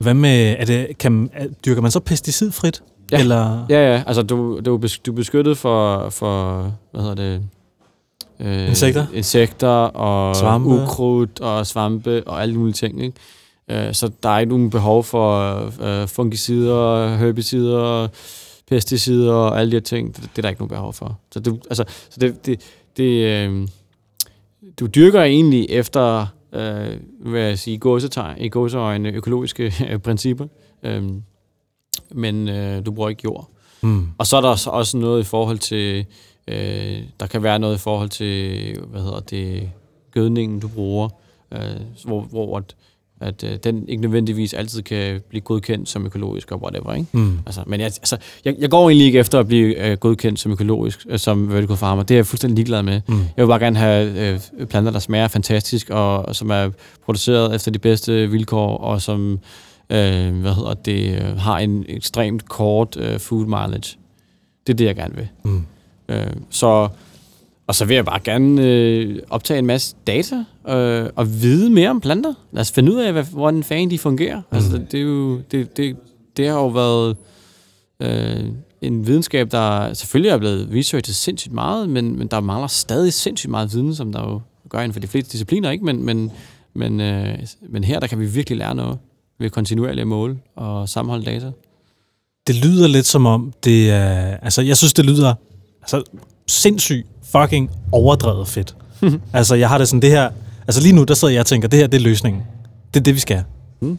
Hvad 0.00 0.14
med, 0.14 0.56
er 0.58 0.64
det, 0.64 0.98
kan, 0.98 1.30
er, 1.32 1.46
dyrker 1.66 1.82
man 1.82 1.90
så 1.90 2.00
pesticidfrit? 2.00 2.82
Ja, 3.12 3.20
Eller? 3.20 3.66
ja, 3.70 3.92
ja. 3.92 4.02
Altså, 4.06 4.22
du, 4.22 4.60
du, 4.64 4.80
du 5.06 5.12
er 5.12 5.16
beskyttet 5.16 5.58
for, 5.58 6.08
for 6.10 6.62
hvad 6.92 7.02
hedder 7.02 7.14
det? 7.14 7.42
Øh, 8.40 8.68
insekter? 8.68 9.06
Insekter 9.14 9.68
og 9.68 10.36
svampe. 10.36 10.68
ukrudt 10.68 11.40
og 11.40 11.66
svampe 11.66 12.22
og 12.26 12.42
alle 12.42 12.54
mulige 12.54 12.74
ting, 12.74 13.02
ikke? 13.02 13.16
Øh, 13.70 13.94
så 13.94 14.10
der 14.22 14.28
er 14.28 14.38
ikke 14.38 14.50
nogen 14.50 14.70
behov 14.70 15.04
for 15.04 15.54
øh, 15.82 16.08
fungicider, 16.08 17.16
herbicider, 17.16 18.08
pesticider 18.68 19.34
og 19.34 19.60
alle 19.60 19.70
de 19.70 19.76
her 19.76 19.80
ting. 19.80 20.16
Det, 20.16 20.22
det 20.22 20.38
er 20.38 20.42
der 20.42 20.48
ikke 20.48 20.60
nogen 20.60 20.68
behov 20.68 20.92
for. 20.92 21.18
Så, 21.32 21.40
det, 21.40 21.60
altså, 21.70 21.84
så 22.10 22.20
det, 22.20 22.46
det, 22.46 22.60
det, 22.96 23.24
øh, 23.24 23.68
du 24.80 24.86
dyrker 24.86 25.22
egentlig 25.22 25.66
efter, 25.70 26.26
øh, 26.52 26.96
hvad 27.20 27.42
jeg 27.42 27.58
sige, 27.58 27.78
gåsetegn, 27.78 28.40
i 28.40 28.48
gåseøjne 28.48 29.12
økologiske 29.12 29.74
øh, 29.90 29.98
principper, 29.98 30.46
øh, 30.82 31.04
men 32.14 32.48
øh, 32.48 32.86
du 32.86 32.90
bruger 32.92 33.08
ikke 33.08 33.22
jord. 33.24 33.50
Mm. 33.80 34.08
Og 34.18 34.26
så 34.26 34.36
er 34.36 34.40
der 34.40 34.68
også 34.68 34.96
noget 34.96 35.20
i 35.20 35.24
forhold 35.24 35.58
til, 35.58 36.06
øh, 36.48 37.02
der 37.20 37.26
kan 37.26 37.42
være 37.42 37.58
noget 37.58 37.74
i 37.74 37.78
forhold 37.78 38.08
til, 38.08 38.76
hvad 38.90 39.00
hedder 39.00 39.20
det, 39.20 39.70
gødningen 40.12 40.60
du 40.60 40.68
bruger, 40.68 41.08
øh, 41.52 41.60
hvor, 42.04 42.20
hvor 42.20 42.56
at, 42.56 42.76
at 43.20 43.44
øh, 43.44 43.58
den 43.64 43.88
ikke 43.88 44.02
nødvendigvis 44.02 44.54
altid 44.54 44.82
kan 44.82 45.20
blive 45.28 45.40
godkendt 45.40 45.88
som 45.88 46.06
økologisk 46.06 46.52
og 46.52 46.62
whatever. 46.62 46.94
Ikke? 46.94 47.08
Mm. 47.12 47.38
Altså, 47.46 47.62
men 47.66 47.80
jeg, 47.80 47.86
altså, 47.86 48.16
jeg, 48.44 48.54
jeg 48.58 48.70
går 48.70 48.88
egentlig 48.88 49.06
ikke 49.06 49.18
efter 49.18 49.40
at 49.40 49.46
blive 49.46 49.86
øh, 49.86 49.96
godkendt 49.96 50.40
som 50.40 50.52
økologisk, 50.52 51.06
øh, 51.08 51.18
som 51.18 51.52
vertical 51.52 51.76
farmer. 51.76 52.02
Det 52.02 52.14
er 52.14 52.18
jeg 52.18 52.26
fuldstændig 52.26 52.56
ligeglad 52.56 52.82
med. 52.82 53.00
Mm. 53.08 53.18
Jeg 53.36 53.44
vil 53.44 53.46
bare 53.46 53.58
gerne 53.58 53.78
have 53.78 54.32
øh, 54.60 54.66
planter, 54.66 54.90
der 54.92 54.98
smager 54.98 55.28
fantastisk, 55.28 55.90
og, 55.90 56.26
og 56.26 56.36
som 56.36 56.50
er 56.50 56.70
produceret 57.04 57.54
efter 57.54 57.70
de 57.70 57.78
bedste 57.78 58.30
vilkår, 58.30 58.76
og 58.76 59.02
som 59.02 59.32
øh, 59.90 60.40
hvad 60.40 60.54
hedder 60.54 60.74
det, 60.74 61.14
øh, 61.14 61.36
har 61.36 61.58
en 61.58 61.84
ekstremt 61.88 62.48
kort 62.48 62.96
øh, 62.96 63.18
food 63.18 63.44
mileage. 63.44 63.98
Det 64.66 64.72
er 64.72 64.76
det, 64.76 64.84
jeg 64.84 64.96
gerne 64.96 65.14
vil. 65.14 65.28
Mm. 65.44 65.66
Øh, 66.08 66.32
så 66.50 66.88
og 67.68 67.74
så 67.74 67.84
vil 67.84 67.94
jeg 67.94 68.04
bare 68.04 68.20
gerne 68.24 68.62
øh, 68.62 69.18
optage 69.30 69.58
en 69.58 69.66
masse 69.66 69.96
data 70.06 70.44
øh, 70.68 71.10
og 71.16 71.42
vide 71.42 71.70
mere 71.70 71.90
om 71.90 72.00
planter. 72.00 72.34
Lad 72.52 72.60
os 72.60 72.72
finde 72.72 72.92
ud 72.92 72.98
af, 72.98 73.12
hvad, 73.12 73.24
hvordan 73.24 73.64
fanden 73.64 73.90
de 73.90 73.98
fungerer. 73.98 74.36
Mm. 74.36 74.56
Altså, 74.56 74.80
det, 74.90 75.00
er 75.00 75.04
jo, 75.04 75.38
det, 75.38 75.76
det, 75.76 75.96
det 76.36 76.48
har 76.48 76.54
jo 76.54 76.68
været 76.68 77.16
øh, 78.00 78.44
en 78.82 79.06
videnskab, 79.06 79.50
der 79.50 79.94
selvfølgelig 79.94 80.30
er 80.30 80.38
blevet 80.38 80.68
researchet 80.74 81.14
sindssygt 81.14 81.54
meget, 81.54 81.88
men, 81.88 82.18
men 82.18 82.26
der 82.26 82.40
mangler 82.40 82.66
stadig 82.66 83.12
sindssygt 83.12 83.50
meget 83.50 83.74
viden, 83.74 83.94
som 83.94 84.12
der 84.12 84.20
jo 84.20 84.40
gør 84.68 84.78
inden 84.78 84.92
for 84.92 85.00
de 85.00 85.06
fleste 85.06 85.32
discipliner, 85.32 85.70
ikke? 85.70 85.84
Men, 85.84 86.04
men, 86.04 86.30
men, 86.74 87.00
øh, 87.00 87.38
men 87.68 87.84
her, 87.84 88.00
der 88.00 88.06
kan 88.06 88.20
vi 88.20 88.26
virkelig 88.26 88.58
lære 88.58 88.74
noget 88.74 88.98
ved 89.38 89.50
kontinuerligt 89.50 90.00
at 90.00 90.08
måle 90.08 90.38
og 90.56 90.88
sammenholde 90.88 91.24
data. 91.24 91.50
Det 92.46 92.54
lyder 92.54 92.86
lidt 92.86 93.06
som 93.06 93.26
om, 93.26 93.52
det 93.64 93.90
er... 93.90 94.36
Altså, 94.36 94.62
jeg 94.62 94.76
synes, 94.76 94.92
det 94.92 95.04
lyder 95.04 95.34
altså, 95.92 96.10
sindssygt 96.46 97.06
fucking 97.32 97.70
overdrevet 97.92 98.48
fedt. 98.48 98.76
altså, 99.32 99.54
jeg 99.54 99.68
har 99.68 99.78
det 99.78 99.88
sådan, 99.88 100.02
det 100.02 100.10
her... 100.10 100.30
Altså, 100.66 100.82
lige 100.82 100.92
nu, 100.92 101.04
der 101.04 101.14
sidder 101.14 101.34
jeg 101.34 101.40
og 101.40 101.46
tænker, 101.46 101.68
det 101.68 101.78
her, 101.78 101.86
det 101.86 101.98
er 101.98 102.02
løsningen. 102.02 102.42
Det 102.94 103.00
er 103.00 103.04
det, 103.04 103.14
vi 103.14 103.20
skal. 103.20 103.42
Mm. 103.80 103.98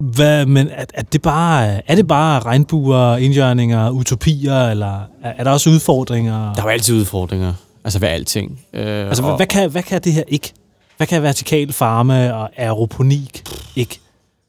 Hvad, 0.00 0.46
men 0.46 0.68
er, 0.68 0.84
er, 0.94 1.02
det 1.02 1.22
bare, 1.22 1.90
er 1.90 1.94
det 1.94 2.06
bare 2.06 2.40
regnbuer, 2.40 3.16
indjørninger, 3.16 3.90
utopier, 3.90 4.68
eller 4.68 5.00
er, 5.22 5.32
er 5.36 5.44
der 5.44 5.50
også 5.50 5.70
udfordringer? 5.70 6.54
Der 6.54 6.60
er 6.60 6.64
jo 6.64 6.68
altid 6.68 6.94
udfordringer. 6.94 7.52
Altså 7.84 7.98
ved 7.98 8.08
alting. 8.08 8.60
Øh, 8.72 9.06
altså, 9.06 9.22
og, 9.22 9.36
hvad, 9.36 9.46
kan, 9.46 9.70
hvad 9.70 9.82
kan 9.82 10.00
det 10.00 10.12
her 10.12 10.22
ikke? 10.28 10.52
Hvad 10.96 11.06
kan 11.06 11.22
vertikal 11.22 11.72
farme 11.72 12.34
og 12.34 12.50
aeroponik 12.56 13.44
ikke? 13.76 14.00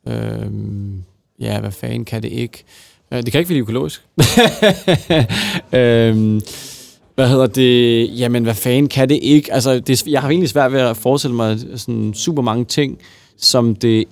Øhm, 0.07 1.03
ja, 1.39 1.59
hvad 1.59 1.71
fanden 1.71 2.05
kan 2.05 2.23
det 2.23 2.31
ikke? 2.31 2.63
Øh, 3.11 3.23
det 3.23 3.31
kan 3.31 3.39
ikke 3.39 3.49
være 3.49 3.59
økologisk. 3.59 4.01
øhm, 5.79 6.41
hvad 7.15 7.29
hedder 7.29 7.47
det? 7.47 8.19
Jamen, 8.19 8.43
hvad 8.43 8.53
fanden 8.53 8.87
kan 8.87 9.09
det 9.09 9.19
ikke? 9.21 9.53
Altså, 9.53 9.79
det, 9.79 10.07
jeg 10.07 10.21
har 10.21 10.29
egentlig 10.29 10.49
svært 10.49 10.71
ved 10.71 10.79
at 10.79 10.97
forestille 10.97 11.35
mig 11.35 11.59
sådan 11.75 12.13
super 12.13 12.41
mange 12.41 12.65
ting, 12.65 12.97
som 13.37 13.75
det 13.75 14.05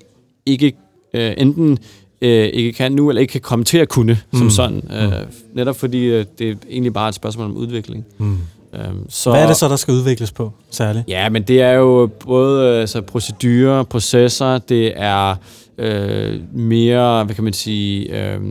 ikke 0.45 0.73
øh, 1.13 1.33
enten 1.37 1.77
øh, 2.21 2.45
ikke 2.53 2.73
kan 2.73 2.91
nu, 2.91 3.09
eller 3.09 3.21
ikke 3.21 3.31
kan 3.31 3.41
komme 3.41 3.65
til 3.65 3.77
at 3.77 3.89
kunne, 3.89 4.19
mm. 4.31 4.39
som 4.39 4.49
sådan. 4.49 4.91
Øh, 4.93 5.07
mm. 5.07 5.33
Netop 5.53 5.75
fordi 5.75 6.05
øh, 6.05 6.25
det 6.39 6.49
er 6.49 6.55
egentlig 6.69 6.93
bare 6.93 7.09
et 7.09 7.15
spørgsmål 7.15 7.45
om 7.45 7.57
udvikling. 7.57 8.05
Mm. 8.17 8.37
Øhm, 8.73 9.09
så, 9.09 9.29
Hvad 9.29 9.43
er 9.43 9.47
det 9.47 9.57
så, 9.57 9.67
der 9.67 9.75
skal 9.75 9.93
udvikles 9.93 10.31
på 10.31 10.51
særligt? 10.71 11.05
Ja, 11.07 11.29
men 11.29 11.43
det 11.43 11.61
er 11.61 11.71
jo 11.71 12.09
både 12.19 12.79
altså, 12.79 13.01
procedurer, 13.01 13.83
processer, 13.83 14.57
det 14.57 14.93
er 14.95 15.35
øh, 15.77 16.39
mere, 16.53 17.23
hvad 17.23 17.35
kan 17.35 17.43
man 17.43 17.53
sige, 17.53 18.19
øh, 18.19 18.41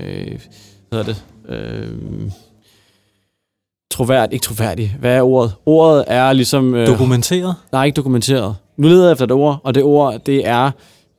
øh, 0.00 0.38
hvad 0.88 1.04
hedder 1.04 1.12
det? 1.12 1.24
Øh, 1.48 2.30
troværdig, 3.90 4.34
ikke 4.34 4.44
troværdig. 4.44 4.96
Hvad 5.00 5.16
er 5.16 5.22
ordet? 5.22 5.54
Ordet 5.66 6.04
er 6.06 6.32
ligesom... 6.32 6.74
Øh, 6.74 6.86
dokumenteret? 6.86 7.54
Nej, 7.72 7.84
ikke 7.84 7.96
dokumenteret. 7.96 8.56
Nu 8.76 8.88
leder 8.88 9.04
jeg 9.04 9.12
efter 9.12 9.24
et 9.24 9.32
ord, 9.32 9.60
og 9.64 9.74
det 9.74 9.82
ord, 9.82 10.24
det 10.26 10.48
er, 10.48 10.70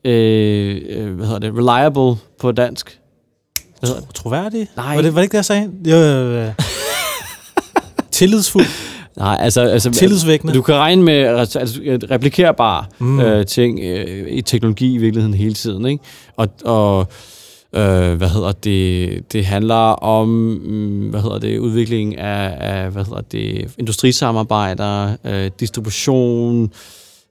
øh, 0.05 0.81
øh, 0.89 1.15
hvad 1.15 1.25
hedder 1.25 1.39
det, 1.39 1.53
reliable 1.57 2.21
på 2.39 2.51
dansk. 2.51 2.99
Hvad 3.79 3.89
hedder 3.89 4.01
det? 4.01 4.15
Troværdig? 4.15 4.67
Nej. 4.75 4.95
Var 4.95 5.01
det, 5.01 5.15
var 5.15 5.21
det 5.21 5.25
ikke 5.25 5.31
det, 5.31 5.37
jeg 5.37 5.45
sagde? 5.45 5.71
Jo, 5.85 5.95
øh. 5.95 6.51
Tillidsfuld? 8.11 8.65
Nej, 9.19 9.37
altså, 9.39 9.61
altså 9.61 9.91
tillidsvækkende. 9.91 10.53
Du 10.53 10.61
kan 10.61 10.75
regne 10.75 11.03
med 11.03 11.13
altså, 11.13 11.59
replikerbare 12.11 12.85
mm. 12.99 13.19
øh, 13.19 13.45
ting 13.45 13.79
øh, 13.79 14.27
i 14.27 14.41
teknologi 14.41 14.93
i 14.93 14.97
virkeligheden 14.97 15.33
hele 15.33 15.53
tiden, 15.53 15.85
ikke? 15.85 16.03
Og, 16.37 16.47
og 16.65 17.07
øh, 17.75 18.13
hvad 18.13 18.29
hedder 18.29 18.51
det? 18.51 19.33
Det 19.33 19.45
handler 19.45 19.75
om 19.75 20.27
mm, 20.27 21.09
hvad 21.09 21.21
hedder 21.21 21.39
det? 21.39 21.59
Udvikling 21.59 22.17
af, 22.17 22.57
af 22.59 22.91
hvad 22.91 23.05
hedder 23.05 23.21
det? 23.21 23.73
Industrisamarbejder, 23.77 25.15
øh, 25.25 25.51
distribution. 25.59 26.71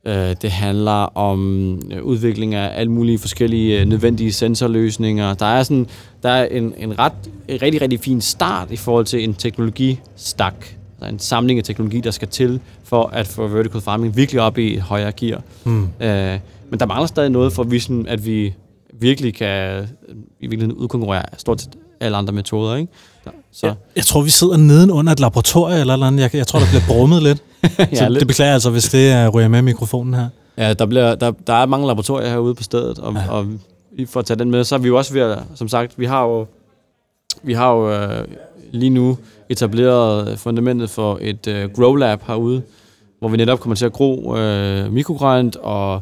Øh, 0.07 0.37
det 0.43 0.51
handler 0.51 1.17
om 1.17 1.73
øh, 1.93 2.03
udvikling 2.03 2.55
af 2.55 2.81
alle 2.81 2.93
mulige 2.93 3.19
forskellige 3.19 3.81
øh, 3.81 3.87
nødvendige 3.87 4.33
sensorløsninger. 4.33 5.35
Der 5.35 5.47
er 5.47 5.63
sådan 5.63 5.87
der 6.23 6.29
er 6.29 6.45
en, 6.45 6.75
en 6.79 6.99
ret 6.99 7.13
en 7.49 7.63
rigtig 7.63 7.83
rigtig 7.83 8.01
fin 8.01 8.21
start 8.21 8.71
i 8.71 8.77
forhold 8.77 9.05
til 9.05 9.25
en 9.25 9.35
teknologistak 9.35 10.78
der 11.01 11.07
er 11.07 11.11
en 11.11 11.19
samling 11.19 11.59
af 11.59 11.65
teknologi, 11.65 12.01
der 12.01 12.11
skal 12.11 12.29
til 12.29 12.61
for 12.85 13.07
at 13.07 13.27
få 13.27 13.47
vertical 13.47 13.81
farming 13.81 14.17
virkelig 14.17 14.41
op 14.43 14.59
i 14.59 14.75
et 14.75 14.83
højere 14.83 15.13
gear. 15.13 15.43
Mm. 15.65 15.89
Øh, 16.01 16.39
men 16.71 16.81
der 16.81 16.87
mangler 16.87 17.07
stadig 17.07 17.31
noget 17.31 17.53
for, 17.53 17.63
at 17.63 17.71
at 18.09 18.27
vi 18.27 18.55
virkelig 18.93 19.35
kan 19.35 19.89
i 20.41 20.47
virkeligheden 20.47 20.73
udkonkurrere 20.73 21.23
stort 21.39 21.61
set 21.61 21.71
alle 22.01 22.17
andre 22.17 22.33
metoder. 22.33 22.77
Ikke? 22.77 22.93
Så. 23.53 23.67
Jeg, 23.67 23.75
jeg 23.97 24.05
tror, 24.05 24.23
vi 24.23 24.31
sidder 24.31 24.57
neden 24.57 24.91
under 24.91 25.13
et 25.13 25.21
laboratorium 25.21 25.81
eller 25.81 25.97
noget. 25.97 26.21
Jeg, 26.21 26.35
jeg 26.35 26.47
tror, 26.47 26.59
der 26.59 26.67
bliver 26.67 26.83
brummet 26.89 27.23
lidt. 27.23 27.43
ja, 27.79 27.95
så 27.95 28.09
lidt. 28.09 28.21
det 28.21 28.29
beklager 28.29 28.53
altså, 28.53 28.71
hvis 28.71 28.85
det 28.85 29.11
er 29.11 29.29
ryger 29.29 29.49
med 29.49 29.63
mikrofonen 29.63 30.15
her. 30.15 30.29
Ja, 30.59 30.75
der, 30.75 30.87
bliver, 30.87 31.15
der, 31.15 31.33
der 31.47 31.53
er 31.53 31.67
mange 31.67 31.87
laboratorier 31.87 32.29
herude 32.29 32.55
på 32.55 32.63
stedet, 32.63 32.99
og, 32.99 33.15
ja. 33.15 33.31
og 33.31 33.47
for 34.07 34.21
at 34.21 34.27
tage 34.27 34.39
den 34.39 34.51
med, 34.51 34.65
så 34.65 34.75
er 34.75 34.79
vi 34.79 34.89
jo 34.89 34.97
også 34.97 35.13
ved 35.13 35.23
at, 35.23 35.39
som 35.55 35.69
sagt, 35.69 35.99
vi 35.99 36.05
har 36.05 36.25
jo, 36.25 36.47
vi 37.43 37.53
har 37.53 37.73
jo 37.73 37.93
øh, 37.93 38.25
lige 38.73 38.91
nu 38.91 39.19
etableret 39.51 40.39
fundamentet 40.39 40.91
for 40.91 41.19
et 41.21 41.47
øh, 41.47 41.71
Grow 41.71 41.95
Lab 41.95 42.23
herude, 42.27 42.63
hvor 43.19 43.29
vi 43.29 43.37
netop 43.37 43.61
kommer 43.61 43.77
til 43.77 43.87
at 43.87 43.93
gro 43.93 44.37
øh, 44.37 44.93
mikrogrønt 44.93 45.57
og 45.57 46.01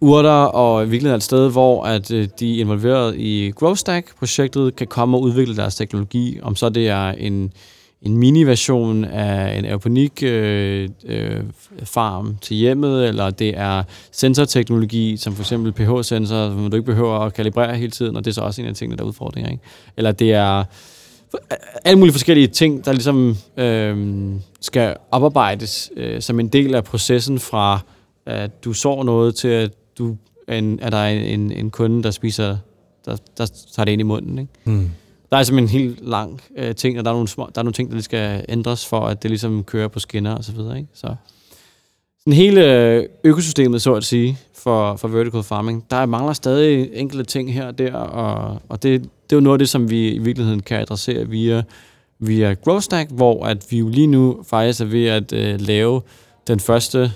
urter, 0.00 0.30
og 0.30 0.82
i 0.82 0.88
virkeligheden 0.88 1.16
et 1.16 1.22
sted, 1.22 1.50
hvor 1.50 1.84
at, 1.84 2.10
øh, 2.10 2.28
de 2.40 2.56
involveret 2.56 3.16
i 3.16 3.52
GrowStack-projektet, 3.56 4.76
kan 4.76 4.86
komme 4.86 5.16
og 5.16 5.22
udvikle 5.22 5.56
deres 5.56 5.74
teknologi, 5.74 6.38
om 6.42 6.56
så 6.56 6.68
det 6.68 6.88
er 6.88 7.08
en, 7.08 7.52
en 8.02 8.16
mini-version 8.16 9.04
af 9.04 9.58
en 9.58 9.64
aeroponik 9.64 10.22
øh, 10.22 10.88
øh, 11.06 11.40
farm 11.82 12.36
til 12.40 12.56
hjemmet, 12.56 13.08
eller 13.08 13.30
det 13.30 13.58
er 13.58 13.82
sensorteknologi, 14.12 15.16
som 15.16 15.34
for 15.34 15.42
eksempel 15.42 15.72
pH-sensor, 15.72 16.48
som 16.48 16.70
du 16.70 16.76
ikke 16.76 16.86
behøver 16.86 17.18
at 17.18 17.34
kalibrere 17.34 17.76
hele 17.76 17.90
tiden, 17.90 18.16
og 18.16 18.24
det 18.24 18.30
er 18.30 18.34
så 18.34 18.40
også 18.40 18.62
en 18.62 18.68
af 18.68 18.74
tingene, 18.74 18.96
der 18.96 19.04
er 19.04 19.08
udfordringer. 19.08 19.50
Ikke? 19.50 19.62
Eller 19.96 20.12
det 20.12 20.32
er 20.32 20.64
alle 21.84 21.98
mulige 21.98 22.12
forskellige 22.12 22.46
ting, 22.46 22.84
der 22.84 22.92
ligesom 22.92 23.36
øh, 23.56 24.32
skal 24.60 24.96
oparbejdes 25.10 25.90
øh, 25.96 26.22
som 26.22 26.40
en 26.40 26.48
del 26.48 26.74
af 26.74 26.84
processen 26.84 27.38
fra, 27.38 27.80
at 28.26 28.64
du 28.64 28.72
så 28.72 29.02
noget 29.02 29.34
til, 29.34 29.48
at 29.48 29.70
du 29.98 30.16
en, 30.48 30.78
er 30.82 30.90
der 30.90 31.04
en, 31.04 31.52
en 31.52 31.70
kunde, 31.70 32.02
der 32.02 32.10
spiser, 32.10 32.56
der, 33.04 33.16
der 33.38 33.46
tager 33.74 33.84
det 33.84 33.92
ind 33.92 34.00
i 34.00 34.04
munden. 34.04 34.38
Ikke? 34.38 34.52
Mm. 34.64 34.90
Der 35.30 35.36
er 35.36 35.42
simpelthen 35.42 35.80
en 35.80 35.86
helt 35.86 36.08
lang 36.08 36.40
øh, 36.56 36.74
ting, 36.74 36.98
og 36.98 37.04
der 37.04 37.10
er, 37.10 37.14
nogle 37.14 37.28
små, 37.28 37.48
der 37.54 37.60
er 37.60 37.62
nogle 37.62 37.72
ting, 37.72 37.88
der 37.88 37.94
lige 37.94 38.04
skal 38.04 38.44
ændres 38.48 38.86
for, 38.86 39.00
at 39.00 39.22
det 39.22 39.30
ligesom 39.30 39.64
kører 39.64 39.88
på 39.88 39.98
skinner 39.98 40.34
og 40.34 40.44
så 40.44 40.52
videre. 40.52 40.78
Ikke? 40.78 40.88
Så 40.94 41.14
sådan 42.18 42.32
hele 42.32 42.74
øh, 42.74 43.04
økosystemet, 43.24 43.82
så 43.82 43.94
at 43.94 44.04
sige, 44.04 44.38
for, 44.54 44.96
for 44.96 45.08
vertical 45.08 45.42
farming, 45.42 45.84
der 45.90 46.06
mangler 46.06 46.32
stadig 46.32 46.90
enkelte 46.92 47.24
ting 47.24 47.54
her 47.54 47.66
og 47.66 47.78
der, 47.78 47.94
og, 47.94 48.62
og 48.68 48.82
det, 48.82 49.08
det 49.24 49.32
er 49.32 49.36
jo 49.36 49.40
noget 49.40 49.54
af 49.54 49.58
det, 49.58 49.68
som 49.68 49.90
vi 49.90 50.08
i 50.08 50.18
virkeligheden 50.18 50.60
kan 50.60 50.80
adressere 50.80 51.28
via, 51.28 51.62
via 52.18 52.52
GrowStack, 52.52 53.10
hvor 53.10 53.46
at 53.46 53.66
vi 53.70 53.78
jo 53.78 53.88
lige 53.88 54.06
nu 54.06 54.42
faktisk 54.46 54.80
er 54.80 54.84
ved 54.84 55.06
at 55.06 55.32
øh, 55.32 55.60
lave 55.60 56.02
den 56.46 56.60
første, 56.60 57.12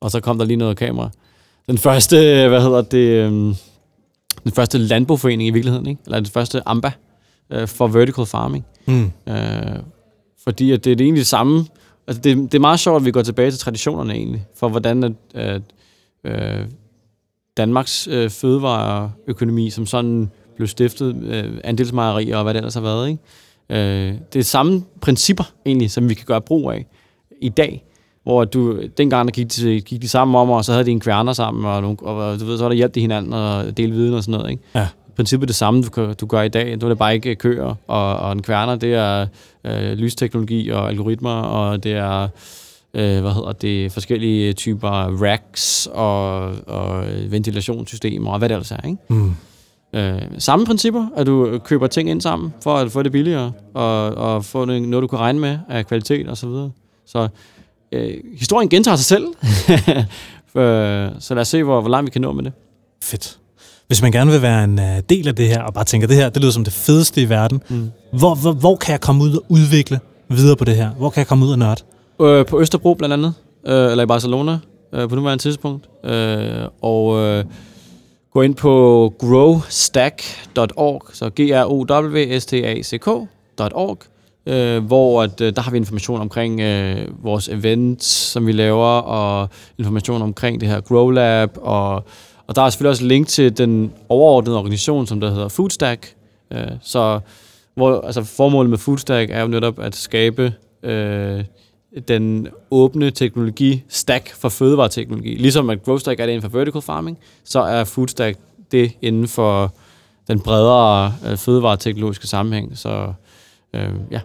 og 0.00 0.10
så 0.10 0.20
kom 0.20 0.38
der 0.38 0.44
lige 0.44 0.56
noget 0.56 0.76
kamera, 0.76 1.10
den 1.68 1.78
første, 1.78 2.16
øh, 2.16 2.48
hvad 2.48 2.62
hedder 2.62 2.82
det, 2.82 3.08
øh, 3.08 3.30
den 4.44 4.52
første 4.54 4.78
landboforening 4.78 5.48
i 5.48 5.50
virkeligheden, 5.50 5.86
ikke? 5.86 6.00
eller 6.04 6.20
den 6.20 6.26
første 6.26 6.62
AMBA 6.66 6.92
øh, 7.50 7.68
for 7.68 7.86
vertical 7.86 8.26
farming. 8.26 8.64
Mm. 8.86 9.12
Øh, 9.28 9.78
fordi 10.44 10.72
at 10.72 10.84
det 10.84 10.92
er 10.92 10.96
det 10.96 11.04
egentlig 11.04 11.20
det 11.20 11.26
samme, 11.26 11.66
altså 12.06 12.20
det, 12.20 12.36
det 12.36 12.54
er 12.54 12.60
meget 12.60 12.80
sjovt, 12.80 13.00
at 13.00 13.04
vi 13.04 13.10
går 13.10 13.22
tilbage 13.22 13.50
til 13.50 13.60
traditionerne 13.60 14.14
egentlig, 14.14 14.46
for 14.54 14.68
hvordan 14.68 15.04
at, 15.04 15.12
at 15.34 15.62
øh, 16.24 16.66
Danmarks 17.56 18.08
øh, 18.10 18.30
fødevareøkonomi 18.30 19.70
som 19.70 19.86
sådan 19.86 20.30
blev 20.56 20.68
stiftet, 20.68 21.16
øh, 21.22 21.44
andelsmejerier 21.64 22.36
og 22.36 22.42
hvad 22.42 22.54
det 22.54 22.58
ellers 22.58 22.74
har 22.74 22.80
været. 22.80 23.08
Ikke? 23.08 23.20
Øh, 23.70 24.14
det 24.32 24.38
er 24.38 24.42
samme 24.42 24.84
principper 25.00 25.44
egentlig, 25.66 25.90
som 25.90 26.08
vi 26.08 26.14
kan 26.14 26.26
gøre 26.26 26.40
brug 26.40 26.70
af 26.70 26.86
i 27.40 27.48
dag, 27.48 27.84
hvor 28.22 28.44
du, 28.44 28.82
dengang 28.98 29.28
der 29.28 29.32
gik, 29.32 29.56
de, 29.56 29.80
gik 29.80 30.02
de 30.02 30.08
sammen 30.08 30.36
om, 30.40 30.50
og 30.50 30.64
så 30.64 30.72
havde 30.72 30.84
de 30.84 30.90
en 30.90 31.00
kværner 31.00 31.32
sammen, 31.32 31.64
og, 31.64 31.82
nogle, 31.82 31.96
og 32.02 32.40
du 32.40 32.44
ved, 32.44 32.58
så 32.58 32.64
var 32.64 32.68
der 32.68 32.76
hjælp 32.76 32.94
de 32.94 33.00
hinanden 33.00 33.32
og 33.32 33.76
dele 33.76 33.92
viden 33.92 34.14
og 34.14 34.22
sådan 34.22 34.38
noget. 34.38 34.50
Ikke? 34.50 34.62
Ja. 34.74 34.88
princippet 35.16 35.44
er 35.44 35.46
det 35.46 35.56
samme, 35.56 35.82
du, 35.82 36.12
du 36.20 36.26
gør 36.26 36.42
i 36.42 36.48
dag. 36.48 36.80
Du 36.80 36.86
er 36.86 36.90
det 36.90 36.98
bare 36.98 37.14
ikke 37.14 37.34
køer, 37.34 37.74
og, 37.86 38.16
og 38.16 38.32
en 38.32 38.42
kværner, 38.42 38.76
det 38.76 38.94
er 38.94 39.26
øh, 39.64 39.92
lysteknologi 39.92 40.68
og 40.68 40.88
algoritmer, 40.88 41.40
og 41.40 41.84
det 41.84 41.92
er 41.92 42.28
øh, 42.94 43.20
hvad 43.20 43.32
hedder 43.32 43.52
det, 43.52 43.92
forskellige 43.92 44.52
typer 44.52 44.88
racks 45.22 45.88
og, 45.92 46.40
og 46.66 47.04
ventilationssystemer 47.28 48.32
og 48.32 48.38
hvad 48.38 48.48
det 48.48 48.54
ellers 48.54 48.70
er. 48.70 48.86
Ikke? 48.86 48.98
Mm. 49.08 49.34
Øh, 49.96 50.22
samme 50.38 50.66
principper, 50.66 51.06
at 51.16 51.26
du 51.26 51.58
køber 51.64 51.86
ting 51.86 52.10
ind 52.10 52.20
sammen 52.20 52.54
for 52.62 52.74
at 52.76 52.92
få 52.92 53.02
det 53.02 53.12
billigere 53.12 53.52
og, 53.74 54.04
og 54.14 54.44
få 54.44 54.64
noget, 54.64 55.02
du 55.02 55.06
kan 55.06 55.18
regne 55.18 55.38
med 55.40 55.58
af 55.68 55.86
kvalitet 55.86 56.28
og 56.28 56.36
så 56.36 56.46
videre. 56.48 56.70
Så 57.06 57.28
øh, 57.92 58.14
historien 58.38 58.68
gentager 58.68 58.96
sig 58.96 59.04
selv. 59.04 59.26
Øh, 60.56 61.08
så 61.18 61.34
lad 61.34 61.40
os 61.40 61.48
se, 61.48 61.62
hvor, 61.62 61.80
hvor 61.80 61.90
langt 61.90 62.06
vi 62.06 62.10
kan 62.10 62.20
nå 62.22 62.32
med 62.32 62.44
det. 62.44 62.52
Fedt. 63.04 63.38
Hvis 63.86 64.02
man 64.02 64.12
gerne 64.12 64.30
vil 64.30 64.42
være 64.42 64.64
en 64.64 64.78
uh, 64.78 64.84
del 65.10 65.28
af 65.28 65.34
det 65.34 65.48
her, 65.48 65.62
og 65.62 65.74
bare 65.74 65.84
tænker, 65.84 66.06
det 66.08 66.16
her, 66.16 66.28
det 66.28 66.42
lyder 66.42 66.52
som 66.52 66.64
det 66.64 66.72
fedeste 66.72 67.22
i 67.22 67.28
verden, 67.28 67.62
Mm. 67.68 67.90
hvor, 68.12 68.34
hvor, 68.34 68.52
hvor 68.52 68.76
kan 68.76 68.92
jeg 68.92 69.00
komme 69.00 69.24
ud 69.24 69.32
og 69.36 69.44
udvikle 69.48 70.00
videre 70.28 70.56
på 70.56 70.64
det 70.64 70.76
her? 70.76 70.90
Hvor 70.90 71.10
kan 71.10 71.18
jeg 71.18 71.26
komme 71.26 71.44
ud 71.46 71.50
og 71.50 71.58
nørde? 71.58 71.82
Øh, 72.22 72.46
på 72.46 72.60
Østerbro 72.60 72.94
blandt 72.94 73.12
andet, 73.12 73.34
øh, 73.66 73.90
eller 73.90 74.04
i 74.04 74.06
Barcelona 74.06 74.58
øh, 74.92 75.08
på 75.08 75.14
nuværende 75.16 75.42
tidspunkt. 75.42 75.88
Øh, 76.04 76.68
og 76.82 77.18
øh, 77.18 77.44
gå 78.36 78.42
ind 78.42 78.54
på 78.54 79.14
growstack.org, 79.18 81.02
så 81.12 81.30
g 81.30 81.40
r 81.40 81.64
o 81.64 81.84
w 81.90 82.38
s 82.38 82.46
t 82.46 82.52
a 82.52 82.82
c 82.82 82.98
k.org, 83.00 83.98
øh, 84.46 84.84
hvor 84.84 85.22
at, 85.22 85.40
øh, 85.40 85.56
der 85.56 85.62
har 85.62 85.70
vi 85.70 85.76
information 85.76 86.20
omkring 86.20 86.60
øh, 86.60 87.24
vores 87.24 87.48
events, 87.48 88.06
som 88.06 88.46
vi 88.46 88.52
laver, 88.52 88.86
og 88.86 89.48
information 89.78 90.22
omkring 90.22 90.60
det 90.60 90.68
her 90.68 90.80
Grow 90.80 91.10
Lab, 91.10 91.50
og, 91.56 91.94
og 92.46 92.56
der 92.56 92.62
er 92.62 92.70
selvfølgelig 92.70 92.90
også 92.90 93.04
link 93.04 93.28
til 93.28 93.58
den 93.58 93.92
overordnede 94.08 94.58
organisation, 94.58 95.06
som 95.06 95.20
der 95.20 95.30
hedder 95.30 95.48
Foodstack. 95.48 96.14
Øh, 96.52 96.66
så 96.82 97.20
hvor, 97.74 98.00
altså 98.00 98.24
formålet 98.24 98.70
med 98.70 98.78
Foodstack 98.78 99.30
er 99.30 99.40
jo 99.40 99.48
netop 99.48 99.78
at 99.78 99.94
skabe 99.94 100.52
øh, 100.82 101.44
den 102.00 102.48
åbne 102.70 103.10
teknologi-stack 103.10 104.34
for 104.34 104.48
fødevareteknologi. 104.48 105.34
Ligesom 105.36 105.70
at 105.70 105.82
GrowStack 105.82 106.20
er 106.20 106.26
det 106.26 106.32
inden 106.32 106.50
for 106.50 106.58
vertical 106.58 106.82
farming, 106.82 107.18
så 107.44 107.60
er 107.60 107.84
Foodstack 107.84 108.38
det 108.72 108.92
inden 109.02 109.28
for 109.28 109.74
den 110.28 110.40
bredere 110.40 111.14
øh, 111.26 111.36
fødevareteknologiske 111.36 112.26
sammenhæng. 112.26 112.78
Så 112.78 113.12
øh, 113.74 113.90
ja. 114.10 114.20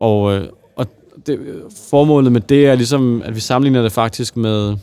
Og, 0.00 0.34
øh, 0.34 0.48
og 0.76 0.86
det, 1.26 1.62
formålet 1.90 2.32
med 2.32 2.40
det 2.40 2.66
er 2.66 2.74
ligesom, 2.74 3.22
at 3.22 3.34
vi 3.34 3.40
sammenligner 3.40 3.82
det 3.82 3.92
faktisk 3.92 4.36
med, 4.36 4.76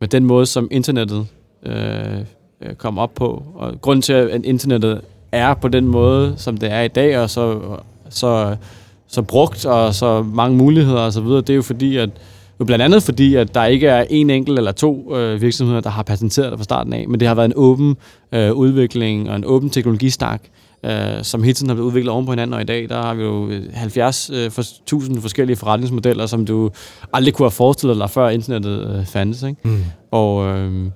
med 0.00 0.08
den 0.08 0.24
måde, 0.24 0.46
som 0.46 0.68
internettet 0.70 1.26
øh, 1.62 2.18
øh, 2.60 2.74
kom 2.74 2.98
op 2.98 3.14
på. 3.14 3.42
Og 3.54 3.80
grunden 3.80 4.02
til, 4.02 4.12
at 4.12 4.44
internettet 4.44 5.00
er 5.32 5.54
på 5.54 5.68
den 5.68 5.86
måde, 5.86 6.34
som 6.36 6.56
det 6.56 6.72
er 6.72 6.80
i 6.80 6.88
dag, 6.88 7.18
og 7.18 7.30
så, 7.30 7.60
så, 8.08 8.56
så 9.08 9.22
brugt, 9.22 9.66
og 9.66 9.94
så 9.94 10.22
mange 10.22 10.56
muligheder 10.56 11.00
og 11.00 11.12
så 11.12 11.20
videre, 11.20 11.40
det 11.40 11.50
er 11.50 11.54
jo 11.54 11.62
fordi, 11.62 11.96
at 11.96 12.10
jo 12.60 12.64
blandt 12.64 12.84
andet 12.84 13.02
fordi, 13.02 13.34
at 13.34 13.54
der 13.54 13.64
ikke 13.64 13.86
er 13.86 14.04
en 14.10 14.30
enkelt 14.30 14.58
eller 14.58 14.72
to 14.72 15.16
øh, 15.16 15.40
virksomheder, 15.40 15.80
der 15.80 15.90
har 15.90 16.02
patenteret 16.02 16.50
det 16.50 16.58
fra 16.58 16.64
starten 16.64 16.92
af, 16.92 17.08
men 17.08 17.20
det 17.20 17.28
har 17.28 17.34
været 17.34 17.46
en 17.46 17.52
åben 17.56 17.96
øh, 18.32 18.52
udvikling 18.52 19.30
og 19.30 19.36
en 19.36 19.44
åben 19.44 19.70
teknologistak, 19.70 20.42
øh, 20.84 21.22
som 21.22 21.42
hele 21.42 21.54
tiden 21.54 21.68
har 21.68 21.74
blevet 21.74 21.88
udviklet 21.88 22.12
oven 22.12 22.26
på 22.26 22.32
hinanden, 22.32 22.54
og 22.54 22.60
i 22.60 22.64
dag 22.64 22.88
der 22.88 23.02
har 23.02 23.14
vi 23.14 23.22
jo 23.22 23.50
70 23.74 24.30
øh, 24.30 24.50
for, 24.50 24.60
1000 24.60 25.20
forskellige 25.20 25.56
forretningsmodeller, 25.56 26.26
som 26.26 26.46
du 26.46 26.70
aldrig 27.12 27.34
kunne 27.34 27.44
have 27.44 27.50
forestillet 27.50 27.96
dig, 27.96 28.10
før 28.10 28.28
internettet 28.28 28.96
øh, 28.98 29.06
fandtes. 29.06 29.42
Ikke? 29.42 29.60
Mm. 29.64 29.84
Og, 30.10 30.46
øh, 30.46 30.90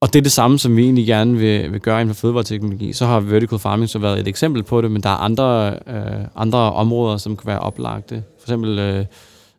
og 0.00 0.12
det 0.12 0.18
er 0.18 0.22
det 0.22 0.32
samme, 0.32 0.58
som 0.58 0.76
vi 0.76 0.82
egentlig 0.82 1.06
gerne 1.06 1.36
vil, 1.36 1.72
vil 1.72 1.80
gøre 1.80 2.00
inden 2.00 2.14
for 2.14 2.20
fødevareteknologi. 2.20 2.92
Så 2.92 3.06
har 3.06 3.20
vertical 3.20 3.58
farming 3.58 3.88
så 3.88 3.98
været 3.98 4.20
et 4.20 4.28
eksempel 4.28 4.62
på 4.62 4.80
det, 4.80 4.90
men 4.90 5.02
der 5.02 5.08
er 5.08 5.14
andre, 5.14 5.78
øh, 5.86 6.26
andre 6.36 6.58
områder, 6.58 7.16
som 7.16 7.36
kan 7.36 7.46
være 7.46 7.60
oplagte. 7.60 8.22
For 8.38 8.46
eksempel 8.46 8.78
øh, 8.78 9.04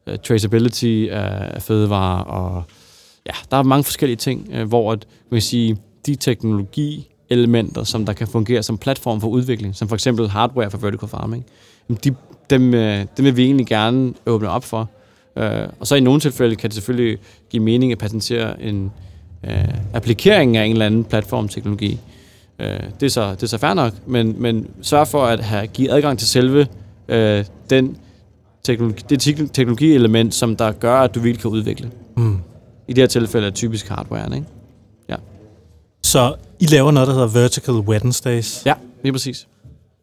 øh 0.07 0.17
traceability 0.23 1.07
af, 1.11 1.61
fødevarer, 1.61 2.23
og 2.23 2.63
ja, 3.25 3.31
der 3.51 3.57
er 3.57 3.63
mange 3.63 3.83
forskellige 3.83 4.17
ting, 4.17 4.49
øh, 4.53 4.67
hvor 4.67 4.91
at, 4.91 5.07
man 5.31 5.35
kan 5.35 5.41
sige, 5.41 5.77
de 6.05 6.15
teknologielementer, 6.15 7.83
som 7.83 8.05
der 8.05 8.13
kan 8.13 8.27
fungere 8.27 8.63
som 8.63 8.77
platform 8.77 9.21
for 9.21 9.27
udvikling, 9.27 9.75
som 9.75 9.87
for 9.87 9.95
eksempel 9.95 10.29
hardware 10.29 10.71
for 10.71 10.77
vertical 10.77 11.09
farming, 11.09 11.45
de, 12.03 12.15
dem, 12.49 12.73
øh, 12.73 13.05
dem 13.17 13.25
vil 13.25 13.37
vi 13.37 13.43
egentlig 13.43 13.67
gerne 13.67 14.13
åbne 14.25 14.49
op 14.49 14.63
for. 14.63 14.89
Øh, 15.35 15.67
og 15.79 15.87
så 15.87 15.95
i 15.95 15.99
nogle 15.99 16.19
tilfælde 16.19 16.55
kan 16.55 16.69
det 16.69 16.75
selvfølgelig 16.75 17.17
give 17.49 17.63
mening 17.63 17.91
at 17.91 17.97
patentere 17.97 18.61
en 18.61 18.91
øh, 19.43 19.73
applikering 19.93 20.57
af 20.57 20.65
en 20.65 20.71
eller 20.71 20.85
anden 20.85 21.03
platformteknologi. 21.03 21.99
Øh, 22.59 22.79
det, 22.99 23.05
er 23.05 23.09
så, 23.09 23.31
det 23.31 23.43
er 23.43 23.47
så 23.47 23.57
fair 23.57 23.73
nok, 23.73 23.93
men, 24.05 24.35
men 24.41 24.67
sørg 24.81 25.07
for 25.07 25.25
at 25.25 25.39
have, 25.39 25.67
give 25.67 25.91
adgang 25.91 26.19
til 26.19 26.27
selve 26.27 26.67
øh, 27.07 27.45
den 27.69 27.97
teknologi, 28.63 29.03
det 29.09 29.27
tekn- 29.27 29.51
teknologielement, 29.53 30.35
som 30.35 30.55
der 30.55 30.71
gør, 30.71 30.99
at 30.99 31.15
du 31.15 31.19
virkelig 31.19 31.41
kan 31.41 31.51
udvikle. 31.51 31.91
Mm. 32.17 32.37
I 32.87 32.93
det 32.93 33.01
her 33.01 33.07
tilfælde 33.07 33.47
er 33.47 33.51
typisk 33.51 33.87
hardware, 33.87 34.35
ikke? 34.35 34.47
Så 36.03 36.35
I 36.59 36.65
laver 36.65 36.91
noget, 36.91 37.07
der 37.07 37.13
hedder 37.13 37.27
Vertical 37.27 37.73
Wednesdays. 37.73 38.65
Ja, 38.65 38.73
lige 39.03 39.13
præcis. 39.13 39.47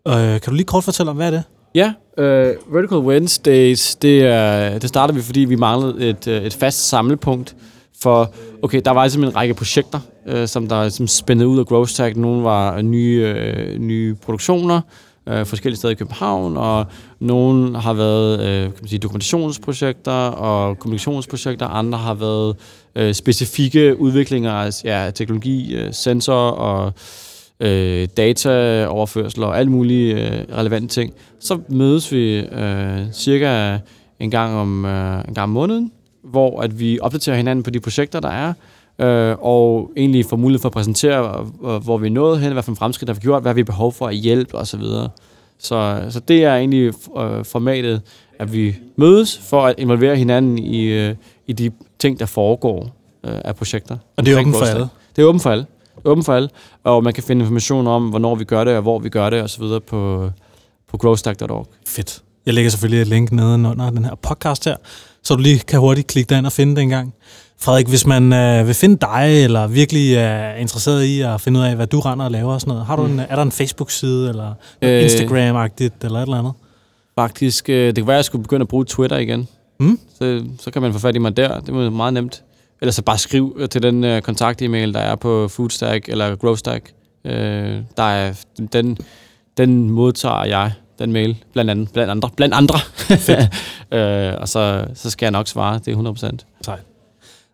Øh, 0.08 0.14
kan 0.14 0.40
du 0.46 0.54
lige 0.54 0.64
kort 0.64 0.84
fortælle 0.84 1.10
om, 1.10 1.16
hvad 1.16 1.26
er 1.26 1.30
det? 1.30 1.42
Ja, 1.74 1.92
uh, 2.18 2.74
Vertical 2.74 2.98
Wednesdays, 2.98 3.96
det, 3.96 4.22
er, 4.22 4.78
det 4.78 4.88
startede 4.88 5.16
vi, 5.16 5.22
fordi 5.22 5.40
vi 5.40 5.56
manglede 5.56 6.08
et, 6.08 6.28
øh, 6.28 6.42
et 6.42 6.54
fast 6.54 6.88
samlepunkt 6.88 7.56
for, 8.00 8.34
okay, 8.62 8.80
der 8.84 8.90
var 8.90 9.02
altså 9.02 9.20
en 9.20 9.36
række 9.36 9.54
projekter, 9.54 10.00
øh, 10.26 10.48
som 10.48 10.68
der 10.68 10.88
som 10.88 11.06
spændede 11.06 11.48
ud 11.48 11.58
af 11.58 11.66
Growth 11.66 11.92
Tag. 11.92 12.16
Nogle 12.16 12.44
var 12.44 12.82
nye, 12.82 13.34
øh, 13.36 13.78
nye 13.78 14.14
produktioner, 14.14 14.80
øh, 15.28 15.46
forskellige 15.46 15.76
steder 15.76 15.92
i 15.92 15.94
København, 15.94 16.56
og 16.56 16.86
nogle 17.20 17.80
har 17.80 17.92
været 17.92 18.40
øh, 18.40 18.62
kan 18.62 18.72
man 18.80 18.88
sige, 18.88 18.98
dokumentationsprojekter 18.98 20.12
og 20.28 20.78
kommunikationsprojekter, 20.78 21.66
andre 21.66 21.98
har 21.98 22.14
været 22.14 22.56
øh, 22.96 23.14
specifikke 23.14 24.00
udviklinger 24.00 24.52
af 24.52 24.84
ja, 24.84 25.10
teknologi, 25.14 25.76
øh, 25.76 25.92
sensor 25.92 26.50
og 26.50 26.92
øh, 27.60 28.08
dataoverførsel 28.16 29.42
og 29.42 29.58
alle 29.58 29.70
mulige 29.70 30.14
øh, 30.14 30.56
relevante 30.56 30.88
ting. 30.88 31.12
Så 31.40 31.58
mødes 31.68 32.12
vi 32.12 32.38
øh, 32.38 33.12
cirka 33.12 33.78
en 34.20 34.30
gang 34.30 34.54
om 34.54 34.84
øh, 34.84 35.18
en 35.28 35.34
gang 35.34 35.44
om 35.44 35.50
måneden, 35.50 35.92
hvor 36.34 36.60
at 36.60 36.78
vi 36.78 36.98
opdaterer 37.02 37.36
hinanden 37.36 37.62
på 37.62 37.70
de 37.70 37.80
projekter, 37.80 38.20
der 38.20 38.28
er, 38.28 38.52
øh, 38.98 39.36
og 39.40 39.90
egentlig 39.96 40.26
får 40.26 40.36
mulighed 40.36 40.60
for 40.60 40.68
at 40.68 40.72
præsentere, 40.72 41.46
øh, 41.64 41.76
hvor 41.76 41.98
vi 41.98 42.06
er 42.06 42.10
nået 42.10 42.40
hen, 42.40 42.52
hvad 42.52 42.62
for 42.62 42.72
en 42.72 42.76
fremskridt 42.76 43.06
der 43.06 43.14
har 43.14 43.20
vi 43.20 43.22
gjort, 43.22 43.42
hvad 43.42 43.54
vi 43.54 43.60
har 43.60 43.64
behov 43.64 43.92
for 43.92 44.06
at 44.06 44.14
hjælpe 44.14 44.54
osv. 44.54 44.82
Så, 45.58 46.06
så 46.10 46.20
det 46.20 46.44
er 46.44 46.56
egentlig 46.56 46.86
øh, 47.18 47.44
formatet, 47.44 48.02
at 48.38 48.52
vi 48.52 48.76
mødes 48.96 49.38
for 49.38 49.66
at 49.66 49.74
involvere 49.78 50.16
hinanden 50.16 50.58
i, 50.58 50.82
øh, 50.84 51.14
i 51.46 51.52
de 51.52 51.70
ting, 51.98 52.20
der 52.20 52.26
foregår 52.26 52.82
øh, 53.24 53.40
af 53.44 53.56
projekter. 53.56 53.96
Og 54.16 54.26
det 54.26 54.34
er 54.34 54.40
åbent 54.40 54.56
for 54.56 54.64
alle? 54.64 54.88
Det 55.16 55.22
er 55.22 55.26
åbent 55.26 55.42
for 55.42 55.50
alle. 55.50 55.66
Åbent 56.04 56.26
for 56.26 56.32
alle. 56.32 56.48
Og 56.84 57.04
man 57.04 57.12
kan 57.12 57.22
finde 57.22 57.42
information 57.42 57.86
om, 57.86 58.08
hvornår 58.08 58.34
vi 58.34 58.44
gør 58.44 58.64
det, 58.64 58.76
og 58.76 58.82
hvor 58.82 58.98
vi 58.98 59.08
gør 59.08 59.30
det, 59.30 59.42
og 59.42 59.50
så 59.50 59.60
videre 59.60 59.80
på, 59.80 60.30
på 60.88 60.96
growstack.org. 60.96 61.66
Fedt. 61.86 62.22
Jeg 62.46 62.54
lægger 62.54 62.70
selvfølgelig 62.70 63.00
et 63.00 63.08
link 63.08 63.32
nede 63.32 63.54
under 63.54 63.90
den 63.90 64.04
her 64.04 64.14
podcast 64.14 64.64
her, 64.64 64.76
så 65.24 65.34
du 65.34 65.42
lige 65.42 65.58
kan 65.58 65.80
hurtigt 65.80 66.06
klikke 66.06 66.28
dig 66.28 66.38
ind 66.38 66.46
og 66.46 66.52
finde 66.52 66.76
det 66.76 66.82
en 66.82 66.88
gang. 66.88 67.14
Frederik, 67.60 67.86
hvis 67.88 68.06
man 68.06 68.32
øh, 68.32 68.66
vil 68.66 68.74
finde 68.74 68.96
dig, 69.00 69.44
eller 69.44 69.66
virkelig 69.66 70.14
er 70.14 70.54
interesseret 70.54 71.04
i 71.04 71.20
at 71.20 71.40
finde 71.40 71.60
ud 71.60 71.64
af, 71.64 71.76
hvad 71.76 71.86
du 71.86 72.00
render 72.00 72.24
og 72.24 72.30
laver 72.30 72.52
og 72.52 72.60
sådan 72.60 72.70
noget, 72.72 72.86
har 72.86 72.96
du 72.96 73.04
en, 73.04 73.20
er 73.20 73.34
der 73.36 73.42
en 73.42 73.52
Facebook-side, 73.52 74.28
eller 74.28 74.54
Øh. 74.82 75.04
Instagram-agtigt, 75.04 76.04
eller 76.04 76.18
et 76.18 76.22
eller 76.22 76.38
andet? 76.38 76.52
Faktisk, 77.14 77.68
øh, 77.68 77.86
det 77.86 77.96
kan 77.96 78.06
være, 78.06 78.16
at 78.16 78.18
jeg 78.18 78.24
skulle 78.24 78.42
begynde 78.42 78.62
at 78.62 78.68
bruge 78.68 78.84
Twitter 78.84 79.16
igen. 79.16 79.48
Mm? 79.80 79.98
Så, 80.18 80.44
så 80.60 80.70
kan 80.70 80.82
man 80.82 80.92
få 80.92 80.98
fat 80.98 81.14
i 81.16 81.18
mig 81.18 81.36
der. 81.36 81.60
Det 81.60 81.68
er 81.68 81.90
meget 81.90 82.14
nemt. 82.14 82.42
Ellers 82.80 82.94
så 82.94 83.02
bare 83.02 83.18
skriv 83.18 83.56
øh, 83.58 83.68
til 83.68 83.82
den 83.82 84.04
øh, 84.04 84.22
kontakt-e-mail, 84.22 84.94
der 84.94 85.00
er 85.00 85.16
på 85.16 85.48
Foodstack 85.48 86.08
eller 86.08 86.36
Growstack. 86.36 86.92
Øh, 87.24 87.78
der 87.96 88.02
er, 88.02 88.32
den, 88.72 88.98
den 89.56 89.90
modtager 89.90 90.44
jeg, 90.44 90.72
den 90.98 91.12
mail, 91.12 91.36
blandt 91.52 91.70
andet. 91.70 91.92
Blandt 91.92 92.10
andre. 92.10 92.30
Blandt 92.36 92.54
andre. 92.54 92.78
øh, 94.30 94.34
og 94.40 94.48
så, 94.48 94.84
så 94.94 95.10
skal 95.10 95.26
jeg 95.26 95.30
nok 95.30 95.48
svare, 95.48 95.80
det 95.84 95.92
er 95.92 96.30
100%. 96.32 96.36
Sejt. 96.64 96.80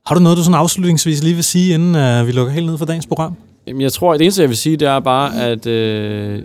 Har 0.07 0.15
du 0.15 0.21
noget, 0.21 0.39
du 0.39 0.43
sådan 0.43 0.61
afslutningsvis 0.61 1.23
lige 1.23 1.35
vil 1.35 1.45
sige, 1.45 1.75
inden 1.75 1.95
øh, 1.95 2.27
vi 2.27 2.33
lukker 2.33 2.53
helt 2.53 2.67
ned 2.67 2.79
for 2.79 2.85
dagens 2.85 3.07
program? 3.07 3.37
Jamen, 3.67 3.83
jeg 3.83 3.93
tror, 3.93 4.13
at 4.13 4.19
det 4.19 4.25
eneste, 4.25 4.43
jeg 4.43 4.49
vil 4.49 4.57
sige, 4.57 4.77
det 4.77 4.89
er 4.89 5.01
bare, 5.01 5.43
at 5.43 5.67
øh, 5.67 6.43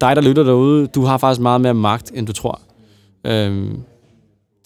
dig, 0.00 0.16
der 0.16 0.22
lytter 0.22 0.42
derude, 0.42 0.86
du 0.86 1.04
har 1.04 1.18
faktisk 1.18 1.40
meget 1.40 1.60
mere 1.60 1.74
magt, 1.74 2.12
end 2.14 2.26
du 2.26 2.32
tror. 2.32 2.60
Øhm, 3.26 3.80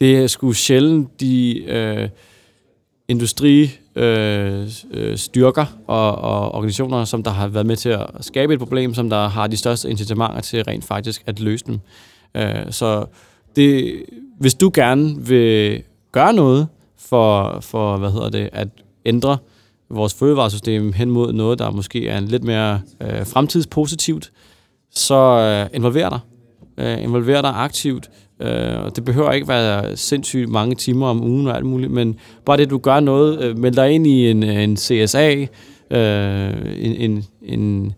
det 0.01 0.19
er 0.19 0.27
sgu 0.27 0.53
sjældent 0.53 1.21
de 1.21 1.65
øh, 1.65 2.09
industristyrker 3.09 3.86
Øh, 3.97 4.69
øh, 4.91 5.17
styrker 5.17 5.67
og, 5.87 6.15
og 6.15 6.55
organisationer, 6.55 7.05
som 7.05 7.23
der 7.23 7.31
har 7.31 7.49
været 7.49 7.67
med 7.67 7.77
til 7.77 7.89
at 7.89 8.07
skabe 8.21 8.53
et 8.53 8.59
problem, 8.59 8.95
som 8.95 9.11
der 9.11 9.29
har 9.29 9.47
de 9.47 9.57
største 9.57 9.91
incitamenter 9.91 10.41
til 10.41 10.65
rent 10.65 10.85
faktisk 10.85 11.23
at 11.27 11.41
løse 11.41 11.65
dem. 11.67 11.81
Øh, 12.35 12.71
så 12.71 13.05
det, 13.57 14.03
hvis 14.39 14.55
du 14.55 14.71
gerne 14.75 15.27
vil 15.27 15.83
gøre 16.13 16.33
noget 16.33 16.69
for, 16.99 17.59
for 17.61 17.97
hvad 17.97 18.11
hedder 18.11 18.29
det, 18.29 18.49
at 18.53 18.69
ændre 19.05 19.39
vores 19.91 20.15
fødevaresystem 20.15 20.93
hen 20.93 21.11
mod 21.11 21.33
noget, 21.33 21.59
der 21.59 21.71
måske 21.71 22.09
er 22.09 22.19
en 22.19 22.25
lidt 22.25 22.45
mere 22.45 22.81
øh, 23.01 23.27
fremtidspositivt, 23.27 24.33
så 24.91 25.15
øh, 25.15 25.77
involver 25.77 26.09
dig. 26.09 26.21
Øh, 26.79 27.03
involver 27.03 27.43
dig 27.43 27.53
aktivt. 27.55 28.11
Øh, 28.41 28.85
og 28.85 28.97
det 28.97 29.05
behøver 29.05 29.33
ikke 29.33 29.49
være 29.49 29.97
sindssygt 29.97 30.49
mange 30.49 30.75
timer 30.75 31.07
om 31.07 31.25
ugen 31.25 31.47
og 31.47 31.57
alt 31.57 31.67
muligt, 31.67 31.93
men 31.93 32.17
bare 32.45 32.57
det, 32.57 32.71
du 32.71 32.79
gør 32.79 33.01
noget, 33.01 33.41
øh, 33.41 33.59
meld 33.59 33.75
dig 33.75 33.91
ind 33.91 34.07
i 34.07 34.31
en, 34.31 34.43
en 34.43 34.77
CSA, 34.77 35.47
øh, 35.91 36.53
en, 36.77 36.97
en, 36.97 37.25
en, 37.43 37.93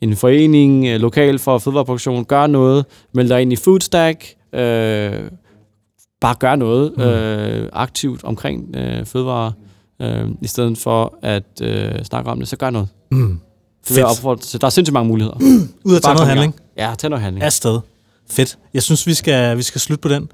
en 0.00 0.16
forening 0.16 0.86
øh, 0.86 1.00
lokal 1.00 1.38
for 1.38 1.58
fødevareproduktion, 1.58 2.24
gør 2.24 2.46
noget, 2.46 2.84
meld 3.12 3.28
dig 3.28 3.42
ind 3.42 3.52
i 3.52 3.56
Foodstack, 3.56 4.24
øh, 4.52 5.12
bare 6.20 6.34
gør 6.38 6.56
noget 6.56 7.00
øh, 7.00 7.68
aktivt 7.72 8.24
omkring 8.24 8.76
øh, 8.76 9.06
fødevare, 9.06 9.52
øh, 10.02 10.28
i 10.42 10.46
stedet 10.46 10.78
for 10.78 11.18
at 11.22 11.44
øh, 11.62 12.04
snakke 12.04 12.30
om 12.30 12.38
det, 12.38 12.48
så 12.48 12.56
gør 12.56 12.70
noget. 12.70 12.88
Mm. 13.10 13.40
Det 13.88 13.96
jeg 13.98 14.06
opfordre. 14.06 14.58
Der 14.58 14.66
er 14.66 14.70
sindssygt 14.70 14.92
mange 14.92 15.08
muligheder. 15.08 15.36
Ud 15.84 15.96
at 15.96 16.02
tage 16.02 16.14
noget 16.14 16.28
handling. 16.28 16.54
Ja, 16.76 16.94
tag 16.98 17.10
noget 17.10 17.22
handling. 17.22 17.44
Afsted. 17.44 17.80
Fedt. 18.30 18.58
Jeg 18.74 18.82
synes, 18.82 19.06
vi 19.06 19.14
skal, 19.14 19.56
vi 19.56 19.62
skal 19.62 19.80
slutte 19.80 20.02
på 20.02 20.08
den. 20.08 20.28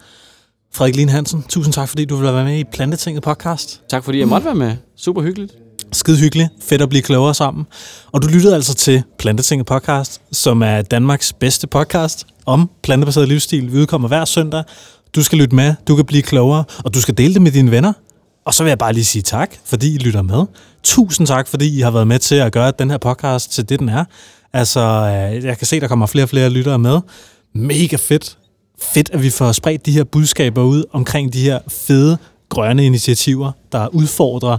Frederik 0.74 0.96
Lien 0.96 1.08
Hansen, 1.08 1.44
tusind 1.48 1.74
tak, 1.74 1.88
fordi 1.88 2.04
du 2.04 2.16
vil 2.16 2.32
være 2.32 2.44
med 2.44 2.58
i 2.58 2.64
Plantetinget 2.72 3.22
podcast. 3.22 3.80
Tak 3.90 4.04
fordi 4.04 4.18
jeg 4.18 4.28
måtte 4.28 4.44
være 4.44 4.54
med. 4.54 4.76
Super 4.96 5.22
hyggeligt. 5.22 5.52
Skide 5.92 6.18
hyggeligt. 6.18 6.48
Fedt 6.62 6.82
at 6.82 6.88
blive 6.88 7.02
klogere 7.02 7.34
sammen. 7.34 7.66
Og 8.12 8.22
du 8.22 8.28
lyttede 8.28 8.54
altså 8.54 8.74
til 8.74 9.02
Plantetinget 9.18 9.66
podcast, 9.66 10.20
som 10.32 10.62
er 10.62 10.82
Danmarks 10.82 11.32
bedste 11.32 11.66
podcast 11.66 12.26
om 12.46 12.70
plantebaseret 12.82 13.28
livsstil. 13.28 13.72
Vi 13.72 13.78
udkommer 13.78 14.08
hver 14.08 14.24
søndag. 14.24 14.64
Du 15.14 15.22
skal 15.22 15.38
lytte 15.38 15.56
med, 15.56 15.74
du 15.88 15.96
kan 15.96 16.04
blive 16.04 16.22
klogere, 16.22 16.64
og 16.84 16.94
du 16.94 17.00
skal 17.00 17.18
dele 17.18 17.34
det 17.34 17.42
med 17.42 17.52
dine 17.52 17.70
venner. 17.70 17.92
Og 18.44 18.54
så 18.54 18.62
vil 18.62 18.70
jeg 18.70 18.78
bare 18.78 18.92
lige 18.92 19.04
sige 19.04 19.22
tak, 19.22 19.54
fordi 19.64 19.94
I 19.94 19.98
lytter 19.98 20.22
med. 20.22 20.44
Tusind 20.82 21.26
tak, 21.26 21.48
fordi 21.48 21.78
I 21.78 21.80
har 21.80 21.90
været 21.90 22.06
med 22.06 22.18
til 22.18 22.34
at 22.34 22.52
gøre 22.52 22.72
den 22.78 22.90
her 22.90 22.98
podcast 22.98 23.52
til 23.52 23.68
det, 23.68 23.78
den 23.80 23.88
er. 23.88 24.04
Altså, 24.52 24.80
øh, 24.80 25.44
jeg 25.44 25.58
kan 25.58 25.66
se, 25.66 25.80
der 25.80 25.88
kommer 25.88 26.06
flere 26.06 26.24
og 26.24 26.28
flere 26.28 26.50
lyttere 26.50 26.78
med. 26.78 27.00
Mega 27.54 27.96
fedt. 27.96 28.38
Fedt, 28.82 29.10
at 29.12 29.22
vi 29.22 29.30
får 29.30 29.52
spredt 29.52 29.86
de 29.86 29.92
her 29.92 30.04
budskaber 30.04 30.62
ud 30.62 30.84
omkring 30.92 31.32
de 31.32 31.42
her 31.42 31.58
fede 31.68 32.18
grønne 32.48 32.86
initiativer, 32.86 33.52
der 33.72 33.88
udfordrer 33.88 34.58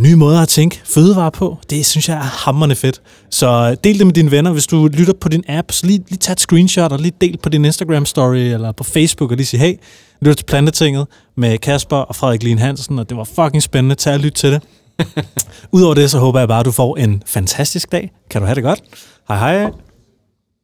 nye 0.00 0.16
måder 0.16 0.40
at 0.40 0.48
tænke 0.48 0.80
fødevare 0.84 1.30
på. 1.30 1.58
Det 1.70 1.86
synes 1.86 2.08
jeg 2.08 2.16
er 2.16 2.44
hammerende 2.44 2.76
fedt. 2.76 3.02
Så 3.30 3.76
del 3.84 3.98
det 3.98 4.06
med 4.06 4.14
dine 4.14 4.30
venner. 4.30 4.52
Hvis 4.52 4.66
du 4.66 4.86
lytter 4.86 5.12
på 5.20 5.28
din 5.28 5.44
app, 5.48 5.72
så 5.72 5.86
lige, 5.86 6.04
lige 6.08 6.18
tag 6.18 6.32
et 6.32 6.40
screenshot 6.40 6.92
og 6.92 6.98
lige 6.98 7.12
del 7.20 7.38
på 7.38 7.48
din 7.48 7.64
Instagram 7.64 8.06
story 8.06 8.36
eller 8.36 8.72
på 8.72 8.84
Facebook 8.84 9.30
og 9.30 9.36
lige 9.36 9.46
sige, 9.46 9.60
hey, 9.60 9.74
lytter 10.20 10.34
til 10.34 10.44
Plantetinget 10.44 11.06
med 11.36 11.58
Kasper 11.58 11.96
og 11.96 12.16
Frederik 12.16 12.42
Lien 12.42 12.58
Hansen, 12.58 12.98
og 12.98 13.08
det 13.08 13.16
var 13.16 13.24
fucking 13.24 13.62
spændende. 13.62 13.94
Tag 13.94 14.14
og 14.14 14.20
lyt 14.20 14.32
til 14.32 14.52
det. 14.52 14.62
Udover 15.72 15.94
det, 15.94 16.10
så 16.10 16.18
håber 16.18 16.38
jeg 16.38 16.48
bare, 16.48 16.60
at 16.60 16.66
du 16.66 16.70
får 16.72 16.96
en 16.96 17.22
fantastisk 17.26 17.92
dag. 17.92 18.10
Kan 18.30 18.40
du 18.40 18.46
have 18.46 18.54
det 18.54 18.62
godt? 18.62 18.80
Hej 19.28 19.38
hej. 19.38 19.85